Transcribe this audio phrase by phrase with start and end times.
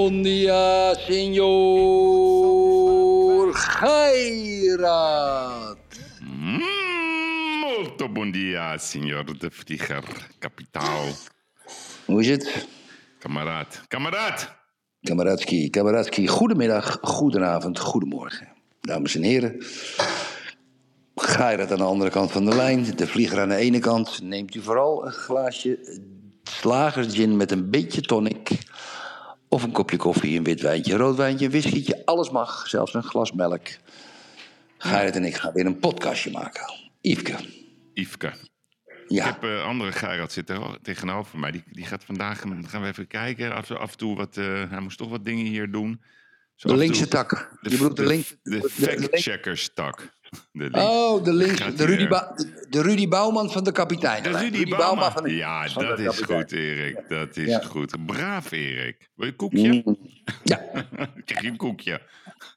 [0.00, 1.52] bom dia, senhor
[3.52, 4.96] Geirat.
[7.60, 10.04] Molto bom dia, signor de Vlieger.
[10.38, 11.08] Kapitaal.
[12.04, 12.66] Hoe is het?
[13.18, 13.82] Kameraad.
[13.88, 14.58] Kameraad!
[15.00, 16.26] Kameradski, Kameradski.
[16.28, 18.48] Goedemiddag, goedenavond, goedemorgen.
[18.80, 19.64] Dames en heren.
[21.14, 22.96] Geirat aan de andere kant van de lijn.
[22.96, 24.22] De vlieger aan de ene kant.
[24.22, 26.00] Neemt u vooral een glaasje
[26.42, 28.48] slagersgin met een beetje tonic.
[29.52, 32.02] Of een kopje koffie, een wit wijntje, een rood wijntje, een whiskietje.
[32.04, 33.66] Alles mag, zelfs een glas melk.
[34.78, 36.72] Geirat en ik gaan weer een podcastje maken.
[37.00, 37.34] Yveske.
[37.94, 38.32] Yveske.
[39.08, 39.26] Ja.
[39.26, 41.50] Ik heb een andere Gerard zitten tegenover mij.
[41.50, 43.52] Die, die gaat vandaag, dan gaan we even kijken.
[43.54, 46.02] Af, af en toe wat, eh, hij moest toch wat dingen hier doen.
[46.54, 47.30] Zo De linkse toe- tak.
[47.60, 50.18] De, Je bedoelt de de- link- De, fact-checkers tak.
[50.30, 52.06] De link- Oh, de, links, Gaat de, Rudy
[52.68, 54.22] de- Rudy Bouwman van de kapitein.
[54.22, 55.10] De Rudy Bauma.
[55.12, 56.40] van de, Ja, van dat de is kapitein.
[56.40, 57.08] goed, Erik.
[57.08, 57.60] Dat is Ja.
[57.60, 58.06] goed.
[58.06, 59.10] Braaf, Erik.
[59.14, 59.82] Wil je een koekje?
[59.84, 59.98] Mm.
[60.44, 60.56] Ja,
[61.24, 62.00] Krijg je een koekje?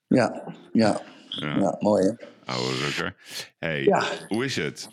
[0.08, 1.58] ja, ja, Ja.
[1.60, 2.12] ja, mooi hè.
[2.46, 3.16] Oude rukker.
[3.60, 4.04] hey, Ja.
[4.28, 4.90] hoe is het?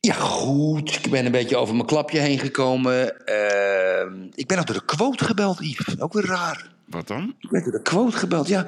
[0.00, 0.94] Ja, goed.
[1.04, 3.24] Ik ben een beetje over mijn klapje heen gekomen.
[3.26, 6.00] Ehm, ik ben nog door de quote gebeld, Yves.
[6.00, 6.74] Ook weer raar.
[6.86, 7.34] Wat dan?
[7.40, 8.66] Ik ben door de quote gebeld, ja.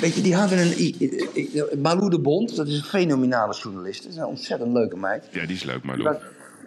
[0.00, 1.80] Weet je, die hadden een...
[1.82, 4.02] Malou de Bond, dat is een fenomenale journalist.
[4.02, 5.24] Dat is een ontzettend leuke meid.
[5.30, 6.16] Ja, die is leuk, maar Die was,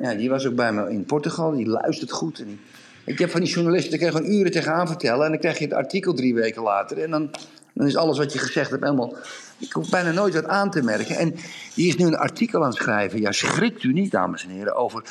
[0.01, 1.51] ja, die was ook bij me in Portugal.
[1.55, 2.39] Die luistert goed.
[2.39, 2.59] En die-
[3.05, 5.25] ik heb van die journalisten, daar kan je gewoon uren tegenaan vertellen.
[5.25, 6.97] En dan krijg je het artikel drie weken later.
[7.03, 7.29] En dan,
[7.73, 9.13] dan is alles wat je gezegd hebt helemaal...
[9.59, 11.15] Ik hoef bijna nooit wat aan te merken.
[11.17, 11.35] En
[11.73, 13.19] die is nu een artikel aan het schrijven.
[13.21, 15.03] Ja, schrikt u niet, dames en heren, over...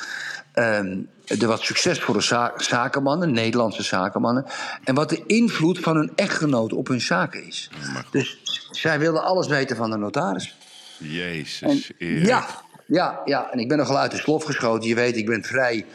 [0.52, 4.44] ehm, de wat succesvolle za- zakenmannen, Nederlandse zakenmannen.
[4.84, 7.70] En wat de invloed van hun echtgenoot op hun zaken is.
[8.10, 8.40] Dus
[8.70, 10.56] zij wilde alles weten van de notaris.
[10.98, 12.26] Jezus, Erik.
[12.26, 12.46] Ja,
[12.86, 14.88] ja, ja, en ik ben nogal uit de slof geschoten.
[14.88, 15.86] Je weet, ik ben vrij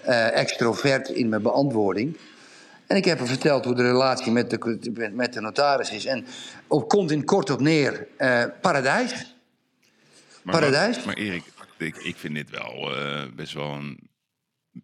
[0.00, 2.16] eh, extrovert in mijn beantwoording.
[2.88, 6.04] En ik heb hem verteld hoe de relatie met de, met de notaris is.
[6.04, 6.26] En
[6.66, 9.34] op, komt in kort op neer, eh, paradijs.
[10.42, 11.04] Maar, Paradijs?
[11.04, 11.44] Maar Erik,
[11.76, 14.10] ik, ik vind dit wel eh, best wel een...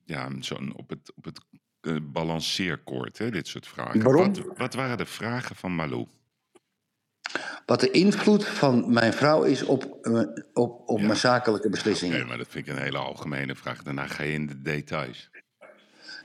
[0.04, 1.40] Ja, zo'n op het, op het
[1.80, 4.02] eh, balanceerkoord, hè, dit soort vragen.
[4.02, 4.34] Waarom?
[4.34, 6.06] Wat, wat waren de vragen van Malou?
[7.66, 10.08] Wat de invloed van mijn vrouw is op,
[10.52, 12.16] op, op mijn zakelijke beslissingen.
[12.16, 13.82] Nee, maar dat vind ik een hele algemene vraag.
[13.82, 15.30] Daarna ga je in de details.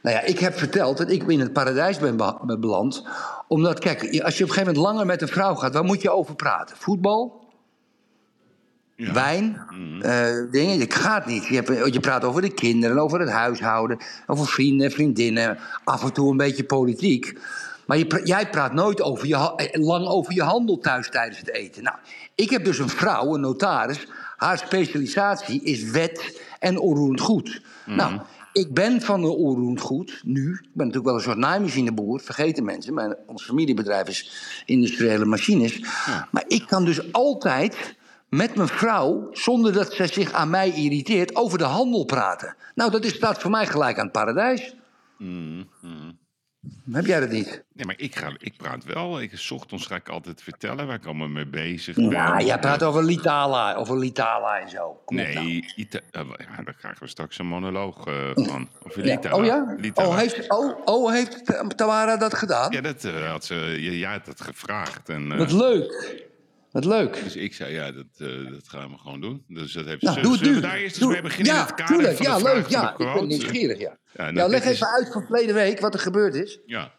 [0.02, 3.08] Nou ja, ik heb verteld dat ik in het paradijs ben be- ben beland.
[3.48, 6.02] Omdat, kijk, als je op een gegeven moment langer met een vrouw gaat, waar moet
[6.02, 6.78] je over praten?
[6.78, 7.48] Voetbal?
[8.96, 9.14] Ja.
[9.14, 9.62] Wijn,
[10.02, 10.80] eh, dingen.
[10.80, 11.46] Het gaat niet.
[11.46, 15.58] Je, hebt, je praat over de kinderen, over het huishouden, over vrienden, vriendinnen.
[15.84, 17.40] Af en toe een beetje politiek.
[17.86, 21.40] Maar je, pra- jij praat nooit over je, eh, lang over je handel thuis tijdens
[21.40, 21.84] het eten.
[21.84, 21.96] Nou,
[22.36, 24.08] ik heb dus een vrouw, een notaris.
[24.38, 27.62] Haar specialisatie is wet en onroerend goed.
[27.86, 28.20] Nou,
[28.60, 30.52] ik ben van de onroerend goed nu.
[30.52, 32.94] Ik ben natuurlijk wel een soort naaimachineboer, vergeten mensen.
[32.94, 34.32] Mijn, ons familiebedrijf is
[34.66, 35.80] industriële machines.
[36.32, 37.98] Maar ik kan dus altijd
[38.30, 42.56] met mijn vrouw, zonder dat zij zich aan mij irriteert, over de handel praten.
[42.76, 44.76] Nou, dat is, staat voor mij gelijk aan het paradijs.
[46.92, 47.64] Heb jij dat niet?
[47.74, 49.22] Nee, maar ik, ga, ik praat wel.
[49.22, 52.46] Ik, 's ochtends ga ik altijd vertellen waar ik allemaal mee bezig Ja, ben.
[52.46, 55.02] jij praat over Litala, over Litala en zo.
[55.06, 55.34] Kom nou.
[55.34, 58.68] Nee, Ita eh, ja, daar krijgen we straks een monoloog eh, van.
[58.84, 59.14] Over Ja.
[59.16, 59.36] Litala.
[59.36, 59.76] Oh ja?
[59.78, 60.08] Litala.
[60.08, 62.72] Oh, heeft, oh, oh, heeft Tamara dat gedaan?
[62.72, 65.10] Ja, dat eh, had ze, ja, jij had dat gevraagd.
[65.10, 66.28] En, Wat leuk.
[66.72, 67.24] Wat leuk.
[67.24, 69.44] dus ik zei, ja, dat, eh, dat gaan we gewoon doen.
[69.48, 70.54] Dus dat heeft Nou, doe het nu.
[70.54, 72.18] we daar eerst eens Doe- mee beginnen ja, in het kader tuurlijk.
[72.18, 72.68] van Ja, de leuk.
[72.68, 73.98] Ja, de ik ben nieuwsgierig, ja.
[74.14, 76.60] Ja, nou, leg is- even uit van verleden week wat er gebeurd is.
[76.66, 76.92] Ja.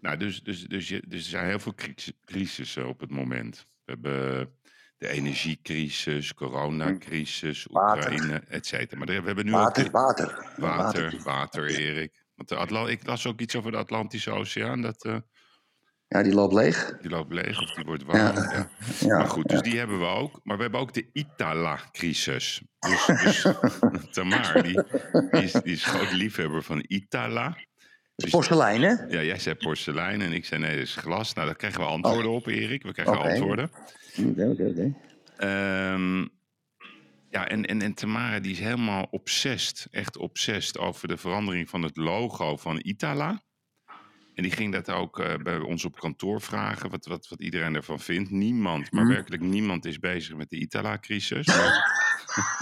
[0.00, 3.66] Nou, dus, dus, dus, je, dus er zijn heel veel cris- crisissen op het moment.
[3.84, 4.50] We hebben
[4.98, 8.12] de energiecrisis, coronacrisis, Water.
[8.12, 8.98] Oekraïne, et cetera.
[8.98, 9.92] Maar we hebben nu Water, ook...
[9.92, 10.26] water.
[10.56, 12.24] de- Water, water, Erik.
[12.34, 14.82] Want de Atla ik las ook iets over de Atlantische Oceaan.
[14.82, 15.16] Dat, eh,
[16.14, 16.96] Ja, die loopt leeg.
[17.00, 18.18] die loopt leeg of die wordt warm.
[18.18, 18.32] Ja.
[18.52, 18.68] Ja.
[19.00, 20.40] Ja, maar goed, dus die hebben we ook.
[20.42, 22.62] Maar we hebben ook de Itala-crisis.
[22.78, 23.46] Dus, dus
[24.12, 24.82] Tamar, die,
[25.30, 27.56] die, is, die is groot liefhebber van Itala.
[28.16, 28.92] Dus- Porselein, hè?
[29.08, 31.34] Ja, jij zei porselein en ik zei nee, dat is glas.
[31.34, 32.82] Nou, daar krijgen we antwoorden op, Erik.
[32.82, 33.70] We krijgen antwoorden.
[34.28, 34.94] Oké, oké, oké.
[35.36, 36.26] Ehm,
[37.30, 41.82] Ja, en, en, en Tamara die is helemaal obsessed, echt obsessed over de verandering van
[41.82, 43.42] het logo van Itala.
[44.40, 47.74] En die ging dat ook eh, bij ons op kantoor vragen, wat, wat, wat iedereen
[47.74, 48.30] ervan vindt.
[48.30, 49.08] Niemand, maar Hm.
[49.10, 51.46] werkelijk niemand is bezig met de Itala-crisis.
[51.46, 51.92] Maar,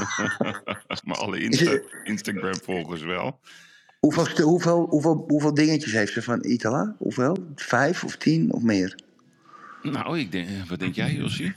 [1.06, 3.40] maar alle Insta- Instagram-volgers wel.
[3.98, 6.94] Hoeveel, hoeveel, hoeveel, hoeveel dingetjes heeft ze van Itala?
[6.98, 7.36] Hoeveel?
[7.54, 8.98] Vijf of tien of meer?
[9.82, 11.54] Nou, ik denk, wat denk jij, Jossie?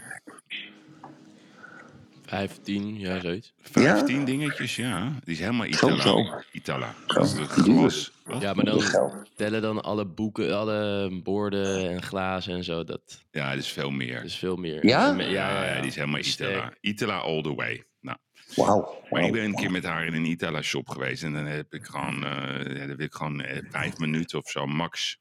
[2.31, 3.53] 15, ja, zoiets.
[3.61, 5.11] Vijftien dingetjes, ja.
[5.23, 6.01] Die is helemaal Itala.
[6.01, 6.25] zo.
[6.51, 6.93] Itala.
[7.07, 8.11] Dat glas.
[8.39, 12.83] Ja, maar Dat dan tellen dan alle boeken, alle borden en glazen en zo.
[12.83, 14.23] Dat Ja, dat is veel meer.
[14.23, 14.85] is veel meer.
[14.85, 15.13] Ja?
[15.13, 15.79] Ja, ja, ja.
[15.79, 16.19] die is helemaal.
[16.19, 16.73] Itala.
[16.81, 17.83] Itala all the way.
[17.99, 18.17] Nou,
[18.55, 19.01] Wauw.
[19.09, 21.23] maar ik ben een keer met haar in een Itala-shop geweest.
[21.23, 24.49] En dan heb ik gewoon, eh, ja, dan heb ik gewoon eh, vijf minuten of
[24.49, 25.17] zo, max.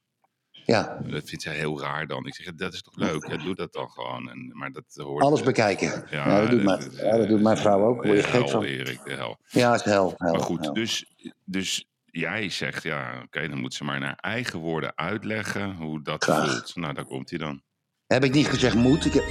[0.71, 2.25] Ja, Dat vindt zij heel raar dan.
[2.25, 3.27] Ik zeg, dat is toch leuk?
[3.27, 4.29] Ja, doe dat dan gewoon.
[4.29, 5.23] En, maar dat hoort...
[5.23, 6.03] alles bekijken.
[6.09, 7.95] Ja, dat, doet mijn, is, ja, dat doet mijn vrouw ook.
[7.95, 8.63] Word je de gek hel, van.
[8.63, 9.37] Erik, de hel.
[9.47, 10.13] Ja, is hel.
[10.17, 10.73] hel Maar goed, hel.
[10.73, 11.05] dus,
[11.45, 16.23] dus jij zegt, ja, oké, dan moet ze maar naar eigen woorden uitleggen hoe dat
[16.23, 16.51] Graag.
[16.51, 16.75] voelt.
[16.75, 17.61] Nou, daar komt hij dan.
[18.07, 19.05] Heb ik niet gezegd moet?
[19.05, 19.25] Ik heb-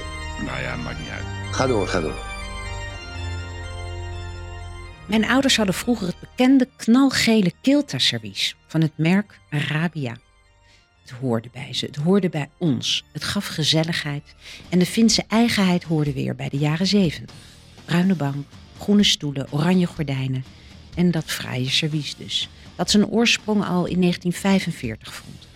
[0.47, 1.55] Nou ja, maakt niet uit.
[1.55, 2.29] Ga door, ga door.
[5.09, 10.17] Mijn ouders hadden vroeger het bekende knalgele Kilta-servies van het merk Arabia.
[11.21, 13.05] Hoorde bij ze, het hoorde bij ons.
[13.13, 14.35] Het gaf gezelligheid
[14.69, 17.37] en de Finse eigenheid hoorde weer bij de jaren zeventig.
[17.85, 18.47] Bruine bank,
[18.79, 20.45] groene stoelen, oranje gordijnen
[20.95, 22.49] en dat fraaie servies dus.
[22.77, 25.49] Dat zijn oorsprong al in 1945 vond.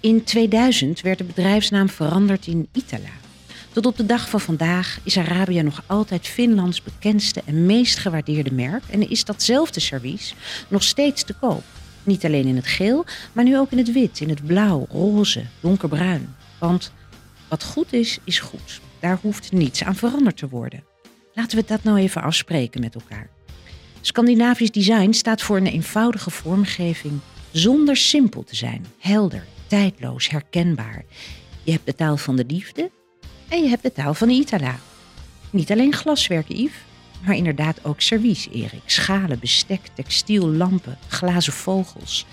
[0.00, 3.24] In 2000 werd de bedrijfsnaam veranderd in Itala.
[3.72, 8.52] Tot op de dag van vandaag is Arabia nog altijd Finlands bekendste en meest gewaardeerde
[8.52, 10.34] merk en is datzelfde servies
[10.68, 11.64] nog steeds te koop.
[12.06, 15.42] Niet alleen in het geel, maar nu ook in het wit, in het blauw, roze,
[15.60, 16.34] donkerbruin.
[16.58, 16.92] Want
[17.48, 18.80] wat goed is, is goed.
[19.00, 20.84] Daar hoeft niets aan veranderd te worden.
[21.34, 23.30] Laten we dat nou even afspreken met elkaar.
[24.00, 27.18] Scandinavisch design staat voor een eenvoudige vormgeving
[27.50, 28.86] zonder simpel te zijn.
[28.98, 31.04] Helder, tijdloos, herkenbaar.
[31.62, 32.90] Je hebt de taal van de liefde
[33.48, 34.78] en je hebt de taal van de Itala.
[35.50, 36.76] Niet alleen glaswerken, Yves,
[37.24, 38.82] maar inderdaad ook servies, Erik.
[38.86, 42.26] Schalen, bestek, textiel, lampen, glazen vogels.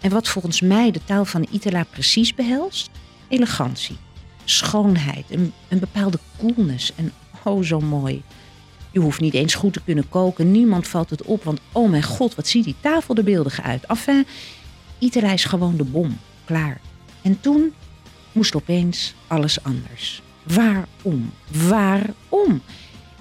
[0.00, 2.90] En wat volgens mij de taal van Itala precies behelst?
[3.28, 3.96] Elegantie,
[4.44, 7.12] schoonheid, een, een bepaalde coolness en
[7.44, 8.22] oh zo mooi.
[8.90, 12.02] Je hoeft niet eens goed te kunnen koken, niemand valt het op, want oh mijn
[12.02, 13.86] god, wat ziet die tafel er beeldig uit.
[13.86, 14.26] Enfin,
[14.98, 16.80] Itala is gewoon de bom, klaar.
[17.22, 17.72] En toen
[18.32, 20.22] moest opeens alles anders.
[20.42, 21.32] Waarom?
[21.68, 22.62] Waarom?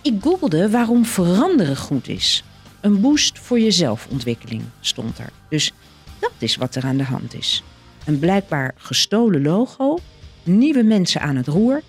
[0.08, 2.44] Ik googelde waarom veranderen goed is.
[2.82, 5.30] Een boost voor je zelfontwikkeling stond er.
[5.50, 5.72] Dus
[6.20, 7.64] dat is wat er aan de hand is.
[8.06, 10.00] Een blijkbaar gestolen logo,
[10.44, 11.82] nieuwe mensen aan het roer.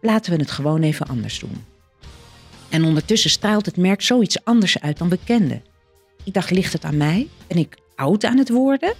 [0.00, 1.64] Laten we het gewoon even anders doen.
[2.68, 5.62] En ondertussen straalt het merk zoiets anders uit dan we kenden.
[6.24, 7.28] Ik dacht, ligt het aan mij?
[7.46, 8.94] Ben ik oud aan het worden?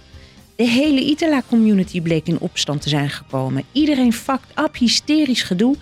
[0.55, 3.63] De hele Itala-community bleek in opstand te zijn gekomen.
[3.71, 5.75] Iedereen fucked up, hysterisch gedoe.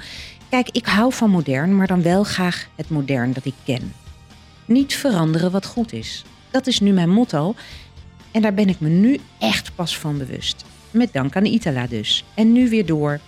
[0.55, 3.93] Kijk, ik hou van modern, maar dan wel graag het modern dat ik ken.
[4.65, 6.25] Niet veranderen wat goed is.
[6.51, 7.55] Dat is nu mijn motto.
[8.31, 10.65] En daar ben ik me nu echt pas van bewust.
[10.91, 12.25] Met dank aan Itala dus.
[12.33, 13.19] En nu weer door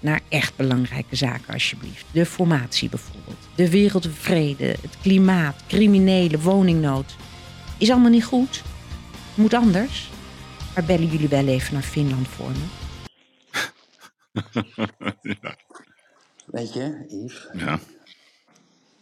[0.00, 2.04] naar echt belangrijke zaken, alsjeblieft.
[2.10, 3.48] De formatie bijvoorbeeld.
[3.54, 7.16] De wereldvrede, het klimaat, criminelen, woningnood.
[7.78, 8.62] Is allemaal niet goed.
[9.34, 10.10] Moet anders.
[10.74, 12.64] Maar bellen jullie wel even naar Finland voor me?
[15.42, 15.56] ja.
[16.56, 17.48] Weet je, Yves?
[17.52, 17.80] Ja,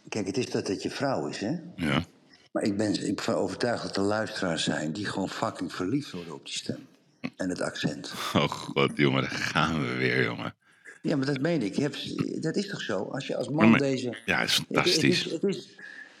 [0.09, 1.55] Kijk, het is dat het je vrouw is, hè?
[1.75, 2.05] ja.
[2.51, 6.33] Maar ik ben, ik ben overtuigd dat er luisteraars zijn die gewoon fucking verliefd worden
[6.33, 6.87] op die stem.
[7.35, 8.13] En het accent.
[8.33, 10.55] Oh god, jongen, daar gaan we weer, jongen.
[11.01, 11.75] Ja, maar dat meen ik.
[11.75, 13.03] Je hebt, dat is toch zo?
[13.03, 14.17] Als je als man maar- deze...
[14.25, 14.95] Ja, is fantastisch.
[14.95, 15.69] het, is, het, is,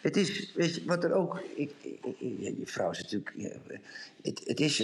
[0.01, 1.43] het is, weet je, wat er ook...
[1.55, 1.71] Ik,
[2.19, 3.33] je vrouw is natuurlijk...
[4.21, 4.77] het, het is,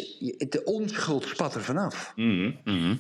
[0.50, 2.14] de onschuld spat er vanaf.
[2.16, 2.96] Mhm, mhm.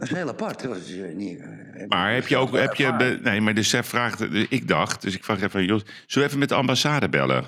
[0.00, 0.62] Dat is heel apart.
[0.62, 3.68] Dat is, eh, niet, eh, Maar heb je ook, heb je, be- nee, maar dus
[3.70, 7.08] zij vraagt, ik dacht, dus ik vraag even, Jos, zullen we even met de ambassade
[7.08, 7.44] bellen?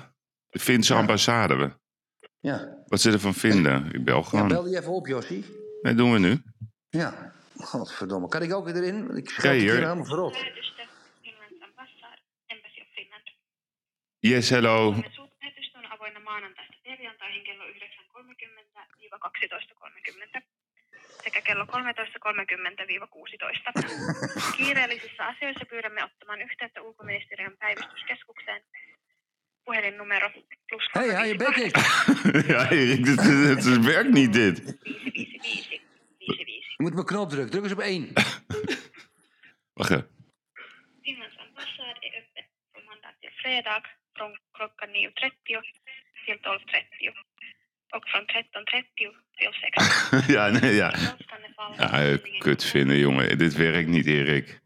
[0.49, 0.99] De Finse Ja.
[0.99, 1.77] ambassade,
[2.39, 2.83] Ja.
[2.85, 3.89] wat ze ervan vinden.
[3.93, 4.47] Ik bel ja, gewoon.
[4.47, 5.45] bel die even op, Jossie.
[5.81, 6.41] Nee, doen we nu.
[6.89, 7.33] Ja.
[7.57, 8.27] Godverdomme.
[8.27, 9.07] Kan ik ook erin?
[9.07, 9.73] Want Ik schrijf het hier.
[9.81, 10.33] helemaal verrot.
[10.33, 10.83] Lähetystä
[11.21, 13.29] Finlands ambassad, Embassy of Finland.
[14.19, 14.95] Yes, hello.
[21.23, 21.67] Sekä kello 13.30-16.
[24.57, 28.61] Kiireellisissä asioissa pyydämme ottamaan yhteyttä ulkoministeriön päivystyskeskukseen.
[29.65, 30.29] Puhelinnumero
[30.69, 31.73] plus Hé, hey, hou je bek eens.
[32.47, 34.57] ja, Erik, dit, dit, dit werkt niet, dit.
[34.59, 35.81] 555
[36.19, 36.63] 55.
[36.77, 37.51] Je moet mijn knop drukken.
[37.51, 38.13] Druk eens op één.
[39.77, 40.07] Wacht even.
[41.01, 43.83] Finlands ambassad är öppen från till fredag
[44.17, 45.61] från klockan 9.30
[46.25, 47.13] till 12.30
[47.95, 48.83] och från 13.30
[49.35, 49.53] till
[50.25, 50.35] 16.
[50.35, 50.93] ja, nee, ja.
[51.77, 53.37] Ja, eh, kut vinden, jongen.
[53.37, 54.61] Dit werkt niet, Erik.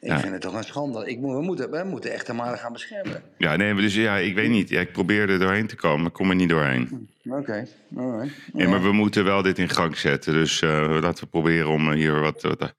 [0.00, 0.20] Ik Ja.
[0.20, 1.06] vind het toch een schande.
[1.10, 3.22] Ik, we, moeten, we moeten echt de gaan beschermen.
[3.38, 4.68] Ja, nee, maar dus ja, ik weet niet.
[4.68, 7.08] Ja, ik probeer er doorheen te komen, maar ik kom er niet doorheen.
[7.24, 8.52] Oké, alright.
[8.52, 10.32] Nee, maar we moeten wel dit in gang zetten.
[10.32, 12.42] Dus eh, laten we proberen om eh, hier wat...
[12.42, 12.74] wat het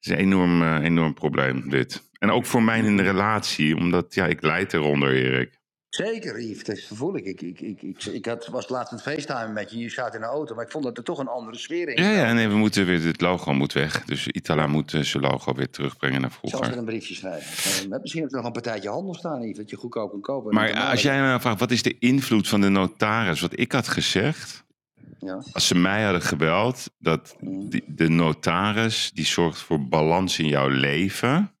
[0.00, 2.10] is een enorm, enorm probleem, dit.
[2.18, 5.58] En ook voor mij in de relatie, omdat ja, ik leid eronder, Erik.
[5.96, 7.24] Zeker, Yves, dat voel ik.
[7.24, 8.92] Ik, ik, ik, ik, ik had, was laatst
[9.30, 11.18] aan het met je, je zat in de auto, maar ik vond dat er toch
[11.18, 13.02] een andere sfeer in Ja, ja, nee, we moeten weer...
[13.04, 14.04] Het logo moet weg.
[14.04, 16.78] Dus Itala moet eh, zijn logo weer terugbrengen naar Ik zal ze vroeger.
[16.78, 17.82] een briefje schrijven.
[17.82, 20.20] Eh, met misschien heb je nog een partijtje handel staan, Yves, dat je goedkoop kan
[20.20, 20.54] kopen.
[20.54, 23.40] Maar Met als jij me vraagt, wat is de invloed van de notaris?
[23.40, 24.64] Wat ik had gezegd,
[25.18, 25.42] Ja.
[25.52, 30.68] als ze mij hadden gebeld, dat die- de notaris die zorgt voor balans in jouw
[30.68, 31.52] leven.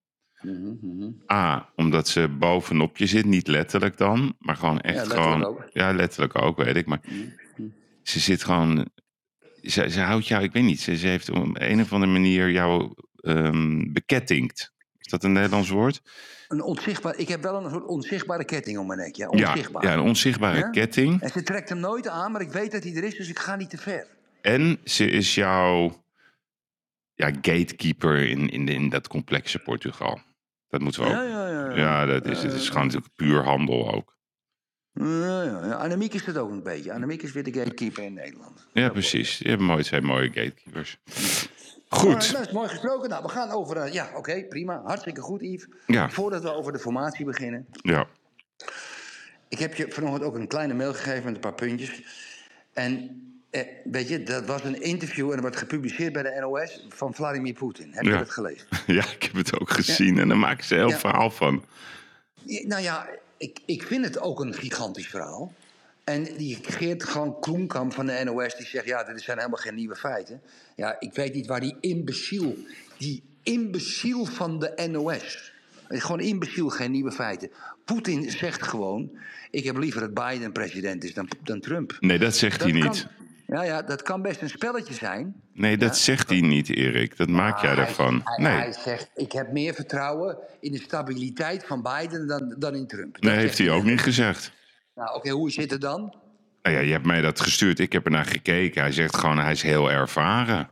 [1.32, 5.44] A, omdat ze bovenop je zit, niet letterlijk dan, maar gewoon echt Ja, letterlijk gewoon.
[5.44, 5.68] ook.
[5.72, 6.86] Ja, letterlijk ook, weet ik.
[6.86, 7.00] Maar
[8.02, 8.88] ze zit gewoon.
[9.62, 12.50] Ze, ze houdt jou, ik weet niet, ze, ze heeft op een of andere manier
[12.50, 14.72] jou ehm bekettingd.
[14.98, 16.02] Is dat een Nederlands woord?
[16.48, 19.14] Een onzichtbaar, ik heb wel een soort onzichtbare ketting om mijn nek.
[19.16, 19.84] Ja, Ja, onzichtbaar.
[19.84, 20.70] ja, een onzichtbare Ja?
[20.70, 21.20] ketting.
[21.20, 23.38] En ze trekt hem nooit aan, maar ik weet dat hij er is, dus ik
[23.38, 24.06] ga niet te ver.
[24.40, 26.04] En ze is jouw
[27.14, 30.20] ja, gatekeeper in, in, in dat complexe Portugal.
[30.72, 31.14] Dat moeten we ook.
[31.14, 31.76] Ja, ja, ja.
[31.76, 34.16] Ja, dat is, het is gewoon natuurlijk puur handel ook.
[34.92, 35.72] Ja, ja, ja.
[35.72, 36.92] Annemiek is het ook een beetje.
[36.92, 38.66] Annemiek is weer de gatekeeper in Nederland.
[38.72, 39.38] Ja, precies.
[39.38, 40.98] Je hebt mooi, twee mooie gatekeepers.
[41.88, 42.52] Goed.
[42.52, 43.08] mooi gesproken.
[43.08, 43.76] Nou, we gaan over...
[43.76, 44.82] eh, ja, oké, prima.
[44.84, 45.66] Hartstikke goed, Yves.
[45.86, 47.66] Ja, Voordat we over de formatie beginnen.
[47.82, 48.06] ja.
[49.48, 52.02] Ik heb je vanochtend ook een kleine mail gegeven met een paar puntjes.
[52.72, 56.86] En eh, weet je, dat was een interview en dat wordt gepubliceerd bij de NOS
[56.88, 57.88] van Vladimir Poetin.
[57.92, 58.18] Heb je Ja.
[58.18, 58.66] dat gelezen?
[58.86, 60.98] ja, ik heb het ook gezien en daar maken ze een heel Ja.
[60.98, 61.64] verhaal van.
[62.44, 65.52] Nou ja, ik, ik vind het ook een gigantisch verhaal.
[66.04, 68.86] En die Geert gewoon Kroenkamp van de NOS die zegt...
[68.86, 70.42] ja, dit zijn helemaal geen nieuwe feiten.
[70.76, 72.56] Ja, ik weet niet waar die imbeciel...
[72.98, 75.50] die imbeciel van de NOS...
[75.88, 77.50] Gewoon imbeciel, geen nieuwe feiten.
[77.84, 79.10] Poetin zegt gewoon...
[79.50, 81.96] ik heb liever dat Biden president is dan, dan Trump.
[82.00, 82.96] Nee, dat zegt Dat hij kan-
[83.52, 83.60] niet.
[83.60, 85.34] ja, ja, dat kan best een spelletje zijn.
[85.52, 87.16] Nee, dat zegt hij niet, Erik.
[87.16, 88.20] Dat maak jij Maar daarvan.
[88.24, 92.54] Hij, hij, hij Nee, zegt, ik heb meer vertrouwen in de stabiliteit van Biden dan,
[92.58, 93.12] dan in Trump.
[93.14, 94.52] Dat nee heeft hij ook niet gezegd.
[94.94, 96.14] Nou, oké, hoe zit het dan?
[96.62, 97.78] Nou ja, je hebt mij dat gestuurd.
[97.78, 98.82] Ik heb er naar gekeken.
[98.82, 100.70] Hij zegt gewoon, hij is heel ervaren.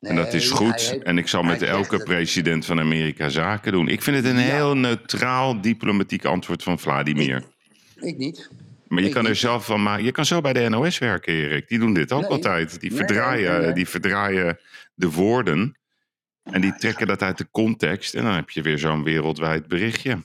[0.00, 0.80] En dat is Nee, goed.
[0.80, 2.04] heeft- En ik zal met elke het.
[2.04, 3.88] president van Amerika zaken doen.
[3.88, 4.54] Ik vind het een Ja.
[4.54, 7.42] heel neutraal diplomatiek antwoord van Vladimir.
[8.00, 8.50] Ik niet.
[8.88, 10.04] Maar je kan er zelf van maken.
[10.04, 11.68] Je kan zo bij de NOS werken, Erik.
[11.68, 12.30] Die doen dit ook Nee.
[12.30, 12.80] altijd.
[12.80, 13.72] Die verdraaien, nee, nee.
[13.72, 14.58] die verdraaien
[14.94, 15.78] de woorden.
[16.42, 18.14] En die trekken dat uit de context.
[18.14, 20.24] En dan heb je weer zo'n wereldwijd berichtje.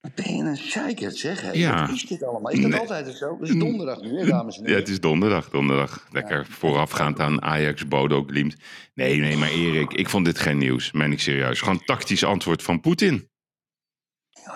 [0.00, 1.40] Wat ben je een zeikert, zeg.
[1.40, 1.50] Hé.
[1.52, 1.86] Ja.
[1.86, 2.52] Wat is dit allemaal?
[2.52, 3.38] Is dat altijd zo?
[3.40, 4.82] Het is donderdag nu, hè, dames en Ja, heren.
[4.82, 6.06] het is donderdag, donderdag.
[6.10, 8.56] Lekker voorafgaand aan Ajax, Bodo, Glimt.
[8.94, 10.92] Nee, nee, maar Erik, ik vond dit geen nieuws.
[10.92, 11.60] Meen ik serieus.
[11.60, 13.28] Gewoon tactisch antwoord van Poetin.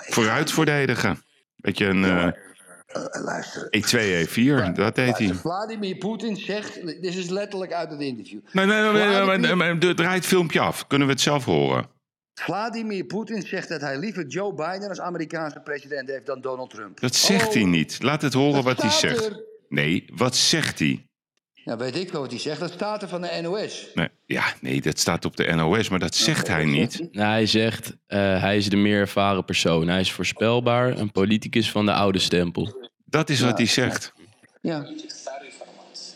[0.09, 1.23] Vooruit verdedigen.
[1.57, 2.29] Weet je, een eh,
[2.95, 3.67] Eh, luister.
[3.71, 5.35] E2, E4, dat deed hij.
[5.35, 6.87] Vladimir Poetin zegt...
[6.87, 8.41] Dit is letterlijk uit het interview.
[8.53, 10.87] Nee, nee, nee, nee, nee, maar draai het filmpje af.
[10.87, 11.87] Kunnen we het zelf horen?
[12.41, 17.01] Vladimir Poetin zegt dat hij liever Joe Biden als Amerikaanse president heeft dan Donald Trump.
[17.01, 18.03] Dat zegt Oh, hij niet.
[18.03, 19.25] Laat het horen wat hij zegt.
[19.27, 19.43] er.
[19.69, 21.07] Nee, wat zegt hij?
[21.65, 22.61] Nou, weet ik wel wat hij zegt.
[22.61, 23.91] Dat staat er van de NOS.
[23.95, 27.09] Nee, ja, nee, dat staat op de NOS, maar dat zegt hij niet.
[27.13, 29.89] Nou, hij zegt, eh, hij is de meer ervaren persoon.
[29.89, 32.84] Hij is voorspelbaar, een politicus van de oude stempel.
[33.15, 34.13] Dat is wat hij zegt.
[34.61, 34.87] Ja.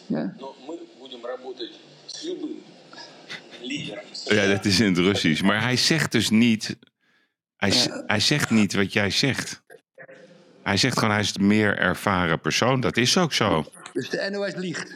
[0.07, 0.35] ja.
[4.25, 5.43] Ja, dat is in het Russisch.
[5.43, 6.76] Maar hij zegt dus niet.
[7.57, 7.73] Hij,
[8.07, 9.62] hij zegt niet wat jij zegt.
[10.62, 12.81] Hij zegt gewoon, hij is de meer ervaren persoon.
[12.81, 13.64] Dat is ook zo.
[13.93, 14.88] Dus de NOS liegt.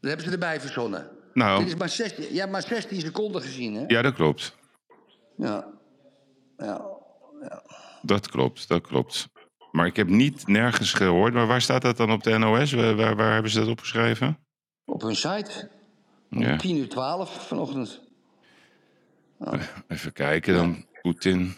[0.00, 1.10] Dat hebben ze erbij verzonnen.
[1.34, 1.58] Nou.
[1.58, 3.84] Dit is maar 16, Ja, hebt maar 16 seconden gezien, hè?
[3.86, 4.56] Ja, dat klopt.
[5.36, 5.66] Ja.
[6.58, 6.84] ja.
[8.02, 9.28] Dat klopt, dat klopt.
[9.76, 11.34] Maar ik heb niet nergens gehoord.
[11.34, 12.72] Maar waar staat dat dan op de NOS?
[12.72, 14.38] Waar, waar, hebben ze dat opgeschreven?
[14.84, 15.70] Op hun site.
[16.30, 16.56] Om Ja.
[16.56, 18.00] 10 uur 12 vanochtend.
[19.88, 20.84] Even kijken dan.
[21.02, 21.54] Poetin.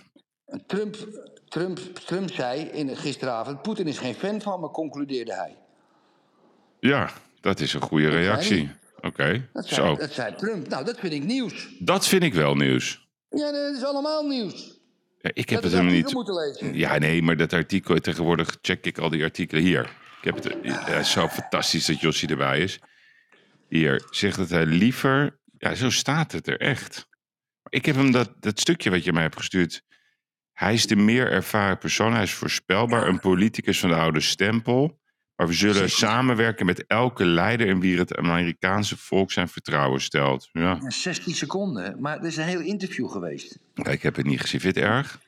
[0.67, 0.97] Trump,
[1.49, 3.63] Trump, Trump zei in, gisteravond...
[3.63, 5.57] Poetin is geen fan van me, concludeerde hij.
[6.81, 7.11] Ja,
[7.41, 8.71] dat is een goede reactie.
[9.01, 9.97] Oké, Dat zei, zo.
[9.97, 10.69] dat zei Trump.
[10.69, 11.69] Nou, dat vind ik nieuws.
[11.79, 13.09] Dat vind ik wel nieuws.
[13.29, 14.78] Ja, dat is allemaal nieuws.
[15.29, 16.15] Ja, ik heb dat het artikel niet.
[16.15, 16.77] moeten lezen.
[16.77, 19.85] Ja, nee, maar dat artikel, tegenwoordig check ik al die artikelen hier.
[20.19, 22.79] Ik heb het, ja, zo fantastisch dat Jossie erbij is.
[23.69, 27.07] Hier, zegt dat hij liever, ja, zo staat het er echt.
[27.69, 29.83] Ik heb hem dat, dat stukje wat je mij hebt gestuurd,
[30.53, 32.13] Hij is de meer ervaren persoon.
[32.13, 33.09] Hij is voorspelbaar.
[33.09, 35.01] Een politicus van de oude stempel.
[35.39, 40.49] Maar we zullen samenwerken met elke leider in wie het Amerikaanse volk zijn vertrouwen stelt.
[40.53, 41.97] Ja, Ja, 16 seconden.
[42.01, 43.59] Maar er is een heel interview geweest.
[43.75, 44.61] Ik heb het niet gezien.
[44.61, 45.21] Vind je het erg?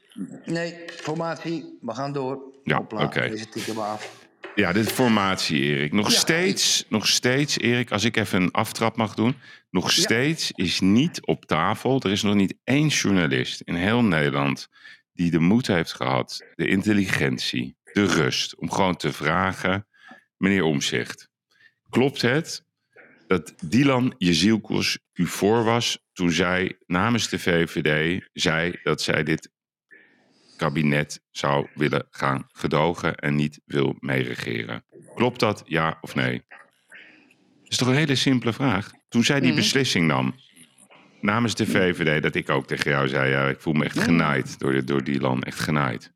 [0.44, 1.78] Nee, formatie.
[1.80, 2.38] We gaan door.
[2.64, 3.32] Ja, oké.
[3.76, 4.18] Af.
[4.54, 5.92] Ja, dit formatie, Erik.
[5.92, 9.34] Nog Ja, steeds, nog steeds, Erik, als ik even een aftrap mag doen.
[9.70, 10.02] Nog Ja.
[10.02, 12.00] steeds is niet op tafel.
[12.02, 14.68] Er is nog niet één journalist in heel Nederland
[15.12, 19.84] die de moed heeft gehad, de intelligentie, de rust om gewoon te vragen,
[20.40, 21.28] meneer Omzicht,
[21.88, 22.64] klopt het
[23.26, 29.50] dat Dylan Jezielkos u voor was toen zij namens de VVD zei dat zij dit
[30.56, 34.84] kabinet zou willen gaan gedogen en niet wil meeregeren.
[35.14, 36.42] Klopt dat, ja of nee?
[36.48, 38.90] Dat is toch een hele simpele vraag.
[39.08, 40.34] Toen zij die beslissing nam,
[41.20, 44.58] namens de VVD, dat ik ook tegen jou zei, ja, ik voel me echt genaaid
[44.58, 46.12] door, de- door Dylan, echt genaaid.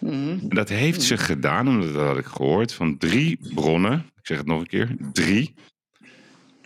[0.00, 4.38] En dat heeft ze gedaan, omdat dat had ik gehoord, van drie bronnen, ik zeg
[4.38, 5.54] het nog een keer, drie,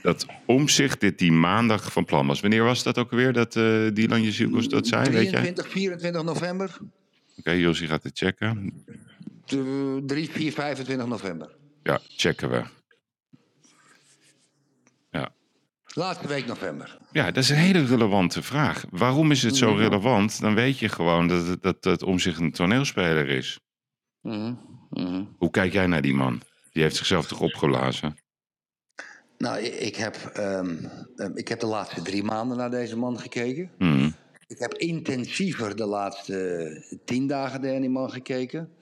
[0.03, 2.41] dat Omzicht dit die maandag van plan was.
[2.41, 5.41] Wanneer was dat ook alweer, dat eh Dylan Jezielkos dat zei, weet jij?
[5.41, 6.79] 23, 24 november.
[7.39, 8.73] Oké, Josie gaat het checken.
[9.45, 11.57] De 3, 4, 25 november.
[11.83, 12.65] Ja, checken we.
[15.11, 15.33] Ja.
[15.95, 16.99] Laatste week november.
[17.13, 18.85] ja, dat is een hele relevante vraag.
[18.91, 19.79] Waarom is het zo Mhm.
[19.81, 20.41] relevant?
[20.41, 23.61] Dan weet je gewoon dat het, dat, dat om zich een toneelspeler is.
[24.21, 24.55] Mhm,
[24.91, 25.25] mhm.
[25.37, 26.43] Hoe kijk jij naar die man?
[26.73, 28.17] Die heeft zichzelf toch opgeblazen?
[29.39, 30.77] Nou, ik, heb, ehm,
[31.17, 33.71] ehm, ik heb de laatste drie maanden naar deze man gekeken.
[33.79, 34.15] Hmm.
[34.47, 38.73] Ik heb intensiever de laatste tien dagen naar die man gekeken.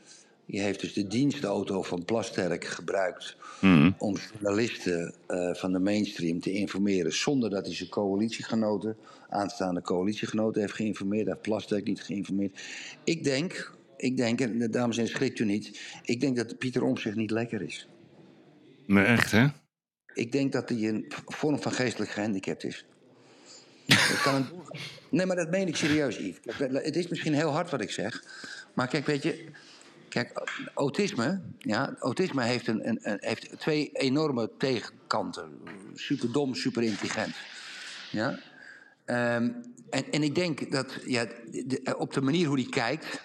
[0.46, 3.94] Die heeft dus de dienstauto van Plasterk gebruikt Hmm.
[3.98, 8.96] om journalisten eh, van de mainstream te informeren zonder dat hij zijn coalitiegenoten,
[9.28, 11.24] aanstaande coalitiegenoten heeft geïnformeerd.
[11.24, 12.60] Hij heeft Plasterk niet geïnformeerd.
[13.04, 15.80] Ik denk, ik denk, en eh, dames en heren, schrikt u niet.
[16.02, 17.88] Ik denk dat Pieter Omtzigt niet lekker is.
[18.86, 19.46] Nee, echt hè?
[20.14, 22.86] Ik denk dat hij een vorm van geestelijk gehandicapt is.
[24.24, 24.46] Kan een...
[25.10, 26.58] Nee, maar dat meen ik serieus, Yves.
[26.72, 28.24] Het is misschien heel hard wat ik zeg.
[28.74, 29.44] Maar kijk, weet je...
[30.16, 35.60] Kijk, autisme, ja, autisme heeft, een, een, heeft twee enorme tegenkanten.
[35.94, 37.34] Super dom, super intelligent.
[38.10, 38.38] Ja?
[39.04, 39.50] Ehm,
[39.90, 41.26] en, en ik denk dat ja,
[41.96, 43.22] op de manier hoe hij kijkt...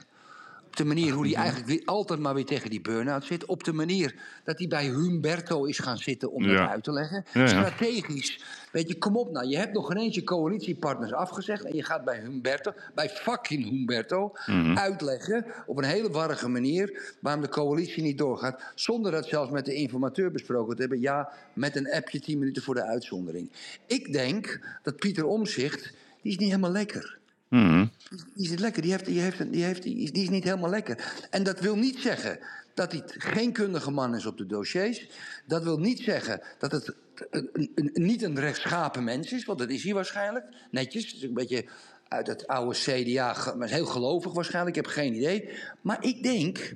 [0.71, 3.45] Op de manier hoe hij eigenlijk altijd maar weer tegen die burn-out zit.
[3.45, 6.57] Op de manier dat hij bij Humberto is gaan zitten om Ja.
[6.61, 7.25] dat uit te leggen.
[7.33, 7.47] Ja, ja.
[7.47, 8.43] Strategisch.
[8.71, 9.47] Weet je, kom op nou.
[9.47, 11.63] Je hebt nog geen eens je coalitiepartners afgezegd.
[11.65, 14.77] En je gaat bij Humberto, bij fucking Humberto, Mhm.
[14.77, 18.61] uitleggen op een hele warrige manier waarom de coalitie niet doorgaat.
[18.75, 20.99] Zonder dat zelfs met de informateur besproken te hebben.
[20.99, 23.51] Ja, met een appje 10 minuten voor de uitzondering.
[23.85, 25.81] Ik denk dat Pieter Omzicht,
[26.21, 27.19] die is niet helemaal lekker.
[27.51, 27.91] Hmm.
[28.09, 30.43] Die is niet lekker, die, heeft, die, heeft, die, heeft, die, is, die is niet
[30.43, 31.25] helemaal lekker.
[31.29, 32.39] En dat wil niet zeggen
[32.73, 35.07] dat hij geen kundige man is op de dossiers.
[35.45, 36.95] Dat wil niet zeggen dat het
[37.29, 40.45] een, een- niet een rechtschapen mens is, want dat is hij waarschijnlijk.
[40.71, 41.65] Netjes, is een beetje
[42.07, 45.49] uit het oude CDA, maar heel gelovig waarschijnlijk, ik heb geen idee.
[45.81, 46.73] Maar ik denk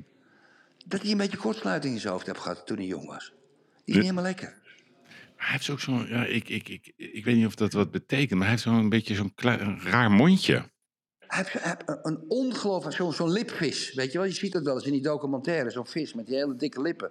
[0.86, 3.26] dat hij een beetje kortsluiting in zijn hoofd heeft gehad toen hij jong was.
[3.26, 3.36] Die
[3.86, 4.58] is niet helemaal lekker.
[5.38, 8.32] Hij heeft ook zo'n, ja, ik, ik, ik, ik weet niet of dat wat betekent,
[8.32, 10.54] maar hij heeft zo'n beetje zo'n klein, raar mondje.
[11.28, 13.94] Hij heeft, hij heeft een- ongelooflijk, zo'n zo'n lipvis.
[13.94, 16.36] Weet je wel, je ziet dat wel eens in die documentaire, zo'n vis met die
[16.36, 17.10] hele dikke lippen.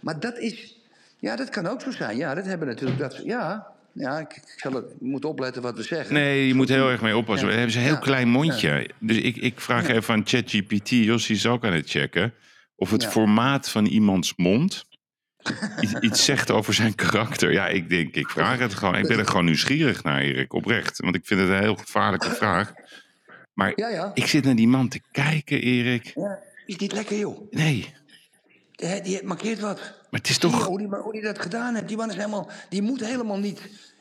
[0.00, 0.76] Maar dat is,
[1.18, 2.16] ja, dat kan ook zo zijn.
[2.16, 5.76] Ja, dat hebben natuurlijk, dat, ja, ja ik, ik zal het, ik moet opletten wat
[5.76, 6.14] we zeggen.
[6.14, 7.46] Nee, je moet heel erg mee oppassen.
[7.48, 7.52] Ja.
[7.52, 8.00] We hebben ze een heel Ja.
[8.00, 8.90] klein mondje.
[9.00, 12.34] Dus ik, ik vraag even aan ChatGPT, Jossie is ook aan het checken,
[12.76, 13.10] of het Ja.
[13.10, 14.87] formaat van iemands mond
[15.80, 17.52] iets, iets zegt over zijn karakter.
[17.52, 18.94] Ja, ik denk, ik vraag het gewoon.
[18.94, 20.98] Ik ben er gewoon nieuwsgierig naar, Erik, oprecht.
[20.98, 22.72] Want ik vind het een heel gevaarlijke vraag.
[23.54, 24.10] Maar Ja, ja.
[24.14, 26.12] ik zit naar die man te kijken, Erik.
[26.14, 26.38] ja.
[26.66, 27.50] Is niet lekker, joh.
[27.50, 27.94] Nee,
[28.72, 29.78] Die, die markeert wat.
[30.10, 30.66] maar het is toch...
[30.66, 31.88] hoe die, hoe die dat gedaan heeft?
[31.88, 33.60] Die man is helemaal, die moet helemaal niet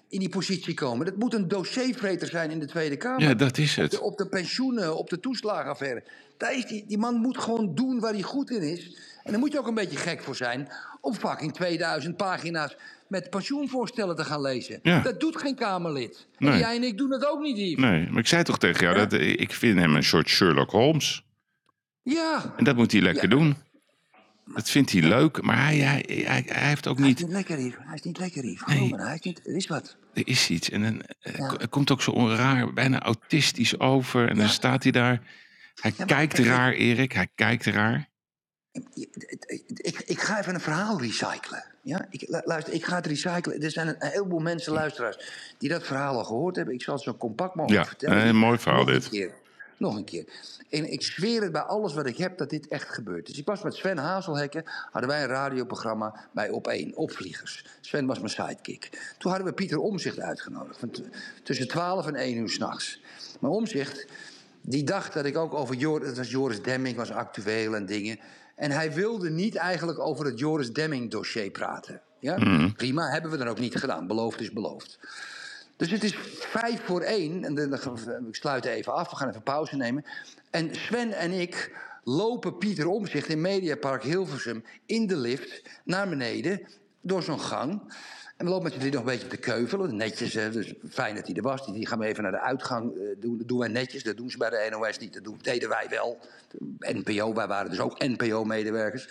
[0.10, 1.06] in die positie komen.
[1.06, 3.22] Dat moet een dossiervreter zijn in de Tweede Kamer.
[3.22, 3.92] Ja, dat is Op het.
[3.92, 6.04] de, op de pensioenen, op de toeslagenaffaire.
[6.38, 8.98] Daar is die, die man moet gewoon doen waar hij goed in is.
[9.24, 10.68] En daar moet je ook een beetje gek voor zijn...
[11.08, 12.76] om fucking 2000 pagina's
[13.08, 14.80] met pensioenvoorstellen te gaan lezen.
[14.84, 15.00] Ja.
[15.00, 16.28] Dat doet geen Kamerlid.
[16.38, 16.60] En Nee.
[16.60, 17.84] jij en ik doen dat ook niet, Yves.
[17.84, 21.24] Nee, maar ik zei toch tegen jou, dat, ik vind hem een soort Sherlock Holmes.
[22.04, 23.30] Ja, En dat moet hij lekker Ja.
[23.30, 23.56] doen.
[24.54, 27.24] Dat vindt hij leuk, maar hij, hij, hij, hij heeft ook hij is niet...
[27.24, 27.80] niet lekker, Yves.
[27.86, 28.68] Hij is niet lekker, Yves.
[28.68, 28.96] Nee.
[28.96, 29.48] Hij is niet...
[29.48, 29.98] Er is wat.
[30.14, 30.70] Er is iets.
[30.70, 31.56] En dan eh, Ja.
[31.70, 34.30] komt ook zo onraar, bijna autistisch over.
[34.30, 35.22] En dan staat hij daar.
[35.76, 37.12] Hij kijkt kijk, raar, Erik.
[37.12, 38.10] Hij kijkt raar.
[39.82, 41.64] Ik, ik ga even een verhaal recyclen.
[41.82, 42.06] Ja?
[42.10, 43.62] Ik, lu- luister, ik ga het recyclen.
[43.62, 45.18] Er zijn een, een heleboel mensen, luisteraars,
[45.58, 46.74] die dat verhaal al gehoord hebben.
[46.74, 48.28] Ik zal het zo compact mogelijk Ja, vertellen.
[48.28, 49.10] een mooi verhaal Nog een dit.
[49.10, 49.32] keer.
[49.78, 50.26] Nog een keer.
[50.70, 53.26] En ik zweer het bij alles wat ik heb dat dit echt gebeurt.
[53.28, 57.66] Dus ik was met Sven Hazelhekken, hadden wij een radioprogramma bij Op1, Opvliegers.
[57.82, 59.14] Sven was mijn sidekick.
[59.18, 61.02] Toen hadden we Pieter Omzicht uitgenodigd, van t-
[61.44, 63.02] tussen 12 en 1 uur s'nachts.
[63.40, 64.06] Maar Omzicht,
[64.62, 68.20] die dacht dat ik ook over Joris, was Joris Demming, was actueel en dingen.
[68.58, 72.02] En hij wilde niet eigenlijk over het Joris Demming dossier praten.
[72.20, 72.38] Ja?
[72.76, 74.08] Prima, hebben we dan ook niet gedaan.
[74.08, 75.00] Beloofd is beloofd.
[75.76, 77.44] Dus het is vijf voor één.
[77.44, 79.10] En dan, we- ik sluit even af.
[79.10, 80.06] We gaan even pauze nemen.
[80.52, 86.62] En Sven en ik lopen Pieter Omzicht in Mediapark Hilversum in de lift naar beneden
[87.02, 87.94] door zo'n gang.
[88.38, 89.96] En we lopen met z'n nog een beetje te keuvelen.
[89.96, 91.66] Netjes, hè, dus fijn dat hij er was.
[91.66, 93.38] Die, gaan we even naar de uitgang eh, doen.
[93.38, 94.04] Dat doen wij netjes.
[94.04, 95.14] Dat doen ze bij de NOS niet.
[95.14, 96.20] Dat doen, deden wij wel.
[96.80, 99.10] NPO, wij waren dus ook NPO-medewerkers.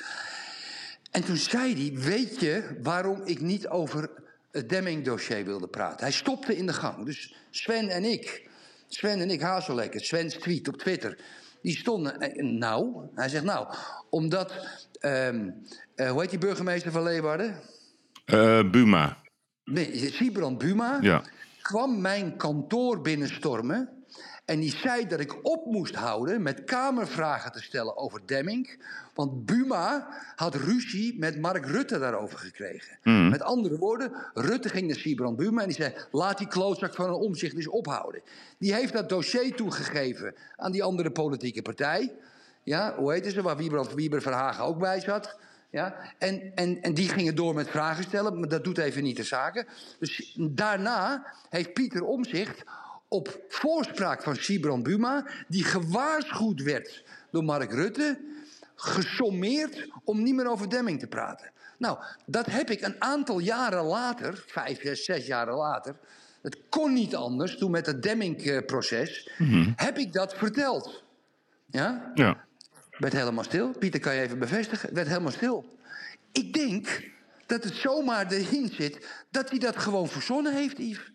[1.10, 4.10] En toen zei hij, weet je waarom ik niet over
[4.50, 6.00] het Demming-dossier wilde praten?
[6.00, 7.04] Hij stopte in de gang.
[7.04, 8.48] Dus Sven en ik,
[8.88, 11.18] Sven en ik, Hazellekker, Sven's tweet op Twitter...
[11.62, 13.74] die stonden, eh, nou, hij zegt nou,
[14.10, 14.52] omdat,
[15.00, 15.50] ehm,
[15.94, 17.60] eh, hoe heet die burgemeester van Leeuwarden?
[18.26, 19.16] Eh, Buma.
[19.64, 21.22] Nee, Sibrand Buma Ja.
[21.62, 23.88] kwam mijn kantoor binnenstormen.
[24.44, 28.82] En die zei dat ik op moest houden met kamervragen te stellen over Demming.
[29.14, 32.98] Want Buma had ruzie met Mark Rutte daarover gekregen.
[33.30, 35.94] Met andere woorden, Rutte ging naar Sibrand Buma en die zei...
[36.10, 38.22] laat die klootzak van een omzicht eens ophouden.
[38.58, 42.12] Die heeft dat dossier toegegeven aan die andere politieke partij.
[42.62, 43.42] Ja, hoe heette ze?
[43.42, 45.36] Waar Wieber, Wieber Verhagen ook bij zat.
[45.70, 49.16] Ja, en, en, en die gingen door met vragen stellen, maar dat doet even niet
[49.16, 49.66] de zaken.
[49.98, 52.64] Dus daarna heeft Pieter Omzicht
[53.08, 58.18] op voorspraak van Sibrand Buma, die gewaarschuwd werd door Mark Rutte,
[58.74, 61.50] gesommeerd om niet meer over Demming te praten.
[61.78, 65.96] Nou, dat heb ik een aantal jaren later, vijf, zes, zes jaren later,
[66.42, 69.30] het kon niet anders, toen met het Demming-proces,
[69.76, 71.04] heb ik dat verteld.
[71.66, 72.10] Ja?
[72.14, 72.45] Ja.
[72.98, 73.70] Werd helemaal stil.
[73.78, 74.94] Pieter, kan je even bevestigen?
[74.94, 75.64] Werd helemaal stil.
[76.32, 77.10] Ik denk
[77.46, 81.12] dat het zomaar erin zit dat hij dat gewoon verzonnen heeft, Yves.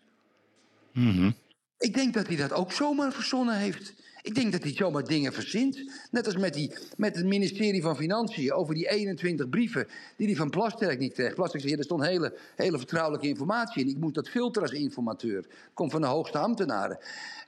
[1.78, 3.94] Ik denk dat hij dat ook zomaar verzonnen heeft.
[4.22, 5.90] Ik denk dat hij zomaar dingen verzint.
[6.10, 10.36] Net als met, die, met het ministerie van Financiën over die 21 brieven die hij
[10.36, 11.34] van Plasterk niet kreeg.
[11.34, 13.88] Plasterk zei, ja, er stond hele, hele vertrouwelijke informatie in.
[13.88, 15.46] Ik moest dat filteren als informateur.
[15.74, 16.98] Komt van de hoogste ambtenaren.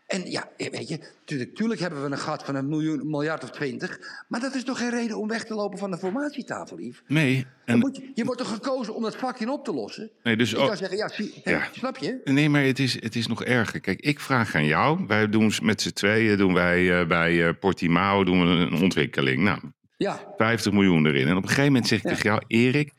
[0.06, 3.50] En ja, weet je, tuurlijk, tuurlijk hebben we een gat van een miljoen, miljard of
[3.50, 3.98] twintig.
[4.28, 7.02] Maar dat is toch geen reden om weg te lopen van de formatietafel, Yves?
[7.06, 7.46] Nee.
[7.64, 10.10] En, moet je, je wordt toch gekozen om dat vakje op te lossen?
[10.22, 11.68] nee, dus Je zeggen, ja, zie, Ja.
[11.78, 12.20] snap je?
[12.24, 13.80] Nee, maar het is, het is nog erger.
[13.80, 15.04] Kijk, ik vraag aan jou.
[15.06, 19.42] Wij doen met z'n tweeën doen wij eh, bij eh, Portimao doen we een ontwikkeling.
[19.42, 19.58] Nou,
[19.96, 21.26] Ja, 50 miljoen erin.
[21.28, 22.10] En op een gegeven moment zeg ik Ja.
[22.10, 22.92] tegen jou, Erik,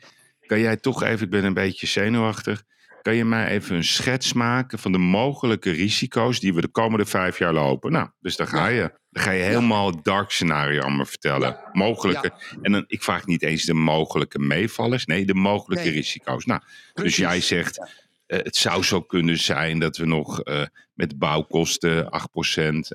[0.45, 2.63] kan jij toch even, ik ben een beetje zenuwachtig,
[3.05, 7.05] kan je mij even een schets maken van de mogelijke risico's die we de komende
[7.05, 7.91] vijf jaar lopen?
[7.91, 8.99] Nou, dus dan ga je.
[9.09, 11.59] Dan ga je helemaal het dark scenario aan me vertellen.
[11.71, 12.31] Mogelijke.
[12.61, 15.93] En dan, ik vraag niet eens de mogelijke meevallers, nee, de mogelijke Nee.
[15.93, 16.45] risico's.
[16.45, 16.61] Nou,
[16.93, 20.61] dus jij zegt, het zou zo kunnen zijn dat we nog eh,
[20.93, 22.07] met bouwkosten 8%,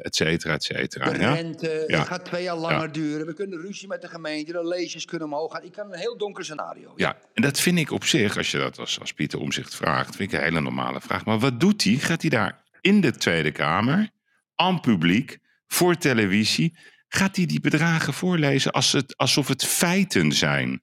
[0.02, 1.10] et cetera, et cetera.
[1.10, 1.98] de rente, Ja.
[1.98, 2.86] het gaat twee jaar langer Ja.
[2.86, 3.26] duren.
[3.26, 5.64] We kunnen ruzie met de gemeente, de leesjes kunnen omhoog gaan.
[5.64, 6.92] Ik kan een heel donker scenario.
[6.96, 10.16] Ja, en dat vind ik op zich, als je dat als, als Pieter Omzicht vraagt,
[10.16, 11.24] vind ik een hele normale vraag.
[11.24, 11.94] Maar wat doet hij?
[11.94, 14.10] Gaat hij daar in de Tweede Kamer,
[14.54, 20.82] aan publiek, voor televisie, gaat hij die bedragen voorlezen als het, alsof het feiten zijn?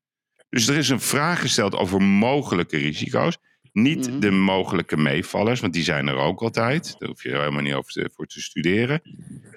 [0.49, 3.37] Dus er is een vraag gesteld over mogelijke risico's.
[3.81, 4.19] Niet Mhm.
[4.19, 6.95] de mogelijke meevallers, want die zijn er ook altijd.
[6.99, 9.01] Daar hoef je helemaal niet over te, voor te studeren.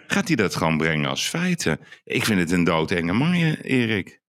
[0.07, 1.81] Gaat hij dat gewoon brengen als feiten?
[2.05, 4.21] Ik vind het een doodenge man, Erik.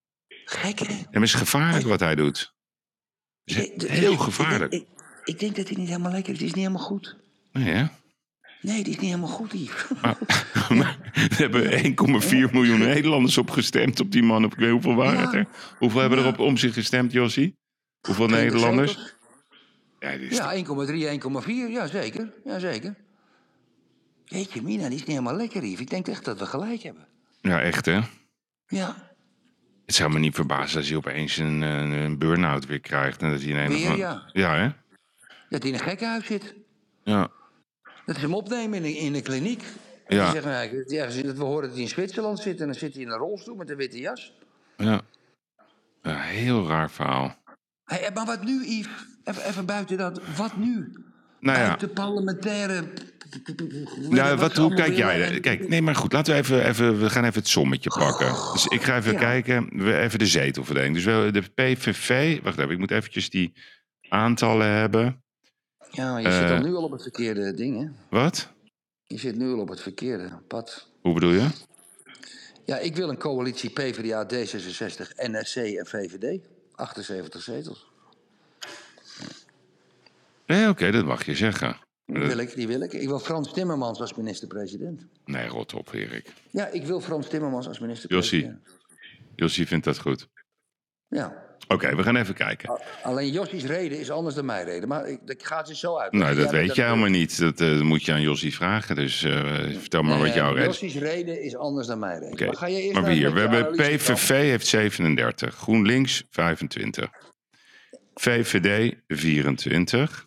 [0.44, 0.84] Gek, hè?
[0.86, 2.54] En het is gevaarlijk wat hij doet.
[3.44, 4.72] Het heel gevaarlijk.
[4.72, 4.86] Ik, ik,
[5.24, 6.38] ik denk dat hij niet helemaal lekker is.
[6.38, 7.16] Die is niet helemaal goed.
[7.52, 7.84] Nee, hè?
[8.60, 9.54] Nee, die is niet helemaal goed.
[10.02, 10.18] Maar,
[10.78, 14.44] maar we hebben 1,4 miljoen Nederlanders op gestemd op die man.
[14.44, 15.38] Op, hoeveel waren het Ja.
[15.38, 15.46] er?
[15.78, 16.30] Hoeveel hebben er Ja.
[16.30, 17.56] op om zich gestemd, Jossie?
[18.06, 19.14] Hoeveel 20 Nederlanders?
[20.02, 20.62] Ja, dit is Ja, 1,3,
[21.42, 21.70] 1,4.
[21.70, 22.32] Ja, zeker.
[22.44, 22.94] Ja, zeker.
[24.24, 25.80] Jeetje, Mina, die is niet helemaal lekker, Yves.
[25.80, 27.06] Ik denk echt dat we gelijk hebben.
[27.40, 28.00] ja, echt hè?
[28.66, 29.10] Ja,
[29.86, 33.22] Het zou me niet verbazen als hij opeens een, een, een burn-out weer krijgt.
[33.22, 34.30] En dat hij in een Weer, ja.
[34.32, 34.68] Ja, hè?
[35.48, 36.54] dat hij in een gekkenhuis zit.
[37.04, 37.30] Ja.
[38.06, 39.62] Dat ze hem opnemen in een, in een kliniek.
[40.08, 40.16] Ja.
[40.16, 40.30] Ja.
[40.30, 43.08] Zeggen, nou, dat we horen dat hij in Zwitserland zit en dan zit hij in
[43.10, 44.32] een rolstoel met een witte jas.
[44.76, 45.00] ja.
[46.02, 47.36] Ja, heel raar verhaal.
[47.92, 48.88] Hey, maar wat nu, Yves?
[49.24, 50.20] Even, even buiten dat.
[50.36, 50.92] Wat nu?
[51.40, 51.70] Nou ja.
[51.70, 52.84] Uit de parlementaire...
[54.10, 55.40] Nou, wat, hoe kijk jij?
[55.40, 58.52] Kijk, nee, maar goed, laten we even, even we gaan even het sommetje pakken.
[58.52, 59.18] Dus ik ga even Ja.
[59.18, 60.94] kijken, we even de zetelverdeling.
[60.94, 63.52] Dus we, de PVV, wacht even, ik moet eventjes die
[64.08, 65.22] aantallen hebben.
[65.90, 66.50] Ja, je zit Eh.
[66.50, 67.88] al nu al op het verkeerde ding, hè?
[68.18, 68.48] Wat?
[69.04, 70.88] Je zit nu al op het verkeerde pad.
[71.00, 71.46] Hoe bedoel je?
[72.64, 76.40] Ja, ik wil een coalitie PvdA, D66, NSC en VVD.
[76.82, 77.90] 78 zetels.
[80.46, 81.76] Nee, oké, dat mag je zeggen.
[82.04, 82.92] Die wil ik, die wil ik.
[82.92, 85.06] Ik wil Frans Timmermans als minister-president.
[85.24, 86.32] Nee, rot op, Erik.
[86.50, 88.60] Ja, ik wil Frans Timmermans als minister-president.
[89.34, 90.28] Jossie vindt dat goed.
[91.08, 91.51] Ja.
[91.68, 92.80] Oké, we gaan even kijken.
[93.02, 94.88] Alleen Jossie's reden is anders dan mijn reden.
[94.88, 96.12] Maar ik, ik ga het zo uit.
[96.12, 97.38] Nou, dat weet je helemaal niet.
[97.38, 98.96] Dat eh, moet je aan Jossie vragen.
[98.96, 99.40] Dus eh,
[99.78, 100.80] vertel maar wat jouw reden is.
[100.80, 102.46] Jossie's reden is anders dan mijn reden.
[102.46, 107.10] Maar ga je eerst maar hier, we hebben PVV heeft 37, GroenLinks 25,
[108.14, 110.26] VVD 24,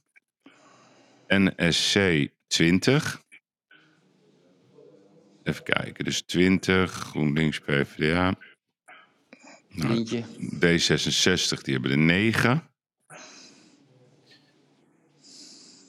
[1.28, 3.24] NSC 20.
[5.44, 8.34] Even kijken, dus 20, GroenLinks, PvdA.
[9.76, 10.24] Nou, Vriendje.
[10.56, 12.64] D66, die hebben er 9.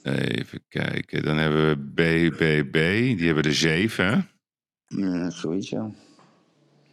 [0.03, 2.73] Even kijken, dan hebben we BBB,
[3.17, 4.05] die hebben er 7.
[4.05, 4.19] hè?
[4.87, 5.91] Ja, zoiets, ja.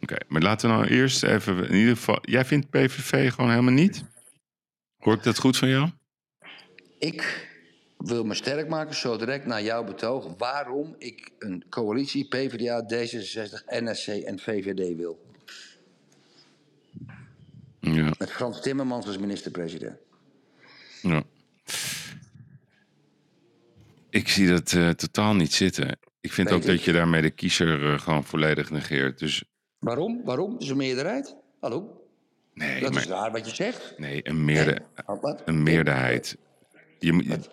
[0.01, 1.69] Oké, maar laten we nou eerst even.
[1.69, 4.03] In ieder geval, jij vindt PVV gewoon helemaal niet?
[4.97, 5.89] Hoor ik dat goed van jou?
[6.99, 7.49] Ik
[7.97, 13.65] wil me sterk maken, zo direct naar jouw betoog, waarom ik een coalitie PvdA, D66,
[13.65, 15.24] NSC en VVD wil.
[17.93, 18.13] Ja.
[18.17, 19.97] Met Frans Timmermans als minister-president.
[21.01, 21.23] ja.
[24.09, 25.97] Ik zie dat eh, totaal niet zitten.
[26.21, 29.19] Ik vind Weet ook dat je daarmee de kiezer eh, gewoon volledig negeert.
[29.19, 29.43] Dus
[29.79, 30.21] Waarom?
[30.23, 30.55] Waarom?
[30.59, 31.35] Is een meerderheid.
[31.59, 32.01] Hallo?
[32.53, 33.93] nee, Dat is maar, waar wat je zegt.
[33.97, 35.41] nee een, meerde, Wat- wat?
[35.45, 36.37] een meerderheid.
[36.99, 37.49] Je, Het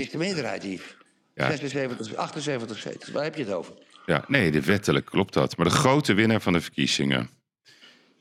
[0.00, 0.96] is de meerderheid, Yves.
[1.34, 1.46] Ja.
[1.46, 3.10] 76, 78 zetels.
[3.10, 3.74] Waar heb je het over?
[4.06, 5.56] ja, nee, de wettelijk klopt dat.
[5.56, 7.30] Maar de grote winnaar van de verkiezingen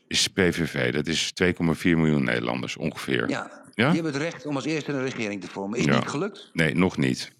[0.09, 0.93] is PVV.
[0.93, 1.51] Dat is 2,4
[1.83, 3.29] miljoen Nederlanders ongeveer.
[3.29, 3.51] Ja.
[3.73, 3.85] Ja?
[3.91, 5.79] Die hebben het recht om als eerste een regering te vormen.
[5.79, 5.95] Is Ja.
[5.95, 6.49] niet gelukt.
[6.53, 7.31] Nee, nog niet.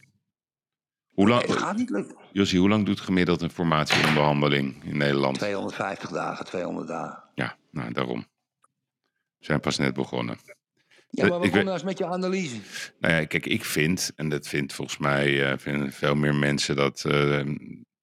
[1.10, 2.15] Hoe lang, Het gaat niet lukken.
[2.32, 5.38] Josie, hoe lang doet gemiddeld een formatieonderhandeling in Nederland?
[5.38, 7.23] 250 dagen, 200 dagen.
[7.36, 8.27] Ja, nou daarom.
[9.38, 10.38] We zijn pas net begonnen.
[11.10, 12.55] Ja, maar we komen nou eens met je analyse.
[12.99, 16.75] Nou ja, kijk, ik vind, en dat vindt volgens mij eh, vinden veel meer mensen
[16.75, 17.45] dat eh,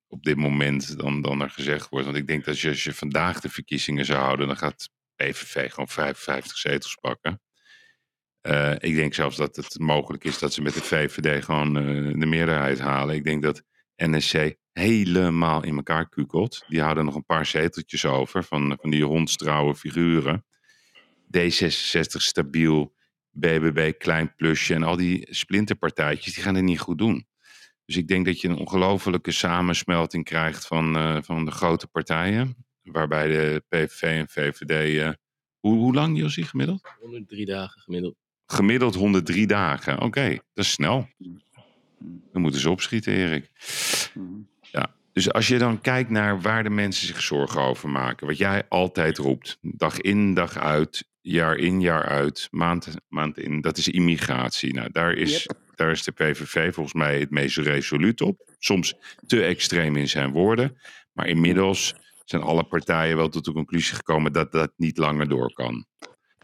[0.09, 2.07] op dit moment dan, dan er gezegd wordt.
[2.07, 5.89] Want ik denk dat als je, vandaag de verkiezingen zou houden, dan gaat PVV gewoon
[5.89, 7.41] 55 zetels pakken.
[8.41, 12.21] Eh, ik denk zelfs dat het mogelijk is dat ze met de VVD gewoon eh,
[12.21, 13.15] de meerderheid halen.
[13.15, 13.63] Ik denk dat
[13.97, 16.65] NSC helemaal in elkaar kukelt.
[16.69, 20.45] Die houden nog een paar zeteltjes over van, van die hondstrouwe figuren.
[21.39, 22.95] D66 stabiel,
[23.31, 27.27] BBB klein plusje en al die splinterpartijtjes, die gaan het niet goed doen.
[27.87, 32.57] Dus ik denk dat je een ongelofelijke samensmelting krijgt van, eh, van de grote partijen.
[32.83, 34.99] Waarbij de PVV en VVD...
[34.99, 35.11] eh,
[35.61, 36.95] hoe, hoe lang, Josie, gemiddeld?
[37.01, 38.17] 103 dagen gemiddeld.
[38.47, 40.01] Gemiddeld 103 dagen.
[40.01, 41.09] Oké, dat is snel.
[42.33, 43.51] Dan moeten ze opschieten, Erik.
[44.61, 48.27] Ja, dus als je dan kijkt naar waar de mensen zich zorgen over maken.
[48.27, 49.59] Wat jij altijd roept.
[49.61, 51.09] Dag in, dag uit.
[51.29, 52.49] Jaar in, jaar uit.
[52.51, 53.61] Maand, maand in.
[53.61, 54.75] Dat is immigratie.
[54.75, 58.51] Nou, daar is, daar is de PVV volgens mij het meest resoluut op.
[58.59, 58.95] Soms
[59.27, 60.79] te extreem in zijn woorden.
[61.13, 65.53] Maar inmiddels zijn alle partijen wel tot de conclusie gekomen dat dat niet langer door
[65.53, 65.87] kan.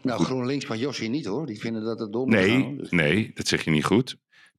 [0.01, 1.45] Nou, GroenLinks van Josje niet hoor.
[1.45, 4.15] Die vinden dat het dom moet Nee, dus- nee, dat zeg je niet goed.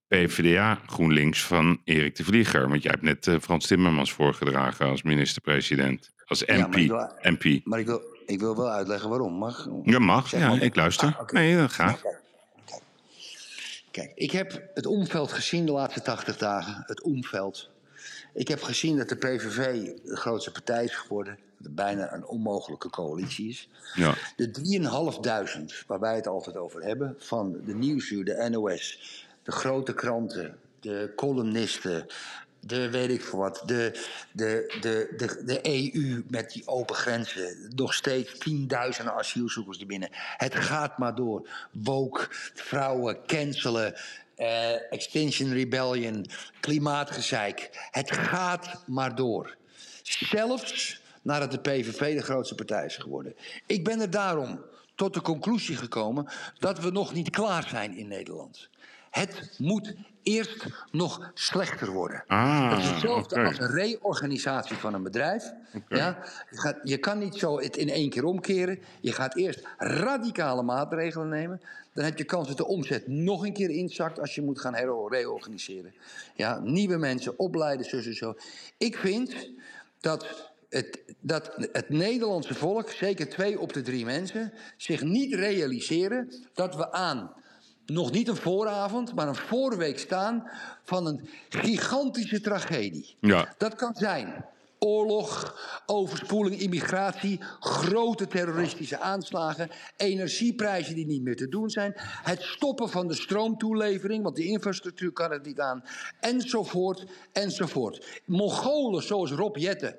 [0.08, 2.68] PvdA GroenLinks van Erik de Vlieger.
[2.68, 6.12] Want jij hebt net eh, Frans Timmermans voorgedragen als minister-president.
[6.24, 6.48] Als MP.
[6.48, 7.64] Ja, maar ik wil- MP.
[7.66, 9.32] Maar ik wil, ik wil wel uitleggen waarom.
[9.32, 9.68] Mag?
[9.84, 10.28] Ja, mag.
[10.28, 10.62] Zeg Ja, maar.
[10.62, 11.08] ik luister.
[11.14, 11.34] Ah, oké.
[11.34, 12.00] Nee, dat gaat.
[13.90, 16.82] Kijk, ik heb het omveld gezien de laatste 80 dagen.
[16.86, 17.70] Het omveld.
[18.34, 21.38] Ik heb gezien dat de PVV de grootste partij is geworden.
[21.58, 23.68] Dat bijna een onmogelijke coalitie is.
[23.94, 24.14] Ja.
[24.36, 24.50] De
[25.80, 28.98] 3.500 waar wij het altijd over hebben, van de Nieuwsuur, de NOS,
[29.42, 32.06] de grote kranten, de columnisten,
[32.66, 34.00] de weet ik veel wat, de,
[34.32, 40.08] de, de, de, de EU met die open grenzen, nog steeds tienduizenden asielzoekers er binnen.
[40.12, 41.48] Het gaat maar door.
[41.72, 43.94] Woke, vrouwen, cancelen,
[44.36, 46.26] eh, Extinction Rebellion,
[46.60, 47.88] klimaatgezeik.
[47.90, 49.56] Het gaat maar door.
[50.02, 53.34] Zelfs nadat de PVV de grootste partij is geworden.
[53.66, 54.60] Ik ben er daarom
[54.94, 56.26] tot de conclusie gekomen
[56.58, 58.68] dat we nog niet klaar zijn in Nederland.
[59.14, 62.24] Het moet eerst nog slechter worden.
[62.26, 65.52] Ah, dat is hetzelfde als een reorganisatie van een bedrijf.
[65.88, 66.18] Ja,
[66.50, 68.78] je, gaat, je kan niet zo het in één keer omkeren.
[69.00, 71.60] Je gaat eerst radicale maatregelen nemen.
[71.92, 74.76] Dan heb je kans dat de omzet nog een keer inzakt als je moet gaan
[75.08, 75.94] reorganiseren.
[76.34, 78.34] Ja, nieuwe mensen opleiden, zo en zo.
[78.78, 79.50] Ik vind
[80.00, 86.32] dat het, dat het Nederlandse volk, zeker twee op de drie mensen, zich niet realiseren
[86.54, 87.42] dat we aan
[87.86, 90.50] nog niet een vooravond, maar een voorweek staan
[90.82, 93.16] van een gigantische tragedie.
[93.20, 93.54] Ja.
[93.58, 94.44] Dat kan zijn
[94.84, 101.92] oorlog, overspoeling, immigratie, grote terroristische aanslagen, energieprijzen die niet meer te doen zijn,
[102.22, 105.84] het stoppen van de stroomtoelevering, want de infrastructuur kan het niet aan,
[106.20, 108.22] enzovoort, enzovoort.
[108.24, 109.96] Mongolen zoals Rob Jetten.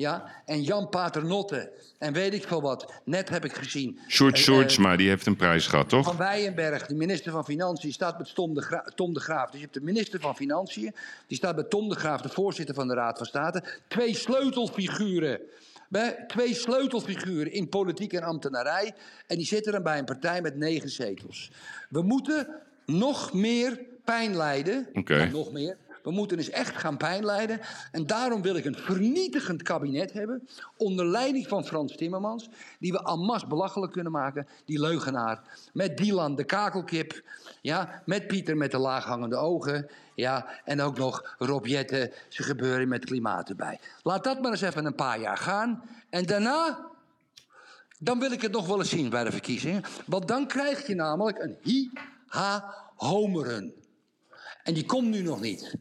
[0.00, 1.72] Ja, en Jan Paternotte.
[1.98, 2.92] En weet ik veel wat.
[3.04, 3.98] Net heb ik gezien.
[4.08, 6.04] Sjoerd eh, Sjoerdsma, die heeft een prijs gehad, toch?
[6.06, 9.44] van Wijenberg, de minister van Financiën, staat met Tom de, Gra- Tom de Graaf.
[9.46, 10.94] Dus je hebt de minister van Financiën,
[11.26, 13.62] die staat met Tom de Graaf, de voorzitter van de Raad van State.
[13.88, 15.40] Twee sleutelfiguren.
[15.88, 18.94] Bij- Twee sleutelfiguren in politiek en ambtenarij.
[19.26, 21.50] En die zitten dan bij een partij met negen zetels.
[21.88, 22.48] We moeten
[22.86, 24.86] nog meer pijn lijden.
[25.32, 25.76] Nog meer.
[26.08, 27.60] We moeten dus echt gaan pijn lijden.
[27.92, 30.48] En daarom wil ik een vernietigend kabinet hebben.
[30.76, 32.48] Onder leiding van Frans Timmermans.
[32.78, 34.48] Die we masse belachelijk kunnen maken.
[34.64, 35.40] Die leugenaar.
[35.72, 37.22] Met Dylan de kakelkip.
[37.60, 39.88] Ja, met Pieter met de laaghangende ogen.
[40.14, 43.80] Ja, en ook nog Rob Jetten, zijn gebeuren met klimaat erbij.
[44.02, 45.82] Laat dat maar eens even een paar jaar gaan.
[46.10, 46.86] En daarna
[47.98, 49.82] dan wil ik het nog wel eens zien bij de verkiezingen.
[50.06, 53.72] Want dan krijg je namelijk een hi-ha-homeren.
[54.62, 55.76] En die komt nu nog niet.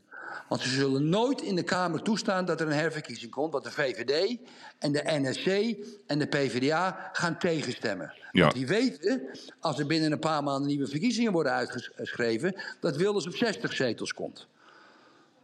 [0.49, 3.51] Want ze zullen nooit in de Kamer toestaan dat er een herverkiezing komt.
[3.51, 4.37] Want de VVD
[4.79, 8.13] en de NSC en de PvdA gaan tegenstemmen.
[8.31, 8.41] Ja.
[8.41, 9.21] Want die weten,
[9.59, 12.55] als er binnen een paar maanden nieuwe verkiezingen worden uitgeschreven...
[12.79, 14.47] dat Wilders op 60 zetels komt.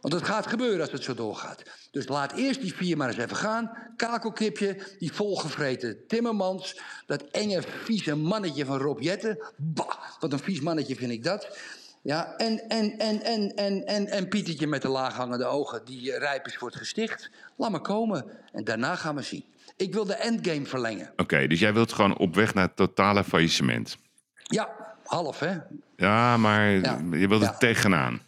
[0.04, 1.62] Want dat gaat gebeuren als het zo doorgaat.
[1.90, 3.70] Dus laat eerst die vier maar eens even gaan.
[3.96, 6.80] Kakelkipje, die volgevreten Timmermans.
[7.06, 9.38] Dat enge, vieze mannetje van Rob Jetten.
[9.56, 11.58] Bah, wat een vies mannetje vind ik dat.
[12.04, 16.18] Ja, en, en, en, en, en, en, en Pietertje met de laaghangende ogen, die eh,
[16.18, 17.30] rijp is voor het gesticht.
[17.56, 18.24] Laat maar komen.
[18.52, 19.44] En daarna gaan we zien.
[19.76, 21.12] Ik wil de endgame verlengen.
[21.16, 23.96] Oké, dus jij wilt gewoon op weg naar het totale faillissement.
[24.34, 25.56] Ja, half hè.
[25.96, 27.00] Ja, maar Ja.
[27.10, 27.48] je wilt Ja.
[27.52, 28.22] er tegenaan.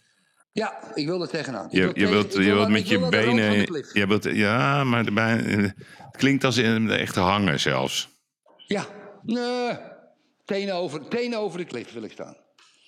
[0.53, 1.69] Ja, ik wil er tegenaan.
[1.71, 3.53] Je, je wilt, je wil wilt met je benen...
[3.93, 5.75] Je wilt, ja, maar het
[6.11, 8.09] klinkt als in de echte hangen zelfs.
[8.67, 8.87] Ja,
[9.23, 9.77] nee.
[10.45, 12.37] Tenen over, tenen over de klif wil ik staan.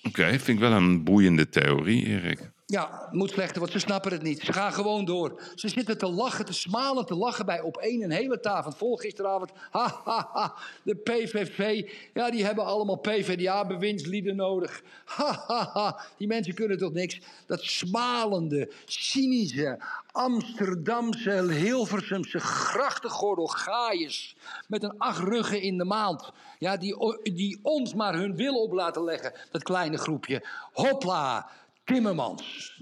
[0.03, 2.51] Oké, vind ik wel een boeiende theorie, Erik.
[2.71, 4.39] Ja, moet slechter, want ze snappen het niet.
[4.39, 5.41] Ze gaan gewoon door.
[5.55, 8.95] Ze zitten te lachen, te smalen, te lachen bij op één een hele tafel vol
[8.95, 9.51] gisteravond.
[9.69, 10.55] Ha, ha, ha.
[10.83, 14.81] De PVV, ja, die hebben allemaal PvdA-bewindslieden nodig.
[15.05, 15.99] Ha, ha, ha.
[16.17, 17.19] Die mensen kunnen toch niks.
[17.45, 19.79] Dat smalende, cynische,
[20.11, 24.35] Amsterdamse, Hilversumse grachtengordel gaaiers.
[24.67, 26.31] Met een acht ruggen in de maand.
[26.59, 30.45] Ja, die, die ons maar hun wil op laten leggen, dat kleine groepje.
[30.71, 31.49] Hopla,
[31.83, 32.81] Timmermans.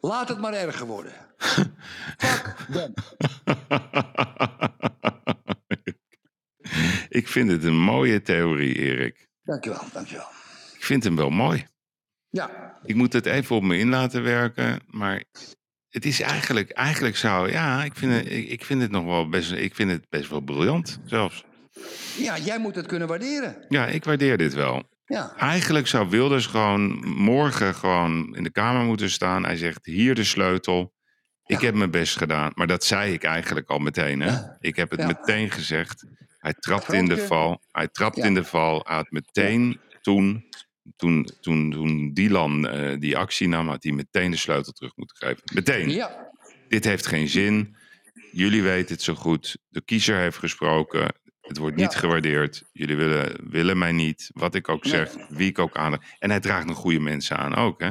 [0.00, 1.12] Laat het maar erger worden.
[2.18, 2.94] Fuck them.
[7.18, 9.28] ik vind het een mooie theorie, Erik.
[9.42, 10.28] Dankjewel, dankjewel.
[10.74, 11.66] Ik vind hem wel mooi.
[12.28, 15.24] Ja, Ik moet het even op me in laten werken, maar
[15.88, 19.28] het is eigenlijk, eigenlijk zou, ja, ik vind, het, ik, ik vind het nog wel
[19.28, 21.44] best, ik vind het best wel briljant zelfs.
[22.16, 23.64] Ja, jij moet het kunnen waarderen.
[23.68, 24.82] Ja, ik waardeer dit wel.
[25.06, 29.44] Ja, Eigenlijk zou Wilders gewoon morgen gewoon in de Kamer moeten staan.
[29.44, 30.94] Hij zegt, hier de sleutel.
[31.46, 31.66] Ik Ja.
[31.66, 32.52] heb mijn best gedaan.
[32.54, 34.20] Maar dat zei ik eigenlijk al meteen.
[34.20, 34.38] Hè?
[34.60, 35.06] Ik heb het Ja.
[35.06, 36.06] meteen gezegd.
[36.38, 37.62] Hij trapt in de val.
[37.70, 38.80] Hij trapt in de val.
[38.86, 40.44] Hij had meteen toen,
[40.96, 45.16] toen, toen, toen Dylan eh, die actie nam, had hij meteen de sleutel terug moeten
[45.16, 45.42] geven.
[45.54, 45.90] Meteen.
[45.90, 46.30] ja,
[46.68, 47.76] Dit heeft geen zin.
[48.32, 49.56] Jullie weten het zo goed.
[49.68, 51.12] De kiezer heeft gesproken.
[51.46, 51.98] Het wordt niet Ja.
[51.98, 52.62] gewaardeerd.
[52.72, 54.30] Jullie willen, willen mij niet.
[54.32, 54.92] Wat ik ook Nee.
[54.92, 55.98] zeg, wie ik ook aan.
[56.18, 57.80] En hij draagt nog goede mensen aan ook.
[57.80, 57.90] Hè?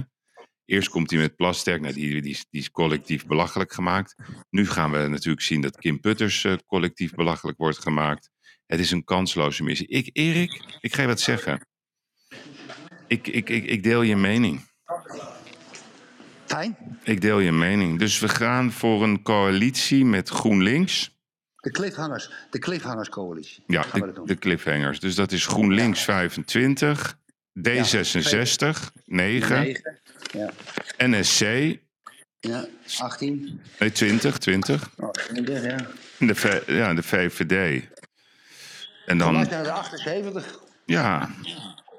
[0.66, 1.82] Eerst komt hij met Plasterk.
[1.82, 4.16] Nou, die, die, is- die is collectief belachelijk gemaakt.
[4.50, 8.30] Nu gaan we natuurlijk zien dat Kim Putters eh, collectief belachelijk wordt gemaakt.
[8.66, 9.88] Het is een kansloze missie.
[9.88, 11.68] Ik, Erik, ik ga je wat zeggen.
[13.08, 14.62] Ik, ik, ik, ik deel je mening.
[16.46, 17.00] fijn.
[17.04, 18.00] Ik deel je mening.
[18.00, 21.15] Dus we gaan voor een coalitie met GroenLinks.
[21.66, 23.64] De cliffhangers, de cliffhangerscoalitie.
[23.68, 24.26] Ja, Gaan de, dat doen.
[24.26, 25.00] de cliffhangers.
[25.00, 27.18] Dus dat is GroenLinks 25,
[27.60, 30.00] D66 9, Negen.
[30.32, 30.50] Ja,
[30.98, 31.42] NSC
[32.40, 32.66] ja,
[33.00, 33.62] 18.
[33.80, 35.78] nee, 20, 20 Oh, 20, ja.
[36.20, 37.84] de, V- ja, de VVD.
[39.06, 40.60] En Dan er 78.
[40.86, 41.30] ja,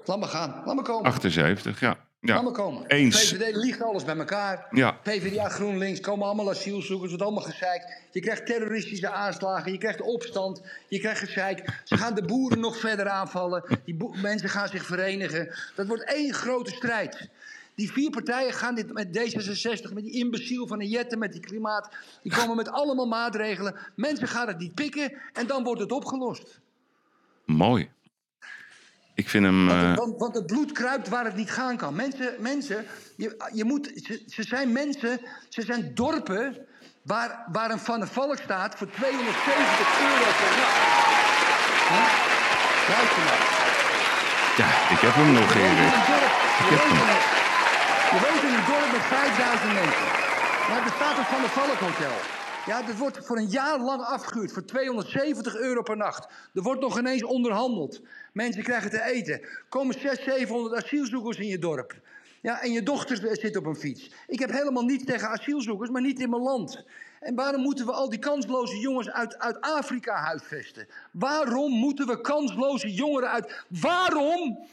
[0.04, 1.10] Laat maar gaan, laat maar komen.
[1.10, 2.05] 78, ja.
[2.20, 2.50] Ja.
[2.52, 2.86] komen.
[2.86, 3.28] Eens.
[3.28, 4.66] VVD liegt alles bij elkaar.
[4.70, 4.92] Ja.
[4.92, 8.02] PvdA, GroenLinks komen allemaal asielzoekers, wordt allemaal gezeik.
[8.10, 11.80] Je krijgt terroristische aanslagen, je krijgt opstand, je krijgt gezeik.
[11.84, 13.78] Ze gaan de boeren nog verder aanvallen.
[13.84, 15.54] Die mensen gaan zich verenigen.
[15.74, 17.28] Dat wordt één grote strijd.
[17.74, 21.40] Die vier partijen gaan dit met D66, met die imbeciel van een Jetten, met die
[21.40, 21.88] klimaat.
[22.22, 23.76] Die komen met allemaal maatregelen.
[23.94, 26.60] Mensen gaan het niet pikken en dan wordt het opgelost.
[27.44, 27.90] Mooi.
[29.22, 29.66] Ik vind hem...
[29.66, 31.94] Want, eh, het- want, want het bloed kruipt waar het niet gaan kan.
[32.04, 32.78] Mensen, mensen
[33.16, 36.44] je, je moet, ze, ze zijn mensen, ze zijn dorpen
[37.12, 40.78] waar, waar een Van der Valk staat voor 270 euro per nacht.
[41.94, 42.02] Hè?
[42.92, 43.42] Luister maar.
[44.60, 45.94] ja, ik heb hem nog, Je woont in Erik.
[45.98, 47.08] een dorp, je heb woont hem.
[47.08, 47.34] in een-
[48.14, 50.08] je woont in een dorp met 5000 mensen.
[50.68, 52.16] Maar er staat een Van der Valk hotel.
[52.66, 56.26] Ja, dat wordt voor een jaar lang afgehuurd voor 270 euro per nacht.
[56.54, 58.00] Er wordt nog ineens onderhandeld.
[58.32, 59.40] Mensen krijgen te eten.
[59.68, 61.94] Komen 600, 700 asielzoekers in je dorp.
[62.42, 64.10] Ja, en je dochter zit op een fiets.
[64.26, 66.84] Ik heb helemaal niets tegen asielzoekers, maar niet in mijn land.
[67.20, 70.86] En waarom moeten we al die kansloze jongens uit, uit Afrika huisvesten?
[71.10, 73.64] Waarom moeten we kansloze jongeren uit...
[73.68, 74.66] Waarom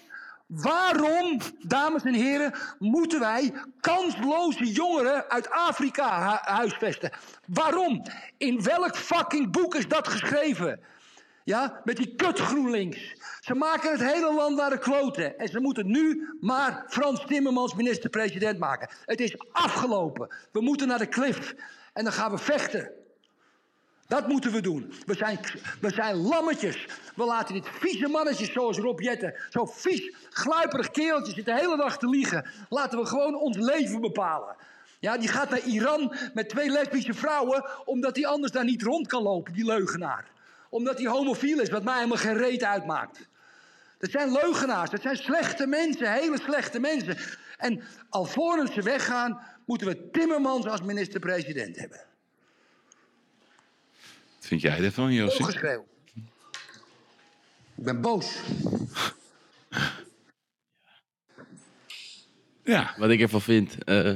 [0.61, 7.11] Waarom, dames en heren, moeten wij kansloze jongeren uit Afrika hu- huisvesten?
[7.47, 8.03] Waarom?
[8.37, 10.79] In welk fucking boek is dat geschreven?
[11.43, 13.15] Ja, met die kut GroenLinks.
[13.39, 15.37] Ze maken het hele land naar de kloten.
[15.37, 18.89] En ze moeten nu maar Frans Timmermans minister-president maken.
[19.05, 20.35] Het is afgelopen.
[20.51, 21.55] We moeten naar de klif.
[21.93, 22.91] En dan gaan we vechten.
[24.07, 24.93] Dat moeten we doen.
[25.05, 25.39] We zijn,
[25.81, 26.87] we zijn lammetjes.
[27.15, 31.77] We laten dit vieze mannetjes zoals Rob Jetten, zo vies, gluiperig kereltje, zit de hele
[31.77, 32.45] dag te liegen.
[32.69, 34.55] Laten we gewoon ons leven bepalen.
[34.99, 39.07] Ja, die gaat naar Iran met twee lesbische vrouwen, omdat hij anders daar niet rond
[39.07, 40.25] kan lopen, die leugenaar.
[40.69, 43.27] Omdat hij homofiel is, wat mij helemaal geen reet uitmaakt.
[43.97, 47.17] Dat zijn leugenaars, dat zijn slechte mensen, hele slechte mensen.
[47.57, 52.12] En alvorens ze weggaan, moeten we Timmermans als minister-president hebben.
[54.43, 55.45] Wat vind jij ervan, Jossie?
[55.45, 55.85] Ongeschreeuw.
[57.75, 58.35] Ik ben boos.
[62.63, 64.13] Ja, Wat ik ervan vind, eh,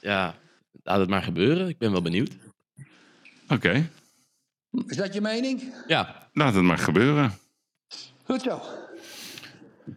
[0.00, 0.34] ja,
[0.82, 1.68] laat het maar gebeuren.
[1.68, 2.30] Ik ben wel benieuwd.
[3.48, 3.90] oké.
[4.86, 5.74] Is dat je mening?
[5.86, 7.38] Ja, Laat het maar gebeuren.
[8.24, 8.62] Goed zo.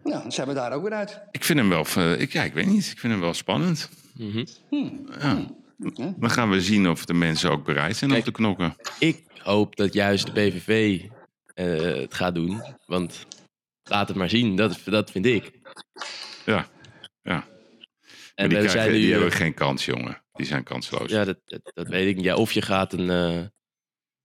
[0.04, 1.22] Nou, dan zijn we daar ook weer uit.
[1.32, 1.86] Ik vind hem wel...
[1.96, 2.92] eh, ik, ja, ik weet niet.
[2.92, 3.90] Ik vind hem wel spannend.
[4.14, 4.46] Mhm.
[5.20, 5.46] Ja.
[5.78, 8.76] Dan gaan we zien of de mensen ook bereid zijn om te knokken.
[9.00, 11.02] ik hoop dat juist de PVV
[11.54, 12.62] eh, het gaat doen.
[12.86, 13.26] Want
[13.84, 15.52] laat het maar zien, dat, dat vind ik.
[16.46, 16.68] Ja,
[17.22, 17.34] ja.
[17.34, 17.48] Maar
[18.36, 20.24] En die, krijgen, zijn nu, die eh, hebben geen kans, jongen.
[20.34, 21.12] Die zijn kansloos.
[21.12, 22.26] Ja, dat, dat, dat weet ik niet.
[22.26, 23.46] Ja, of je gaat een, eh,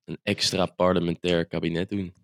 [0.05, 2.15] een extra parlementair kabinet doen.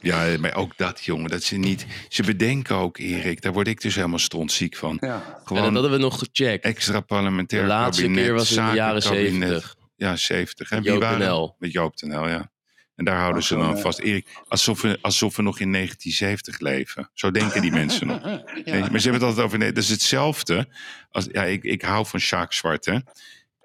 [0.00, 1.30] Ja, maar ook dat, jongen.
[1.30, 1.86] Dat ze niet...
[2.08, 3.42] Ze bedenken ook, Erik.
[3.42, 4.96] Daar word ik dus helemaal strontziek van.
[5.00, 5.14] Ja.
[5.48, 6.64] En dat hadden we nog gecheckt.
[6.64, 9.02] extra parlementair De laatste kabinet, keer was in de jaren.
[9.02, 9.76] 70.
[9.96, 10.70] Ja, 70.
[10.70, 11.54] En Met wie Joop waren.
[11.58, 12.50] Met Joop den Uyl, ja.
[12.96, 13.76] En daar houden Ach, ze dan ja.
[13.76, 13.98] vast.
[13.98, 17.10] Erik, alsof we, alsof we nog in 1970 leven.
[17.14, 18.22] Zo denken die mensen nog.
[18.64, 19.58] Nee, maar ze hebben het altijd over...
[19.58, 20.68] Nee, dat is hetzelfde.
[21.10, 22.98] Als, ja, ik, ik hou van Sjaak Zwart, hè.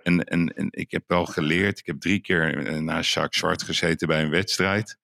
[0.03, 1.79] En, en, en ik heb wel geleerd.
[1.79, 4.97] Ik heb drie keer eh, naast Sjaak Zwart gezeten bij een wedstrijd.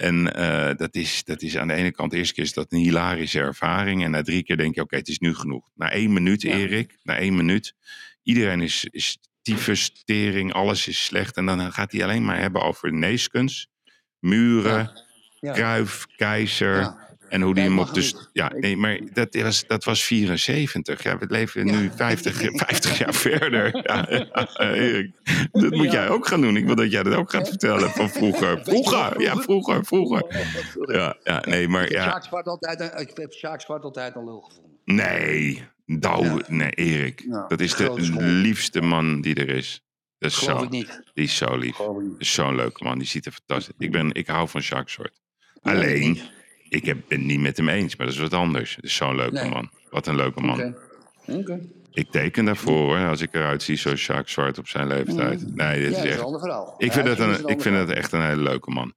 [0.00, 2.72] En eh, dat, is, dat is aan de ene kant, de eerste keer is dat
[2.72, 4.04] een hilarische ervaring.
[4.04, 5.70] En na drie keer denk je, oké, het is nu genoeg.
[5.74, 6.54] Na één minuut, Ja.
[6.54, 7.74] Erik, na één minuut.
[8.22, 11.36] Iedereen is, is tyfus, tering, alles is slecht.
[11.36, 13.68] En dan gaat hij alleen maar hebben over Neeskens,
[14.18, 14.90] muren,
[15.40, 15.52] Ja.
[15.52, 16.94] Kruif, Keizer.
[17.30, 18.28] En hoe die hem op de...
[18.32, 21.02] Ja, nee, maar dat was, dat was 74.
[21.02, 23.76] Ja, we leven nu 50, 50 jaar verder.
[23.90, 24.06] Ja,
[25.52, 26.56] dat moet jij ook gaan doen.
[26.56, 28.60] Ik wil dat jij dat ook gaat vertellen van vroeger.
[28.64, 30.24] Vroeger, ja, vroeger, vroeger.
[30.94, 32.96] Ja, ja nee, maar Ik heb ja.
[32.96, 34.78] Ik heb Sjaak Zwart altijd een lul gevonden.
[34.84, 36.38] Nee, nou, Ja.
[36.48, 37.24] nee, Erik.
[37.48, 39.82] Dat is de liefste man die er is.
[40.18, 41.02] Dat is Geloof zo, ik niet.
[41.14, 41.76] die is zo lief.
[42.18, 42.98] Zo'n leuke man.
[42.98, 45.20] Die ziet er fantastisch Ik, ben, ik hou van Jacques Zwart.
[45.62, 46.20] Alleen.
[46.70, 48.76] Ik heb, ben het niet met hem eens, maar dat is wat anders.
[48.76, 49.48] Het is zo'n leuke Nee.
[49.50, 49.70] man.
[49.90, 50.74] Wat een leuke man.
[51.92, 55.54] Ik teken daarvoor hoor, als ik eruit zie zoals Jacques Zwart op zijn leeftijd.
[55.54, 56.40] Nee, dit Ja, is een echt...
[56.40, 56.74] verhaal.
[56.78, 58.92] Ik Ja, vind, dat een, een ik vind dat echt een hele leuke man.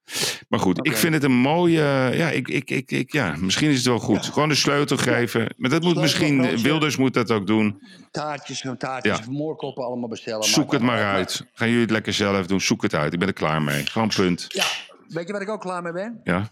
[0.49, 1.81] Maar goed, ik vind het een mooie...
[2.13, 4.25] Ja, ik, ik, ik, ik, ja, misschien is het wel goed.
[4.25, 5.53] Gewoon de sleutel geven.
[5.57, 6.57] Maar dat moet misschien...
[6.61, 7.81] Wilders moet dat ook doen.
[8.11, 10.43] Taartjes, zo'n taartjes, moorkoppen allemaal bestellen.
[10.43, 11.45] Zoek het maar uit.
[11.53, 12.61] Gaan jullie het lekker zelf doen.
[12.61, 13.13] Zoek het uit.
[13.13, 13.85] Ik ben er klaar mee.
[13.85, 14.45] Gewoon punt.
[14.49, 14.65] Ja,
[15.07, 16.21] weet je waar ik ook klaar mee ben?
[16.23, 16.51] Ja?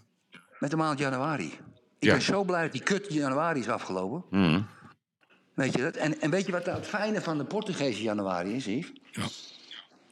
[0.62, 1.46] Met de maand januari.
[1.46, 1.58] Ik
[1.98, 2.12] Ja.
[2.12, 4.24] ben zo blij dat die kut januari is afgelopen.
[4.30, 4.60] Mhm.
[5.54, 5.96] Weet je dat?
[5.96, 8.92] En, en weet je wat het fijne van de Portugese januari is, Yves?
[9.10, 9.22] Ja.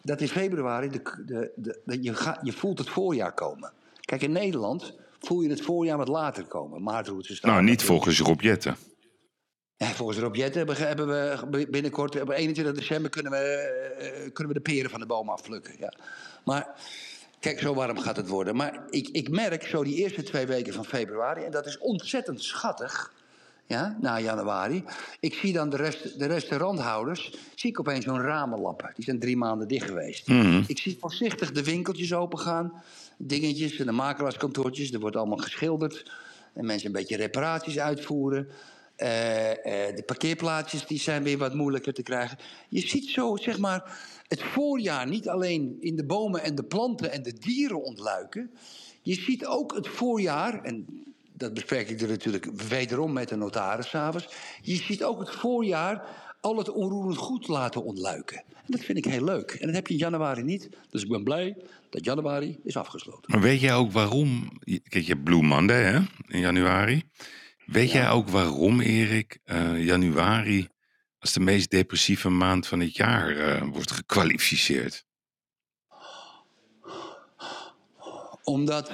[0.02, 3.72] Dat in februari, de, de, de, de- je, ga, je voelt het voorjaar komen.
[4.00, 6.82] Kijk, in Nederland voel je het voorjaar wat later komen.
[6.82, 7.50] Maartroetse staan.
[7.50, 8.76] Nou, niet volgens Rob Jetten.
[9.76, 14.32] Ja, volgens Rob Jet hebben, we- hebben we binnenkort, op 21 december, kunnen we, eh,
[14.32, 15.74] kunnen we de peren van de boom afplukken.
[15.78, 15.92] Ja.
[16.44, 16.74] Maar
[17.40, 18.56] kijk, zo warm gaat het worden.
[18.56, 22.42] Maar ik, ik merk zo die eerste twee weken van februari, en dat is ontzettend
[22.42, 23.12] schattig,
[23.66, 24.84] ja, na januari.
[25.20, 28.92] Ik zie dan de, rest, de restauranthouders, zie ik opeens zo'n ramen lappen.
[28.94, 30.28] Die zijn drie maanden dicht geweest.
[30.28, 30.62] Mhm.
[30.66, 32.82] Ik zie voorzichtig de winkeltjes opengaan,
[33.16, 34.92] dingetjes en de makelaarskantoortjes.
[34.92, 36.10] Er wordt allemaal geschilderd.
[36.52, 38.48] En mensen een beetje reparaties uitvoeren.
[38.96, 42.38] Eh, eh, de parkeerplaatsjes die zijn weer wat moeilijker te krijgen.
[42.68, 43.98] Je ziet zo, zeg maar,
[44.30, 48.50] het voorjaar niet alleen in de bomen en de planten en de dieren ontluiken.
[49.02, 50.86] Je ziet ook het voorjaar, en
[51.32, 54.28] dat bespreek ik er natuurlijk wederom met de notaris s'avonds.
[54.62, 56.06] Je ziet ook het voorjaar
[56.40, 58.36] al het onroerend goed laten ontluiken.
[58.36, 59.50] En dat vind ik heel leuk.
[59.50, 60.68] En dat heb je in januari niet.
[60.90, 61.56] Dus ik ben blij
[61.88, 63.24] dat januari is afgesloten.
[63.26, 64.58] Maar weet jij ook waarom?
[64.64, 67.02] Kijk, je hebt Blue Monday hè, in januari.
[67.66, 70.68] Weet jij ook waarom, Erik, eh, januari
[71.20, 75.04] als de meest depressieve maand van het jaar eh, wordt gekwalificeerd?
[78.44, 78.90] Omdat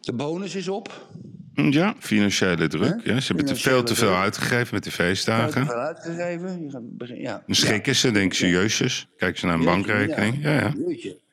[0.00, 1.06] de bonus is op.
[1.54, 3.00] Hm, Ja, financiële druk.
[3.04, 4.20] Ja, ze hebben te veel te veel druk.
[4.20, 5.66] uitgegeven met de Te feestdagen.
[5.66, 6.68] veel uitgegeven.
[6.96, 7.42] Begin- ja.
[7.46, 9.08] Dan schrikken ze, denken ze, jezus.
[9.16, 10.42] Kijken ze naar een Jeetje, bankrekening.
[10.42, 10.72] Ja, ja.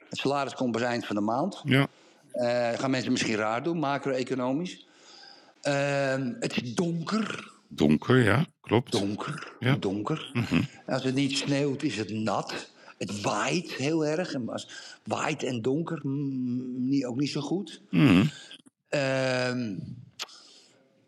[0.10, 1.62] Het salaris komt pas eind van de maand.
[1.66, 1.88] ja.
[2.32, 4.88] Eh, gaan mensen misschien raar doen, macro-economisch.
[5.62, 7.51] Ehm, het is donker.
[7.74, 8.92] Donker, ja, klopt.
[8.92, 9.54] Donker.
[9.60, 9.76] Ja.
[9.76, 10.30] Donker.
[10.34, 10.62] Mhm.
[10.86, 12.72] Als het niet sneeuwt, is het nat.
[12.98, 14.34] Het waait heel erg.
[14.34, 14.70] En als
[15.04, 17.82] waait en donker, mm, niet, ook niet zo goed.
[17.90, 18.26] Mhm.
[18.90, 19.74] Ehm,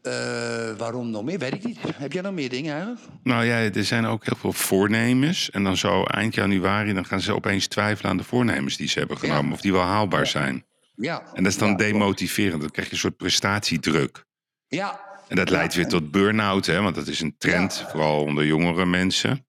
[0.02, 1.40] eh, waarom nog meer?
[1.40, 1.78] Weet ik niet.
[1.96, 3.02] Heb jij nog meer dingen eigenlijk?
[3.24, 5.50] Nou ja, er zijn ook heel veel voornemens.
[5.50, 9.00] En dan zo eind januari, dan gaan ze opeens twijfelen aan de voornemens die ze
[9.00, 9.48] hebben genomen.
[9.48, 9.54] Ja.
[9.54, 10.66] Of die wel haalbaar zijn.
[10.96, 11.24] Ja.
[11.34, 12.62] En dat is dan demotiverend.
[12.62, 14.26] Dan krijg je een soort prestatiedruk.
[14.68, 15.13] Ja.
[15.34, 16.82] En dat leidt weer tot burn-out, hè?
[16.82, 19.46] want dat is een trend, vooral onder jongere mensen.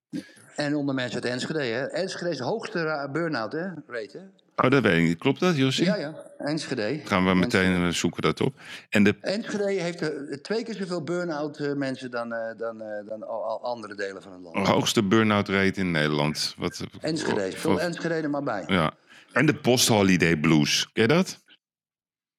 [0.55, 1.59] En onder mensen uit Enschede.
[1.59, 1.85] Hè?
[1.85, 3.67] Enschede is de hoogste burn-out hè?
[3.87, 4.17] rate.
[4.17, 4.63] Hè?
[4.65, 5.17] Oh, dat weet ik niet.
[5.17, 5.85] Klopt dat, Jossie?
[5.85, 6.13] Ja, ja.
[6.37, 7.01] Enschede.
[7.03, 8.55] Gaan we meteen eh, zoeken dat op.
[8.89, 13.63] En de, Enschede heeft eh, twee keer zoveel burn-out eh, mensen dan, dan, dan al,
[13.63, 14.67] andere delen van het land.
[14.67, 16.55] hoogste burn-out rate in Nederland.
[16.57, 17.51] Wat, Enschede.
[17.51, 18.63] Vul Enschede er maar bij.
[18.67, 18.93] ja.
[19.31, 20.89] En de post-holiday blues.
[20.93, 21.43] Ken je dat?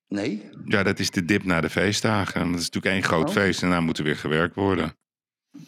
[0.09, 0.51] Nee?
[0.65, 2.41] Ja, dat is de dip na de feestdagen.
[2.41, 3.35] Dat is natuurlijk één groot Oh.
[3.35, 4.97] feest en daarna moet er weer gewerkt worden.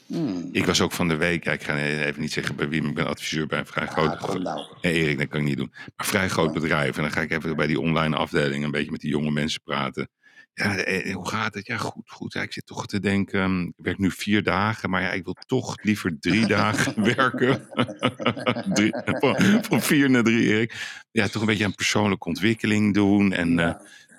[0.06, 0.48] Hmm.
[0.52, 2.90] Ik was ook van de week, ja, ik ga even niet zeggen bij wie, maar
[2.90, 4.76] ik ben adviseur bij een vrij groot kom nou.
[4.80, 5.72] Nee, Erik, dat kan ik niet doen.
[5.96, 6.96] Maar vrij groot bedrijf.
[6.96, 9.60] En dan ga ik even bij die online afdeling een beetje met die jonge mensen
[9.62, 10.08] praten.
[10.54, 11.66] Ja, eh, hoe gaat het?
[11.66, 12.32] Ja, goed, goed.
[12.32, 15.24] Ja, ik zit toch te denken, hm, ik werk nu vier dagen, maar ja, ik
[15.24, 17.68] wil toch liever drie dagen werken.
[18.74, 20.74] drie, van, van vier naar drie, Erik.
[21.10, 23.74] Ja, toch een beetje aan persoonlijke ontwikkeling doen en eh,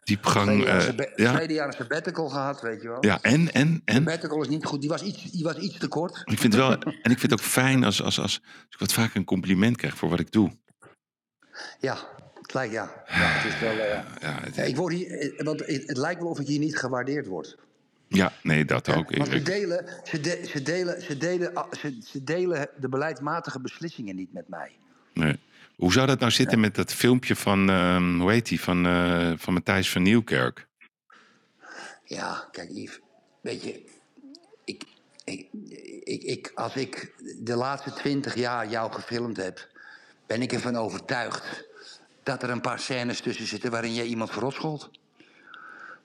[0.09, 0.45] diepgang.
[0.47, 3.05] Tweede jaar, eh, sabba- ja, een sabbatical gehad, weet je wel.
[3.05, 3.95] ja, en, en, en.
[3.95, 4.79] Sabbatical is niet goed.
[4.81, 6.21] Die was iets, die was iets te kort.
[6.25, 8.93] Ik vind wel, en ik vind het ook fijn als, als, als, als ik wat
[8.93, 10.51] vaker een compliment krijg voor wat ik doe.
[11.79, 11.97] Ja,
[12.41, 13.03] het lijkt, ja.
[13.07, 16.21] ja het is wel, eh, Ja, het- ik word hier, eh, want het, het lijkt
[16.21, 17.57] wel of ik hier niet gewaardeerd word.
[18.07, 21.97] ja nee, dat ook, Want ze delen, ze, de- ze, delen, ze, delen, ah, ze,
[22.05, 24.71] ze delen de beleidsmatige beslissingen niet met mij.
[25.13, 25.39] Nee.
[25.79, 29.31] Hoe zou dat nou zitten met dat filmpje van, ehm, hoe heet die, van, eh,
[29.35, 30.67] van Matthijs van Nieuwkerk?
[32.03, 32.99] Ja, kijk Yves,
[33.41, 33.85] weet je,
[34.63, 34.83] ik,
[35.23, 35.47] ik,
[36.03, 39.67] ik, ik, als ik de laatste twintig jaar jou gefilmd heb,
[40.27, 41.67] ben ik ervan overtuigd
[42.23, 44.89] dat er een paar scènes tussen zitten waarin jij iemand verrotscholt.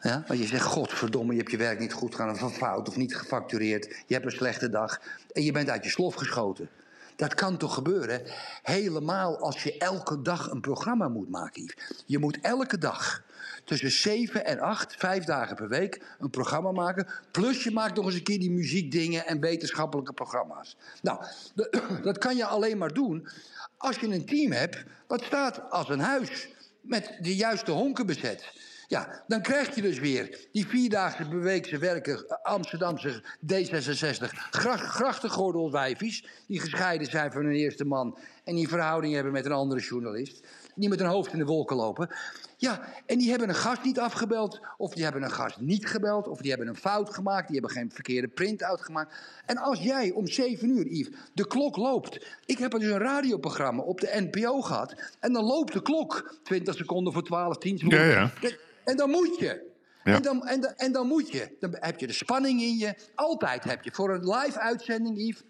[0.01, 0.25] Ja?
[0.27, 3.17] Want je zegt, godverdomme, je hebt je werk niet goed gedaan, of fout, of niet
[3.17, 4.03] gefactureerd.
[4.07, 5.01] Je hebt een slechte dag
[5.33, 6.69] en je bent uit je slof geschoten.
[7.17, 8.23] Dat kan toch gebeuren?
[8.63, 11.75] Helemaal als je elke dag een programma moet maken.
[12.07, 13.23] Je moet elke dag
[13.65, 17.07] tussen 7 en 8, vijf dagen per week, een programma maken.
[17.31, 20.77] Plus je maakt nog eens een keer die muziekdingen en wetenschappelijke programma's.
[21.03, 21.25] Nou,
[22.03, 23.29] dat kan je alleen maar doen
[23.77, 26.49] als je een team hebt wat staat als een huis
[26.81, 28.53] met de juiste honken bezet.
[28.89, 36.27] Ja, dan krijg je dus weer die vierdaagse beweekse werken, eh, Amsterdamse D66, gracht, grachtengordelwijfies,
[36.47, 40.47] die gescheiden zijn van hun eerste man en die verhouding hebben met een andere journalist,
[40.75, 42.09] die met hun hoofd in de wolken lopen.
[42.57, 46.29] Ja, en die hebben een gast niet afgebeld, of die hebben een gast niet gebeld,
[46.29, 49.15] of die hebben een fout gemaakt, die hebben geen verkeerde print-out gemaakt.
[49.47, 52.27] En als jij om 7 uur, Yves, de klok loopt.
[52.47, 56.75] Ik heb dus een radioprogramma op de NPO gehad, en dan loopt de klok 20
[56.75, 58.07] seconden voor 12, 10 seconden.
[58.07, 58.51] Ja, ja.
[58.85, 59.73] En dan moet je.
[60.05, 60.15] Ja.
[60.15, 61.57] En, dan, en, dan, en dan moet je.
[61.61, 62.95] Dan heb je de spanning in je.
[63.15, 63.91] Altijd heb je.
[63.93, 65.43] Voor een live uitzending, Yves,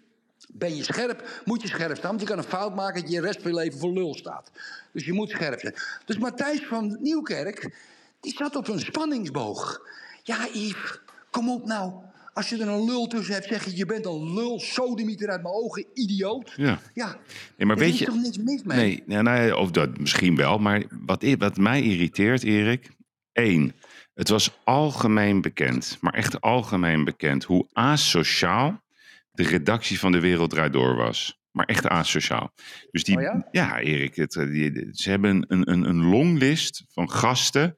[0.53, 2.09] ben je scherp, moet je scherp staan.
[2.09, 4.13] Want je kan een fout maken dat je de rest van je leven voor lul
[4.15, 4.51] staat.
[4.91, 5.73] Dus je moet scherp zijn.
[6.05, 7.75] Dus Matthijs van Nieuwkerk,
[8.19, 9.81] die zat op een spanningsboog.
[10.23, 10.99] Ja, Yves,
[11.31, 11.93] kom op nou.
[12.33, 15.41] Als je er een lul tussen hebt, zeg je, je bent een lul, sodemieter uit
[15.41, 16.53] mijn ogen, idioot.
[16.55, 16.79] Ja.
[16.93, 17.17] Ja,
[17.57, 19.03] Nee, maar er weet is je- toch niks mis mee?
[19.05, 20.57] Nee, nou, ja, of dat misschien wel.
[20.57, 22.89] Maar wat, wat mij irriteert, Erik.
[23.35, 23.73] Één,
[24.13, 28.83] het was algemeen bekend, maar echt algemeen bekend, hoe asociaal
[29.31, 31.39] de redactie van De Wereld Draait Door was.
[31.51, 32.51] Maar echt asociaal.
[32.91, 33.79] Dus die, Oh ja?
[33.79, 37.77] Erik, het, eh, die, ze hebben een, een, een longlist van gasten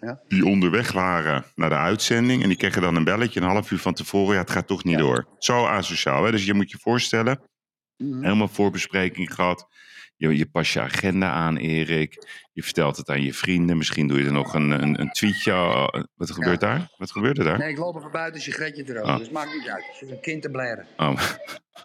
[0.00, 0.22] Ja.
[0.28, 2.42] die onderweg waren naar de uitzending.
[2.42, 4.34] En die kregen dan een belletje een half uur van tevoren.
[4.34, 5.00] Ja, het gaat toch niet Ja.
[5.00, 5.26] door.
[5.38, 6.24] Zo asociaal.
[6.24, 6.30] Hè?
[6.30, 7.40] Dus je moet je voorstellen,
[7.96, 8.22] Mhm.
[8.22, 9.66] helemaal voorbespreking gehad.
[10.22, 12.26] Je, je pas je agenda aan, Erik.
[12.52, 13.76] Je vertelt het aan je vrienden.
[13.76, 15.52] Misschien doe je er nog een, een, een tweetje.
[15.52, 16.88] Oh, Wat gebeurt daar?
[16.96, 17.58] Wat gebeurde daar?
[17.58, 19.10] Nee, ik loop even buiten, sigaretje te roken.
[19.10, 19.18] Ah.
[19.18, 19.84] Dus maakt niet uit.
[20.00, 20.86] Je een kind te blaren.
[20.96, 21.20] Oh.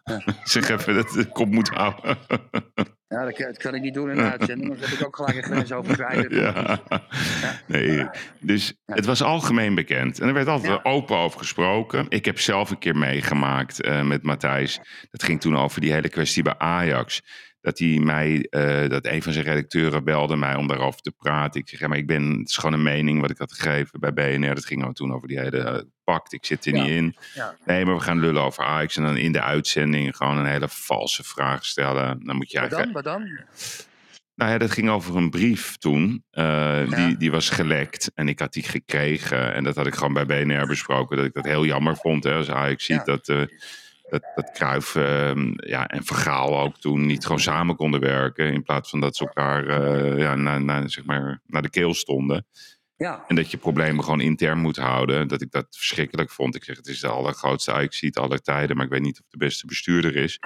[0.43, 2.17] zeg even dat de kop moet houden.
[3.09, 4.69] Ja, dat kan, dat kan ik niet doen in een uitzending.
[4.69, 6.35] Dan heb ik ook gelijk een grens overschrijden.
[6.41, 6.79] ja.
[7.67, 8.07] Nee,
[8.39, 10.19] dus het was algemeen bekend.
[10.19, 10.79] En er werd altijd Ja.
[10.83, 12.05] open over gesproken.
[12.09, 14.79] Ik heb zelf een keer meegemaakt eh, met Matthijs.
[15.11, 17.21] Dat ging toen over die hele kwestie bij Ajax.
[17.67, 21.61] Dat hij mij, eh, dat een van zijn redacteuren belde mij om daarover te praten.
[21.61, 23.99] Ik zeg, ja, maar ik ben, het is gewoon een mening wat ik had gegeven
[23.99, 24.55] bij BNR.
[24.55, 26.33] Dat ging toen over die hele eh, pact.
[26.33, 26.81] Ik zit er Ja.
[26.81, 27.15] niet in.
[27.33, 27.55] Ja.
[27.65, 28.97] Nee, maar we gaan lullen over Ajax.
[28.97, 32.25] En dan in de uitzending gewoon een hele valse vraag stellen.
[32.25, 33.13] Dan moet je Wat eigenlijk dan?
[33.19, 33.45] Wat dan?
[34.35, 36.23] nou ja, dat ging over een brief toen.
[36.31, 39.53] eh, die, die was gelekt en ik had die gekregen.
[39.53, 41.17] En dat had ik gewoon bij BNR besproken.
[41.17, 42.23] Dat ik dat heel jammer vond.
[42.23, 43.27] Hè, als Ajax ziet dat,
[44.09, 48.53] dat, dat Cruijff ehm, ja, en Vergaal ook toen niet gewoon samen konden werken.
[48.53, 51.93] In plaats van dat ze elkaar eh, ja, naar, naar, zeg maar, naar de keel
[51.93, 52.45] stonden.
[52.95, 53.23] Ja.
[53.27, 55.27] En dat je problemen gewoon intern moet houden.
[55.27, 56.55] Dat ik dat verschrikkelijk vond.
[56.55, 58.75] Ik zeg, het is de allergrootste Ajax-ziet aller tijden.
[58.75, 60.39] Maar ik weet niet of de beste bestuurder is.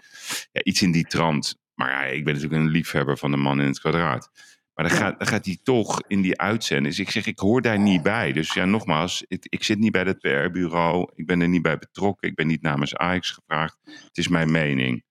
[0.51, 1.59] Ja, iets in die trant.
[1.74, 4.32] Maar ja, ik ben natuurlijk een liefhebber van de man in het kwadraat.
[4.74, 6.95] Maar dan gaat, dan gaat hij toch in die uitzending.
[6.95, 8.32] Dus ik zeg, ik hoor daar niet bij.
[8.34, 11.11] Dus ja, nogmaals, ik, ik zit niet bij het PR-bureau.
[11.15, 12.30] Ik ben er niet bij betrokken.
[12.30, 13.78] Ik ben niet namens Ajax gevraagd.
[13.84, 15.03] Het is mijn mening.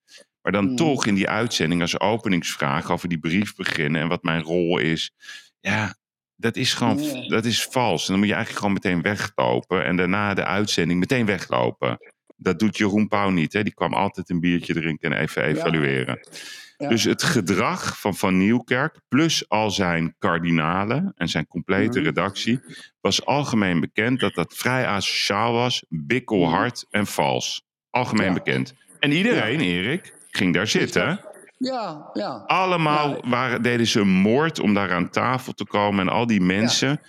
[0.42, 0.76] Maar dan Mm.
[0.76, 4.00] toch in die uitzending als openingsvraag over die brief beginnen.
[4.00, 5.12] En wat mijn rol is.
[5.60, 5.94] Ja,
[6.36, 8.02] dat is gewoon dat is vals.
[8.02, 9.84] En dan moet je eigenlijk gewoon meteen weglopen.
[9.84, 11.98] En daarna de uitzending meteen weglopen.
[12.36, 13.52] Dat doet Jeroen Pauw niet.
[13.52, 13.62] Hè?
[13.62, 16.18] Die kwam altijd een biertje drinken en even evalueren.
[16.30, 16.38] Ja.
[16.88, 22.06] Dus het gedrag van Van Nieuwkerk, plus al zijn kardinalen en zijn complete Mhm.
[22.08, 22.60] redactie,
[23.00, 27.62] was algemeen bekend dat dat vrij asociaal was, bikkelhard en vals.
[27.90, 28.32] Algemeen Ja.
[28.32, 28.74] bekend.
[29.00, 31.20] En iedereen, Erik, ging daar zitten.
[31.58, 32.42] Ja, ja.
[32.46, 36.00] Allemaal waren, deden ze een moord om daar aan tafel te komen.
[36.08, 37.00] En al die mensen,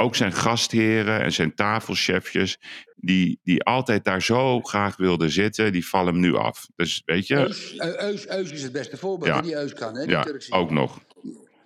[0.00, 2.58] ook zijn gastheren en zijn tafelchefjes,
[2.96, 6.66] die, die altijd daar zo graag wilden zitten, die vallen hem nu af.
[6.76, 9.34] Dus weet je, Eus, Eu- Eus, Eus is het beste voorbeeld.
[9.34, 9.40] Ja.
[9.40, 10.00] Die Eus kan, hè?
[10.02, 10.98] Die ja, Turkse ook nog.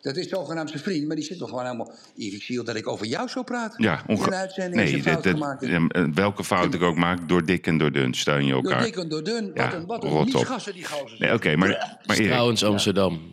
[0.01, 1.93] Dat is zogenaamd zijn vriend, maar die zit toch gewoon helemaal...
[2.17, 3.83] Ik zie dat ik over jou zou praten.
[3.83, 5.23] Ja, onge- In een uitzending als je Nee, dat-
[5.61, 8.63] dat- eh, welke fout ik ook maak, door dik en door dun steun je Door
[8.63, 8.83] elkaar.
[8.83, 9.51] dik en door dun.
[9.55, 10.33] Ja, wat een, wat een rot op.
[10.33, 11.19] miesgassen die gozer.
[11.21, 11.69] Nee, oké, maar,
[12.07, 13.33] maar Erik, Trouwens, Amsterdam.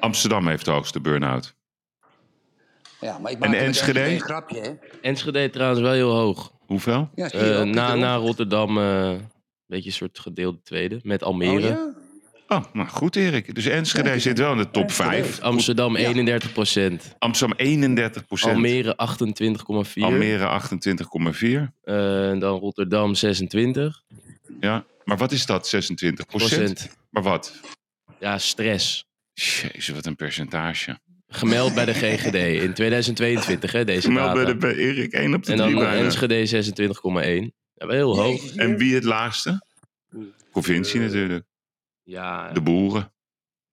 [0.00, 1.54] Amsterdam heeft de hoogste burn-out.
[3.02, 4.00] Ja, maar ik En maak er Enschede?
[4.10, 4.70] een grapje, hè?
[5.02, 6.52] Enschede trouwens wel heel hoog.
[6.66, 7.10] Hoeveel?
[7.14, 8.14] Ja, zie je Eh, ook, na, na.
[8.16, 9.28] Rotterdam, eh, een
[9.66, 11.00] beetje een soort gedeelde tweede.
[11.02, 11.66] Met Oh, Almere.
[11.68, 11.90] ja?
[12.48, 13.54] Oh, nou goed Erik.
[13.54, 15.08] Dus Enschede Ja, zit wel in de top Enschede.
[15.10, 15.40] 5.
[15.40, 17.14] Amsterdam 31 procent.
[17.18, 20.02] Amsterdam 31% Almere 28,4.
[20.04, 21.72] Almere 28,4.
[21.82, 24.02] Eh, en dan Rotterdam 26
[24.60, 26.88] Ja, maar wat is dat, 26 procent.
[27.10, 27.60] Maar wat?
[28.18, 29.04] Ja, stress.
[29.32, 30.98] Jezus, wat een percentage.
[31.34, 35.44] Gemeld bij de GGD in 2022, hè, deze Meld bij, de, bij Erik 1 op
[35.44, 36.04] de En dan 3 eh, bijna.
[36.04, 36.46] Enschede
[37.48, 37.54] 26,1.
[37.74, 38.54] Ja, wel heel hoog.
[38.54, 39.66] En wie het laagste?
[40.50, 41.44] Provincie natuurlijk.
[42.02, 43.12] Ja, De boeren.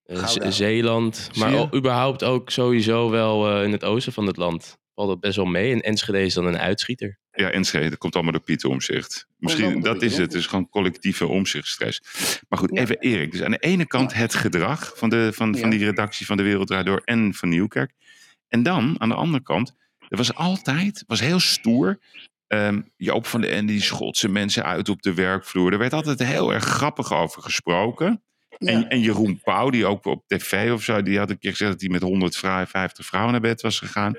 [0.03, 1.29] eh, Zeeland.
[1.35, 4.77] Maar überhaupt ook sowieso wel eh, in het oosten van het land.
[4.95, 5.71] Valt dat best wel mee.
[5.73, 7.19] En Enschede is dan een uitschieter.
[7.31, 9.27] Ja, Enschede, dat komt allemaal door Pieter Omzicht.
[9.37, 10.33] Misschien, dat is het.
[10.33, 12.01] Is gewoon collectieve omzichtstress.
[12.49, 13.31] Maar goed, even Erik.
[13.31, 16.43] Dus aan de ene kant het gedrag van, de, van, van die redactie van De
[16.43, 17.91] Wereld Door en van Nieuwkerk.
[18.47, 19.75] En dan, aan de andere kant,
[20.09, 21.99] er was altijd, was heel stoer.
[22.47, 25.71] ehm Joop van den Ende, die schotse mensen uit op de werkvloer.
[25.71, 28.21] Er werd altijd heel erg grappig over gesproken.
[28.57, 28.71] Ja.
[28.71, 31.71] En, en Jeroen Pauw, die ook op tv of zo, die had een keer gezegd
[31.71, 34.17] dat hij met 150 vrouwen naar bed was gegaan.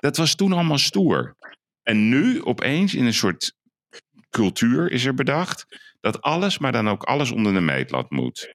[0.00, 1.36] Dat was toen allemaal stoer.
[1.84, 3.54] En nu opeens in een soort
[4.30, 5.66] cultuur is er bedacht
[6.00, 8.54] dat alles, maar dan ook alles onder de meetlat moet.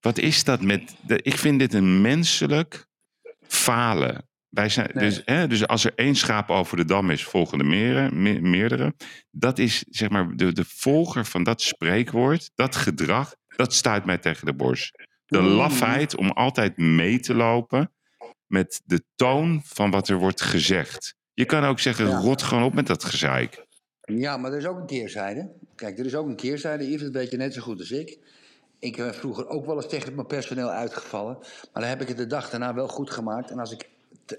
[0.00, 0.96] Wat is dat met.
[1.06, 2.86] De, ik vind dit een menselijk
[3.48, 4.28] falen.
[4.48, 5.04] Wij zijn, Nee.
[5.08, 8.10] dus, hè, dus als er één schaap over de dam is, volgen er meerdere.
[8.14, 8.94] me- meerdere.
[9.30, 14.18] Dat is zeg maar de, de volger van dat spreekwoord, dat gedrag, dat stuit mij
[14.18, 15.08] tegen de borst.
[15.26, 15.46] De Mm.
[15.46, 17.92] lafheid om altijd mee te lopen
[18.46, 21.16] met de toon van wat er wordt gezegd.
[21.34, 22.18] Je kan ook zeggen, Ja.
[22.18, 23.64] rot gewoon op met dat gezeik.
[24.00, 25.50] Ja, maar er is ook een keerzijde.
[25.74, 26.90] Kijk, er is ook een keerzijde.
[26.90, 28.18] Yves, dat weet je net zo goed als ik.
[28.78, 31.36] Ik ben vroeger ook wel eens tegen mijn personeel uitgevallen.
[31.72, 33.50] Maar dan heb ik het de dag daarna wel goed gemaakt.
[33.50, 33.88] En als ik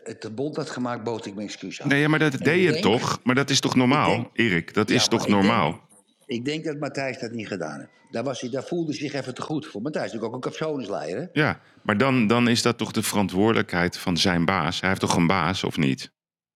[0.04, 1.88] het te bond had gemaakt, bood ik mijn excuus aan.
[1.88, 3.20] Nee, maar dat deed je denk- toch?
[3.24, 4.74] Maar dat is toch normaal, denk- Erik?
[4.74, 5.80] Dat Ja, is toch ik normaal?
[6.26, 7.90] Ik denk dat Matthijs dat niet gedaan heeft.
[8.12, 9.82] Daar, was hij, daar voelde hij zich even te goed voor.
[9.82, 11.20] Matthijs is natuurlijk ook een capsonesleider.
[11.34, 11.42] hè?
[11.42, 14.80] Ja, maar dan, dan is dat toch de verantwoordelijkheid van zijn baas.
[14.80, 16.12] Hij heeft toch een baas, of niet?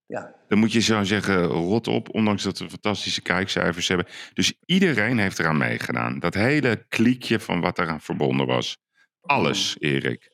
[0.10, 0.36] Ja.
[0.48, 4.08] Dan moet je zo zeggen, rot op, ondanks dat we fantastische kijkcijfers hebben.
[4.34, 6.20] Dus iedereen heeft eraan meegedaan.
[6.20, 8.78] Dat hele kliekje van wat eraan verbonden was.
[9.22, 10.32] Alles, Erik.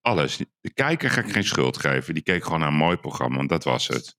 [0.00, 0.36] Alles.
[0.60, 2.14] De kijker ga ik geen schuld geven.
[2.14, 4.16] Die keek gewoon naar een mooi programma, want dat was het.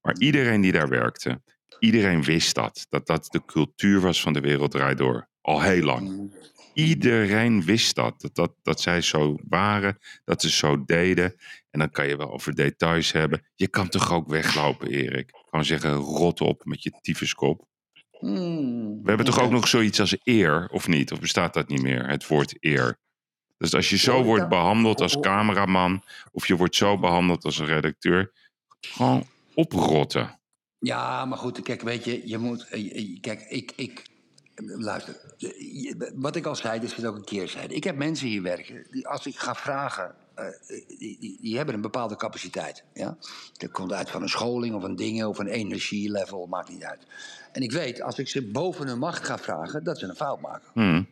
[0.00, 1.42] Maar iedereen die daar werkte,
[1.78, 2.86] iedereen wist dat.
[2.88, 5.28] Dat dat de cultuur was van de wereld draait door.
[5.40, 6.32] Al heel lang.
[6.74, 8.20] Iedereen wist dat.
[8.20, 8.54] Dat, dat.
[8.62, 11.34] dat zij zo waren, dat ze zo deden.
[11.70, 13.46] En dan kan je wel over details hebben.
[13.54, 15.30] Je kan toch ook weglopen, Erik?
[15.48, 17.66] Gewoon zeggen, rot op met je tyfuskop.
[18.18, 19.02] Hmm.
[19.02, 21.12] We hebben toch ook nog zoiets als eer, of niet?
[21.12, 22.98] Of bestaat dat niet meer, het woord eer?
[23.58, 25.22] Dus als je zo wordt behandeld als Hoor.
[25.22, 26.02] cameraman...
[26.32, 28.32] of je wordt zo behandeld als een redacteur...
[28.80, 30.40] gewoon oprotten.
[30.78, 32.68] Ja, maar goed, kijk, weet je, je moet.
[32.68, 33.72] eh, Kijk, ik.
[33.76, 34.12] ik
[34.56, 37.74] luister, eh, wat ik al zei, dit is ook een keerzijde.
[37.74, 40.14] Ik heb mensen hier werken, die als ik ga vragen.
[40.34, 40.46] eh,
[40.98, 42.84] die, die, die hebben een bepaalde capaciteit.
[42.92, 43.16] Ja?
[43.52, 47.06] Dat komt uit van een scholing of een dingen of een energielevel, maakt niet uit.
[47.52, 50.40] En ik weet, als ik ze boven hun macht ga vragen, dat ze een fout
[50.40, 50.68] maken.
[50.72, 51.02] Hm.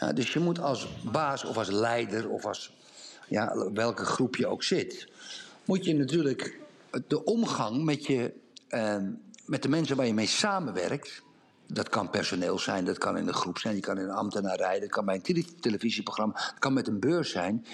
[0.00, 2.72] Ja, dus je moet als baas of als leider of als
[3.28, 5.08] ja, welke groep je ook zit,
[5.64, 6.58] moet je natuurlijk
[7.06, 8.32] de omgang met, je,
[8.68, 8.96] eh,
[9.46, 11.22] met de mensen waar je mee samenwerkt.
[11.72, 14.80] Dat kan personeel zijn, dat kan in een groep zijn, je kan in een ambtenarij,
[14.80, 17.66] dat kan bij een tele- televisieprogramma, dat kan met een beurs zijn.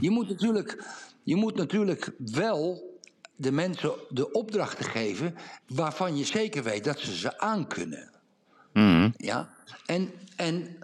[0.00, 0.84] Je, moet natuurlijk,
[1.22, 2.90] je moet natuurlijk wel
[3.36, 5.34] de mensen de opdrachten geven
[5.68, 8.10] waarvan je zeker weet dat ze ze aankunnen.
[8.72, 9.10] Hm.
[9.16, 9.48] Ja,
[9.86, 10.76] en, en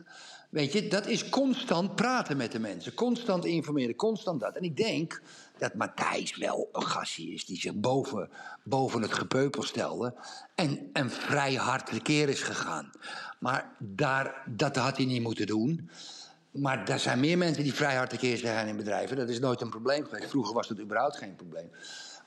[0.51, 2.95] weet je, dat is constant praten met de mensen.
[2.95, 4.57] Constant informeren, constant dat.
[4.57, 5.23] En ik denk
[5.59, 8.31] dat Matthijs wel een gastje is die zich boven,
[8.65, 10.15] boven het gepeupel stelde.
[10.55, 12.91] En, en vrij hard tekeer is gegaan.
[13.39, 15.91] Maar daar, dat had hij niet moeten doen.
[16.51, 19.17] Maar er zijn meer mensen die vrij hard tekeer zijn gegaan in bedrijven.
[19.17, 20.31] Dat is nooit een probleem geweest.
[20.31, 21.71] Vroeger was dat überhaupt geen probleem.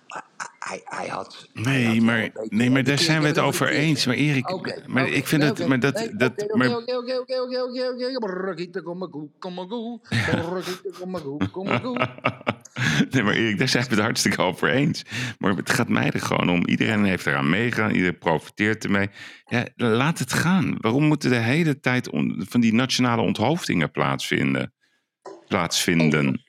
[0.07, 0.23] Maar
[0.59, 1.47] hij, hij had.
[1.53, 4.05] hij had Nee, maar, nee, maar daar zijn we het over eens.
[4.05, 5.51] Maar Erik, Oké, maar oké, ik vind het...
[5.51, 9.29] oké, Maar dat, dat, oké, oké, oké, oké, oké, oké, oké, oké, kom maar goed,
[9.39, 12.07] kom maar goed, brrrkiete, kom maar goed, kom maar goed.
[13.11, 15.03] nee, maar Erik, daar zijn we het hartstikke over eens.
[15.39, 16.65] Maar het gaat mij er gewoon om.
[16.67, 17.91] Iedereen heeft eraan meegegaan.
[17.91, 19.09] Iedereen profiteert ermee.
[19.45, 20.75] Ja, laat het gaan.
[20.79, 24.73] Waarom moeten de hele tijd van die nationale onthoofdingen plaatsvinden?
[25.47, 26.43] Plaatsvinden.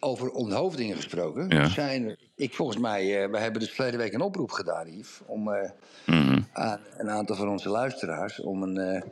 [0.00, 1.68] Over onthoofdingen gesproken, Ja.
[1.68, 5.20] zijn er, ik volgens mij, eh, we hebben dus verleden week een oproep gedaan, Yves,
[5.26, 5.70] om eh,
[6.06, 6.40] Mhm.
[6.52, 9.02] aan een aantal van onze luisteraars om een eh,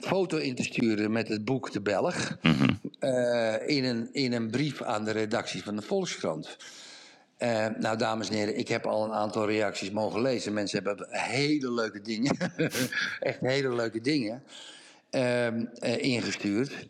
[0.00, 2.36] foto in te sturen met het boek De Belg.
[2.42, 2.70] Mhm.
[2.98, 6.56] eh, in, een, in een brief aan de redactie van de Volkskrant.
[7.36, 10.52] Eh, nou, dames en heren, ik heb al een aantal reacties mogen lezen.
[10.52, 12.36] Mensen hebben hele leuke dingen,
[13.20, 14.42] echt hele leuke dingen
[15.10, 16.86] ehm, eh, ingestuurd.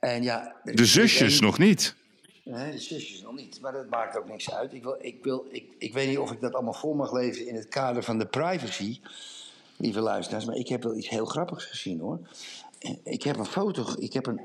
[0.00, 1.94] En ja, De zusjes nog niet.
[2.44, 3.60] Nee, de zusjes nog niet.
[3.60, 4.72] Maar dat maakt ook niks uit.
[4.72, 7.46] Ik, wil, ik, wil, ik, ik weet niet of ik dat allemaal voor mag lezen
[7.46, 9.00] in het kader van de privacy,
[9.76, 10.44] lieve luisteraars.
[10.44, 12.18] Maar ik heb wel iets heel grappigs gezien hoor.
[13.04, 14.40] Ik heb een foto, ik heb een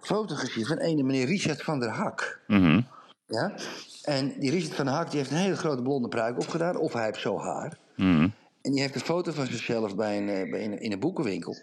[0.00, 2.40] foto gezien van een meneer Richard van der Hak.
[2.46, 2.80] Mhm.
[3.26, 3.54] Ja?
[4.02, 6.76] En die Richard van der Hak die heeft een hele grote blonde pruik opgedaan.
[6.76, 7.78] Of hij heeft zo haar.
[7.96, 8.28] Mhm.
[8.62, 11.56] En die heeft een foto van zichzelf bij een, eh, bij een, in een boekenwinkel.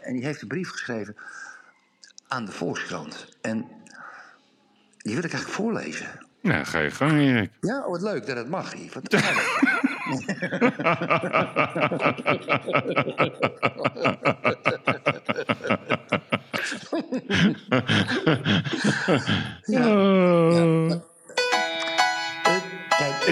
[0.00, 1.16] En die heeft een brief geschreven
[2.28, 3.28] aan de Volkskrant.
[3.40, 3.66] En
[4.96, 6.06] die wil ik eigenlijk voorlezen.
[6.40, 7.50] Ja, ga je gang, Erik.
[7.60, 9.02] Ja, oh, wat leuk dat het mag, Yves.
[10.06, 10.12] In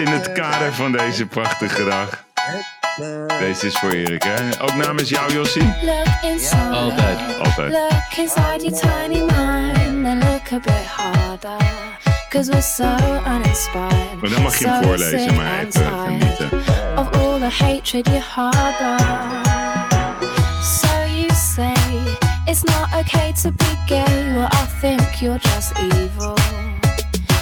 [0.07, 2.23] het kader van deze prachtige dag.
[3.39, 4.61] Deze is voor Erik, hè?
[4.61, 5.73] Ook namens jou, Jossie?
[6.21, 6.69] Inside.
[6.71, 7.39] Altijd.
[7.39, 7.71] Altijd.
[7.71, 12.04] Look inside your tiny mind and look a bit harder.
[12.29, 12.97] Cause we're so
[13.27, 14.21] uninspired.
[14.21, 16.49] Maar dan mag je hem so voorlezen, sick maar and even tired genieten.
[16.97, 18.99] Of all the hatred you harbor.
[20.61, 21.73] So you say
[22.45, 24.33] it's not okay to be gay.
[24.33, 26.33] Well, I think you're just evil.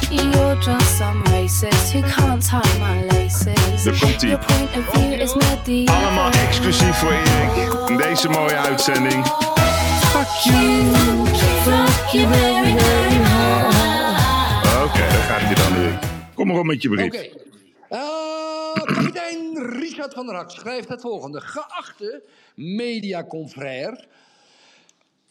[0.10, 3.84] You're just some racist who can't tie my laces.
[3.84, 4.30] Daar komt-ie.
[4.30, 5.96] Your point of view is medieval.
[5.96, 7.90] Allemaal exclusief voor Erik.
[7.90, 9.26] In deze mooie uitzending.
[10.14, 10.96] Fuck you,
[11.64, 13.33] fuck you very, very hard.
[16.34, 17.06] Kom maar op met je brief.
[17.06, 17.30] Oké.
[17.90, 21.42] Eh, kapitein Richard van der Hak schrijft het volgende.
[21.42, 22.24] Geachte
[22.56, 24.06] mediaconfrère,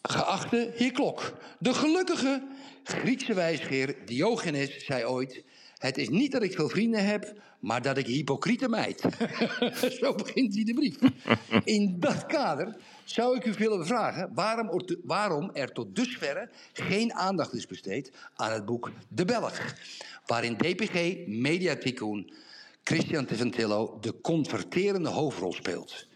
[0.03, 1.33] geachte heer Klok.
[1.59, 2.43] De gelukkige
[2.85, 5.43] Griekse wijsgeer Diogenes zei ooit...
[5.79, 9.01] Het is niet dat ik veel vrienden heb, maar dat ik hypocriete meid.
[10.01, 10.97] Zo begint hij de brief.
[11.65, 17.13] In dat kader zou ik u willen vragen waarom, er waarom er tot dusverre geen
[17.13, 19.75] aandacht is besteed aan het boek De Belg.
[20.27, 22.31] Waarin DPG mediatycoon
[22.85, 26.07] Christian Teventillo de converterende hoofdrol speelt.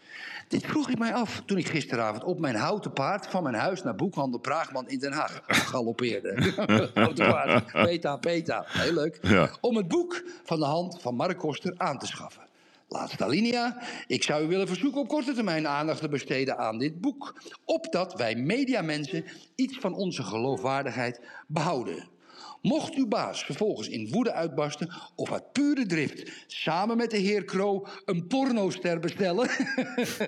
[0.47, 3.83] Dit vroeg ik mij af toen ik gisteravond op mijn houten paard van mijn huis
[3.83, 6.53] naar boekhandel Praagman in Den Haag galoppeerde.
[6.93, 8.63] houten paard, peta, peta.
[8.67, 9.19] Heel leuk.
[9.21, 9.49] Ja.
[9.61, 12.46] Om het boek van de hand van Mark Koster aan te schaffen.
[12.89, 13.81] Laatste alinea.
[14.07, 17.41] Ik zou u willen verzoeken op korte termijn aandacht te besteden aan dit boek.
[17.65, 19.25] Opdat wij mediamensen
[19.55, 22.09] iets van onze geloofwaardigheid behouden.
[22.61, 27.43] Mocht uw baas vervolgens in woede uitbarsten of uit pure drift samen met de heer
[27.43, 29.49] Kroo een pornoster bestellen,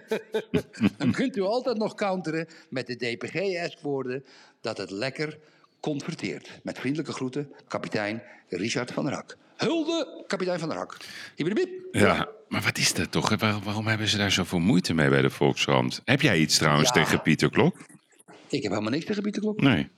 [0.97, 4.25] dan kunt u altijd nog counteren met de DPG-eskwoorden
[4.61, 5.39] dat het lekker
[5.79, 6.49] converteert.
[6.63, 9.37] Met vriendelijke groeten, kapitein Richard van der Hak.
[9.57, 10.97] Hulde, kapitein van der Hak.
[11.91, 13.29] Ja, maar wat is dat toch?
[13.35, 16.01] Waar- waarom hebben ze daar zoveel moeite mee bij de Volkskrant?
[16.05, 17.03] Heb jij iets trouwens Ja.
[17.03, 17.77] tegen Pieter Klok?
[18.47, 19.61] Ik heb helemaal niks tegen Pieter Klok.
[19.61, 19.89] Nee.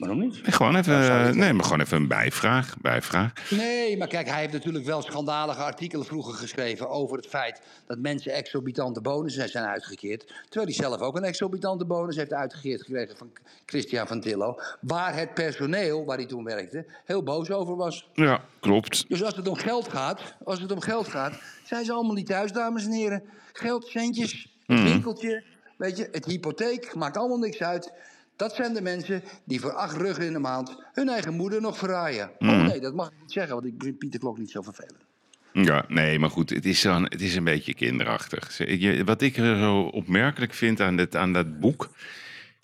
[0.00, 0.42] Waarom niet?
[0.42, 2.76] Nee, gewoon even, Ja, ik- nee, maar gewoon even een bijvraag.
[2.80, 3.32] bijvraag.
[3.50, 7.98] Nee, maar kijk, hij heeft natuurlijk wel schandalige artikelen vroeger geschreven over het feit dat
[7.98, 10.26] mensen exorbitante bonussen zijn uitgekeerd.
[10.48, 13.30] Terwijl hij zelf ook een exorbitante bonus heeft uitgekeerd gekregen van
[13.66, 14.58] Christian van Tillo.
[14.80, 18.08] Waar het personeel, waar hij toen werkte, heel boos over was.
[18.14, 19.04] Ja, klopt.
[19.08, 22.26] Dus als het om geld gaat, als het om geld gaat, zijn ze allemaal niet
[22.26, 23.22] thuis, dames en heren.
[23.52, 25.42] Geld, centjes, het winkeltje,
[25.76, 27.92] weet je, het hypotheek, maakt allemaal niks uit.
[28.40, 31.78] Dat zijn de mensen die voor acht ruggen in de maand hun eigen moeder nog
[31.78, 32.30] verraaien.
[32.38, 35.04] Oh nee, dat mag ik niet zeggen, want ik vind Pieter Klok niet zo vervelend.
[35.52, 38.58] Ja, nee, maar goed, het is, zo'n, het is een beetje kinderachtig.
[39.04, 41.90] Wat ik er zo opmerkelijk vind aan, dit, aan dat boek.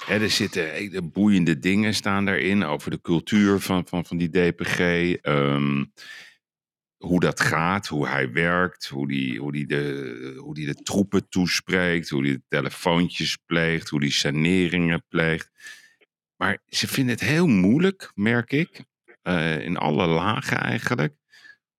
[0.05, 4.31] Hè, er zitten hele boeiende dingen staan daarin over de cultuur van, van, van die
[4.31, 4.79] DPG.
[5.23, 5.85] ehm,
[6.99, 11.29] hoe dat gaat, hoe hij werkt, hoe die, hoe die, de, hoe die de troepen
[11.29, 15.51] toespreekt, hoe die de telefoontjes pleegt, hoe die saneringen pleegt.
[16.37, 18.85] Maar ze vinden het heel moeilijk, merk ik,
[19.23, 21.15] eh, in alle lagen eigenlijk,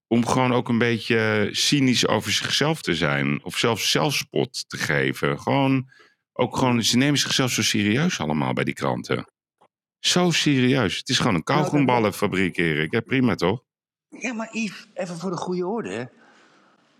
[0.07, 3.43] om gewoon ook een beetje cynisch over zichzelf te zijn.
[3.43, 5.39] Of zelfs zelfspot te geven.
[5.39, 5.89] Gewoon,
[6.34, 9.32] ook gewoon, ze nemen zichzelf zo serieus allemaal bij die kranten.
[9.99, 10.97] Zo serieus.
[10.97, 12.91] Het is gewoon een kauwgomballenfabriek, Erik.
[12.91, 13.66] Ja, prima toch?
[14.10, 15.89] Ja, maar Yves, even voor de goede orde.
[15.89, 16.03] hè.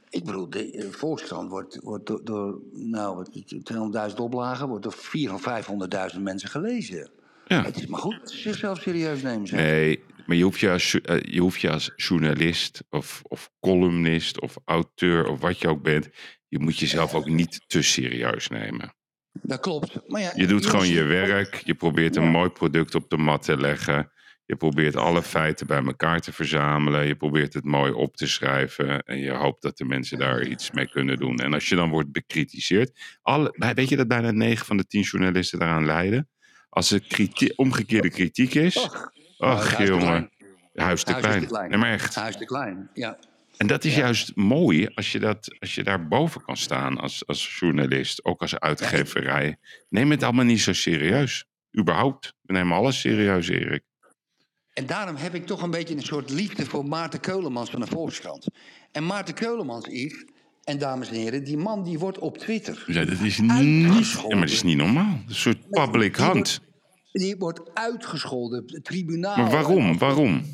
[0.10, 3.74] Ik bedoel, de Volkskrant wordt, wordt door, door nou, wat is het,
[4.12, 7.10] 200.000 oplagen, wordt door 400.000 of 500.000 mensen gelezen.
[7.48, 7.64] Ja.
[7.64, 9.48] Het is maar goed dat ze zichzelf serieus nemen.
[9.48, 9.60] zeg.
[9.60, 14.42] Nee, maar je hoeft je als, eh, je, hoeft je als journalist of, of columnist
[14.42, 16.10] of auteur of wat je ook bent...
[16.48, 18.94] je moet jezelf ook niet te serieus nemen.
[19.42, 20.00] Dat klopt.
[20.08, 21.62] Maar ja, Je doet gewoon je werk.
[21.66, 24.12] Je probeert een mooi product op de mat te leggen.
[24.48, 27.06] Je probeert alle feiten bij elkaar te verzamelen.
[27.08, 29.04] Je probeert het mooi op te schrijven.
[29.04, 31.38] En je hoopt dat de mensen daar iets mee kunnen doen.
[31.38, 33.00] En als je dan wordt bekritiseerd.
[33.22, 36.30] Alle, weet je dat bijna 9 van de 10 journalisten daaraan lijden?
[36.70, 38.78] Als er kriti- omgekeerde kritiek is.
[38.78, 40.06] Och, Ach, huis te jongen.
[40.06, 40.30] klein.
[40.74, 41.40] Huis te Huis klein.
[41.42, 41.70] te klein.
[41.70, 42.16] Nee, maar echt.
[42.16, 43.18] Huis te klein, ja.
[43.58, 47.28] En dat is juist mooi als je, dat, als je daar boven kan staan als,
[47.28, 49.58] als journalist, ook als uitgeverij.
[49.90, 51.46] Neem het allemaal niet zo serieus.
[51.80, 52.34] Überhaupt.
[52.42, 53.84] We nemen alles serieus, Erik.
[54.78, 57.88] En daarom heb ik toch een beetje een soort liefde voor Maarten Keulemans van de
[57.88, 58.48] Volkskrant.
[58.92, 60.26] En Maarten Keulemans, Yves,
[60.64, 62.84] en dames en heren, die man die wordt op Twitter.
[62.88, 63.52] Ja, dat is niet,
[64.12, 65.20] ja, maar dat is niet normaal.
[65.28, 66.62] Een soort public hand.
[67.12, 69.38] Die wordt uitgescholden, het tribunaal.
[69.38, 69.98] Maar waarom?
[69.98, 70.46] Waarom?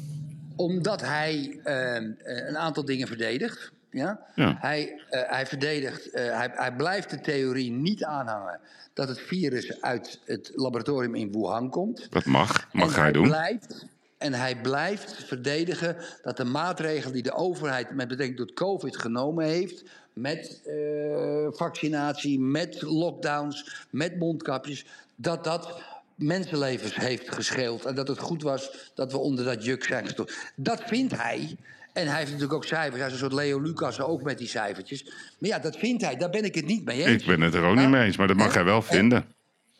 [0.55, 3.71] Omdat hij eh, eh, een aantal dingen verdedigt.
[3.91, 4.19] Ja?
[4.35, 4.57] Ja.
[4.59, 8.59] Hij, eh, hij verdedigt, eh, hij, hij blijft de theorie niet aanhangen
[8.93, 12.07] dat het virus uit het laboratorium in Wuhan komt.
[12.09, 12.67] Dat mag.
[12.71, 13.23] Mag en hij doen.
[13.23, 13.85] Blijft,
[14.23, 19.45] en hij blijft verdedigen dat de maatregelen die de overheid met betrekking tot COVID genomen
[19.45, 19.83] heeft.
[20.13, 24.85] Met eh, vaccinatie, met lockdowns, met mondkapjes.
[25.15, 25.81] Dat dat
[26.15, 27.85] mensenlevens heeft gescheeld.
[27.85, 30.37] En dat het goed was dat we onder dat juk zijn gestopt.
[30.55, 31.55] Dat vindt hij.
[31.93, 32.97] En hij heeft natuurlijk ook cijfers.
[32.97, 35.03] Hij is een soort Leo Lucas ook met die cijfertjes.
[35.37, 36.15] Maar ja, dat vindt hij.
[36.15, 37.21] Daar ben ik het niet mee eens.
[37.21, 38.83] Ik ben het er ook niet mee eens, maar dat mag En- hij wel en-
[38.83, 39.25] vinden.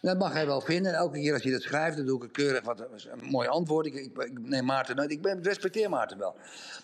[0.04, 0.92] Dat mag hij wel vinden.
[0.92, 3.48] En elke keer als hij dat schrijft, dan doe ik een keurig wat een mooi
[3.48, 3.86] antwoord.
[3.86, 5.12] Ik, ik, ik neem Maarten nooit.
[5.12, 6.36] Ik, ben, respecteer Maarten wel.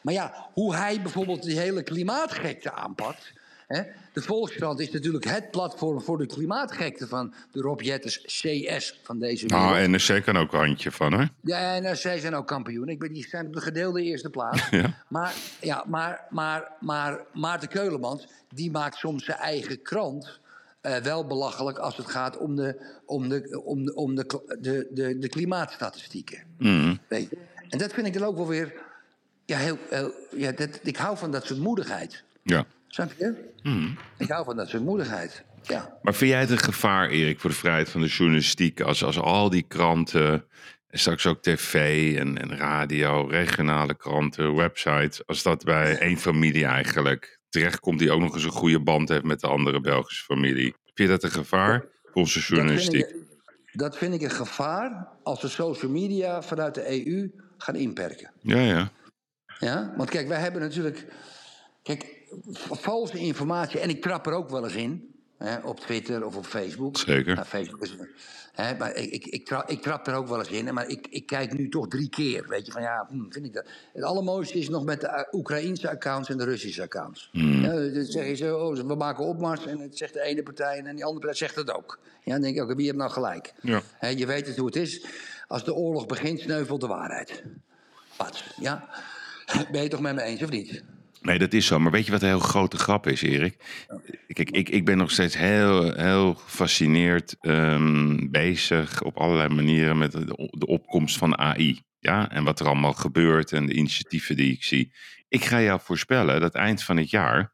[0.01, 3.33] Maar ja, hoe hij bijvoorbeeld die hele klimaatgekte aanpakt.
[3.67, 3.81] Hè?
[4.13, 9.19] De Volkskrant is natuurlijk het platform voor de klimaatgekte van de Rob Jetters CS van
[9.19, 9.69] deze wereld.
[9.69, 11.25] Nou, NRC kan ook een handje van, hè?
[11.41, 12.89] Ja, en zij zijn ook kampioen.
[12.89, 14.69] Ik ben, die zijn op de gedeelde eerste plaats.
[14.79, 15.03] Ja.
[15.07, 20.39] Maar, ja, maar, maar, maar Maarten Keulemans, die maakt soms zijn eigen krant
[20.81, 24.87] eh, wel belachelijk als het gaat om de, om de, om de, om de, de,
[24.91, 26.43] de, de klimaatstatistieken.
[26.57, 26.99] Mm.
[27.07, 27.37] Weet je?
[27.69, 28.73] En dat vind ik dan ook wel weer
[29.45, 32.23] ja, heel, heel, ja dat, ik hou van dat soort moedigheid.
[32.43, 32.65] Ja.
[32.87, 33.47] Snap je?
[34.17, 35.43] Ik hou van dat soort moedigheid.
[35.63, 35.97] Ja.
[36.01, 38.81] Maar vind jij het een gevaar, Erik, voor de vrijheid van de journalistiek...
[38.81, 40.45] als, als al die kranten,
[40.89, 45.27] en straks ook tv en, en radio, regionale kranten, websites...
[45.27, 47.99] als dat bij één familie eigenlijk terechtkomt...
[47.99, 50.73] die ook nog eens een goede band heeft met de andere Belgische familie.
[50.83, 53.09] Vind je dat een gevaar voor onze Dat vind, journalistiek?
[53.09, 53.15] ik,
[53.71, 58.31] dat vind ik een gevaar als we social media vanuit de EU gaan inperken.
[58.41, 58.91] Ja, ja.
[59.59, 59.93] Ja?
[59.97, 61.05] Want kijk, wij hebben natuurlijk.
[61.83, 62.17] Kijk,
[62.69, 65.08] valse informatie, en ik trap er ook wel eens in.
[65.39, 66.97] Hè, op Twitter of op Facebook.
[66.97, 67.35] Zeker.
[67.35, 67.95] Nou, Facebook is,
[68.51, 70.73] hè, maar ik, ik, ik, trap, ik trap er ook wel eens in.
[70.73, 72.47] Maar ik, ik kijk nu toch drie keer.
[72.47, 73.65] Weet je, van ja, hm, vind ik dat.
[73.93, 77.29] Het allermooiste is nog met de uh, Oekraïnse accounts en de Russische accounts.
[77.31, 77.61] Hmm.
[77.61, 80.77] Ja, dan zeg je zo, oh, we maken opmars en het zegt de ene partij
[80.77, 81.99] en die andere partij zegt het ook.
[82.23, 83.53] Ja, dan denk ik, oké, wie heeft nou gelijk?
[83.61, 83.81] Ja.
[83.97, 85.05] Hè, je weet het hoe het is.
[85.47, 87.43] Als de oorlog begint, sneuvelt de waarheid.
[88.17, 88.43] Wat?
[88.59, 88.89] Ja?
[89.53, 90.83] Ben je het toch met me eens of niet?
[91.21, 91.79] Nee, dat is zo.
[91.79, 93.85] Maar weet je wat een heel grote grap is, Erik?
[94.27, 100.11] Kijk, ik, ik ben nog steeds heel, heel gefascineerd ehm, bezig op allerlei manieren met
[100.11, 101.81] de, de opkomst van AI.
[101.99, 104.93] Ja, en wat er allemaal gebeurt en de initiatieven die ik zie.
[105.27, 107.53] Ik ga jou voorspellen dat eind van het jaar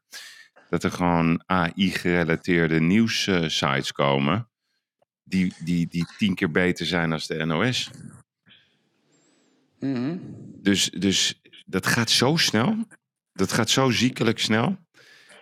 [0.68, 4.48] dat er gewoon AI-gerelateerde nieuwssites komen
[5.24, 7.90] die, die, die tien keer beter zijn als de NOS.
[9.80, 10.16] Mhm.
[10.62, 12.86] Dus, dus dat gaat zo snel.
[13.36, 14.76] Dat gaat zo ziekelijk snel.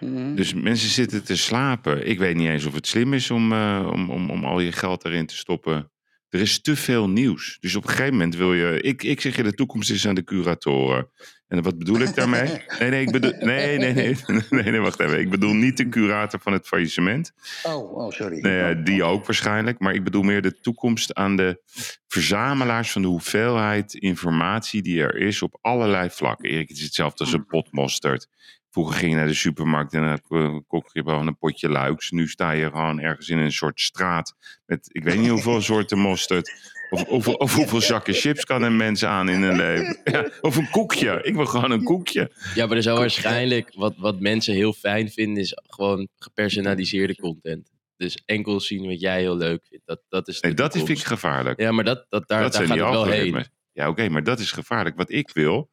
[0.00, 0.34] Mhm.
[0.34, 2.06] Dus mensen zitten te slapen.
[2.08, 4.72] Ik weet niet eens of het slim is om, eh, om, om, om al je
[4.72, 5.92] geld erin te stoppen.
[6.28, 7.56] Er is te veel nieuws.
[7.60, 8.80] Dus op een gegeven moment wil je.
[8.80, 11.10] Ik, ik zeg je, de toekomst is aan de curatoren.
[11.56, 12.62] En wat bedoel ik daarmee?
[12.78, 13.32] Nee, nee, ik bedoel.
[13.38, 14.16] Nee, nee, nee.
[14.50, 15.20] Nee, nee, wacht even.
[15.20, 17.32] Ik bedoel niet de curator van het faillissement.
[17.62, 18.40] Oh, oh, sorry.
[18.40, 19.78] Nee, ja, die ook waarschijnlijk.
[19.78, 21.62] Maar ik bedoel meer de toekomst aan de
[22.06, 26.50] verzamelaars van de hoeveelheid informatie die er is op allerlei vlakken.
[26.50, 28.28] Erik, het is hetzelfde als een pot mosterd.
[28.70, 32.10] Vroeger ging je naar de supermarkt en dan kocht je gewoon een potje luiks.
[32.10, 34.34] Nu sta je gewoon ergens in een soort straat
[34.66, 36.73] met ik weet niet hoeveel soorten mosterd.
[36.94, 39.96] Of, of, of hoeveel zakken chips kan een mens aan in een leven.
[40.12, 41.20] Ja, of een koekje.
[41.22, 42.30] Ik wil gewoon een koekje.
[42.54, 47.70] Ja, maar er zou waarschijnlijk, wat, wat mensen heel fijn vinden, is gewoon gepersonaliseerde content.
[47.96, 49.86] Dus enkel zien wat jij heel leuk vindt.
[49.86, 51.60] Dat, dat is Nee, dat is, vind ik gevaarlijk.
[51.60, 53.12] Ja, maar dat, dat, daar, dat daar zijn gaat het wel heen.
[53.12, 53.48] algoritmes.
[53.72, 54.96] Ja, oké, maar dat is gevaarlijk.
[54.96, 55.70] Wat ik wil,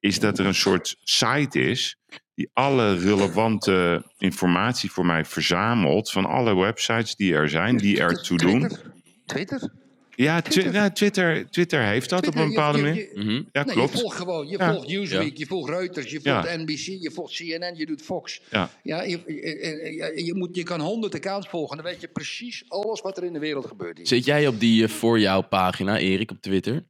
[0.00, 1.98] is dat er een soort site is
[2.34, 8.38] die alle relevante informatie voor mij verzamelt van alle websites die er zijn, die ertoe
[8.38, 8.58] doen.
[8.60, 8.92] Twitter?
[9.26, 9.72] Twitter?
[10.16, 10.72] Ja, twi- Twitter.
[10.74, 13.08] ja, Twitter, Twitter heeft dat Twitter, op een je- bepaalde je- manier.
[13.14, 13.42] je- Mhm.
[13.52, 13.92] Ja, nee, klopt.
[13.92, 14.72] je volgt gewoon, je Ja.
[14.72, 16.42] volgt Newsweek, je volgt Reuters, je Ja.
[16.42, 18.40] volgt NBC, je volgt CNN, je doet Fox.
[18.50, 18.70] Ja.
[18.82, 22.64] Ja, je, je, je, je moet, je kan honderd accounts volgen, dan weet je precies
[22.68, 23.96] alles wat er in de wereld gebeurt.
[23.96, 24.06] Hier.
[24.06, 26.84] Zit jij op die eh, voor jou pagina, Erik, op Twitter?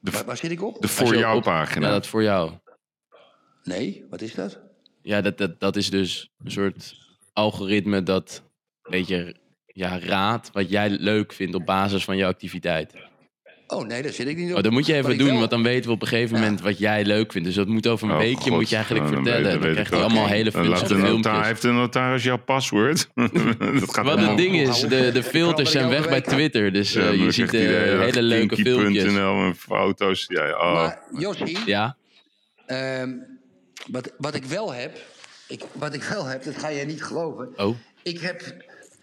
[0.00, 0.80] Waar, waar zit ik op?
[0.80, 1.86] De voor je jou op- pagina.
[1.86, 2.52] Ja, dat voor jou.
[3.64, 4.60] Nee, wat is dat?
[5.02, 6.94] Ja, dat, dat, dat is dus een soort
[7.32, 8.42] algoritme dat
[8.82, 9.36] een beetje
[9.78, 12.92] ja, raadt wat jij leuk vindt op basis van je activiteit.
[13.66, 14.56] Oh nee, daar zit ik niet op.
[14.56, 16.42] Oh, dat moet je even doen, wel- want dan weten we op een gegeven Ja.
[16.42, 17.46] moment wat jij leuk vindt.
[17.46, 18.50] Dus dat moet over een Oh, weekje, God.
[18.50, 19.52] moet je eigenlijk Nou, dan vertellen.
[19.52, 20.10] weet- Dan, weet krijg ik je ook.
[20.10, 21.46] allemaal hele Dan notaris, filmpjes.
[21.46, 23.08] heeft de notaris jouw paswoord?
[23.80, 26.20] dat gaat Wat het ding is, de, de filters zijn weg bij.
[26.20, 26.72] Twitter.
[26.72, 29.02] Dus Ja, eh, je dan ziet krijgt hij eh, de hele leuke filmpjes.
[29.04, 30.24] Kinky.nl en foto's.
[30.28, 30.72] Ja, oh.
[30.72, 31.96] Maar Jossie, Ja,
[32.66, 33.10] ehm,
[33.90, 34.98] wat, wat ik wel heb,
[35.48, 37.48] ik, wat ik wel heb, dat ga jij niet geloven.
[37.56, 37.76] oh.
[38.02, 38.42] Ik, heb,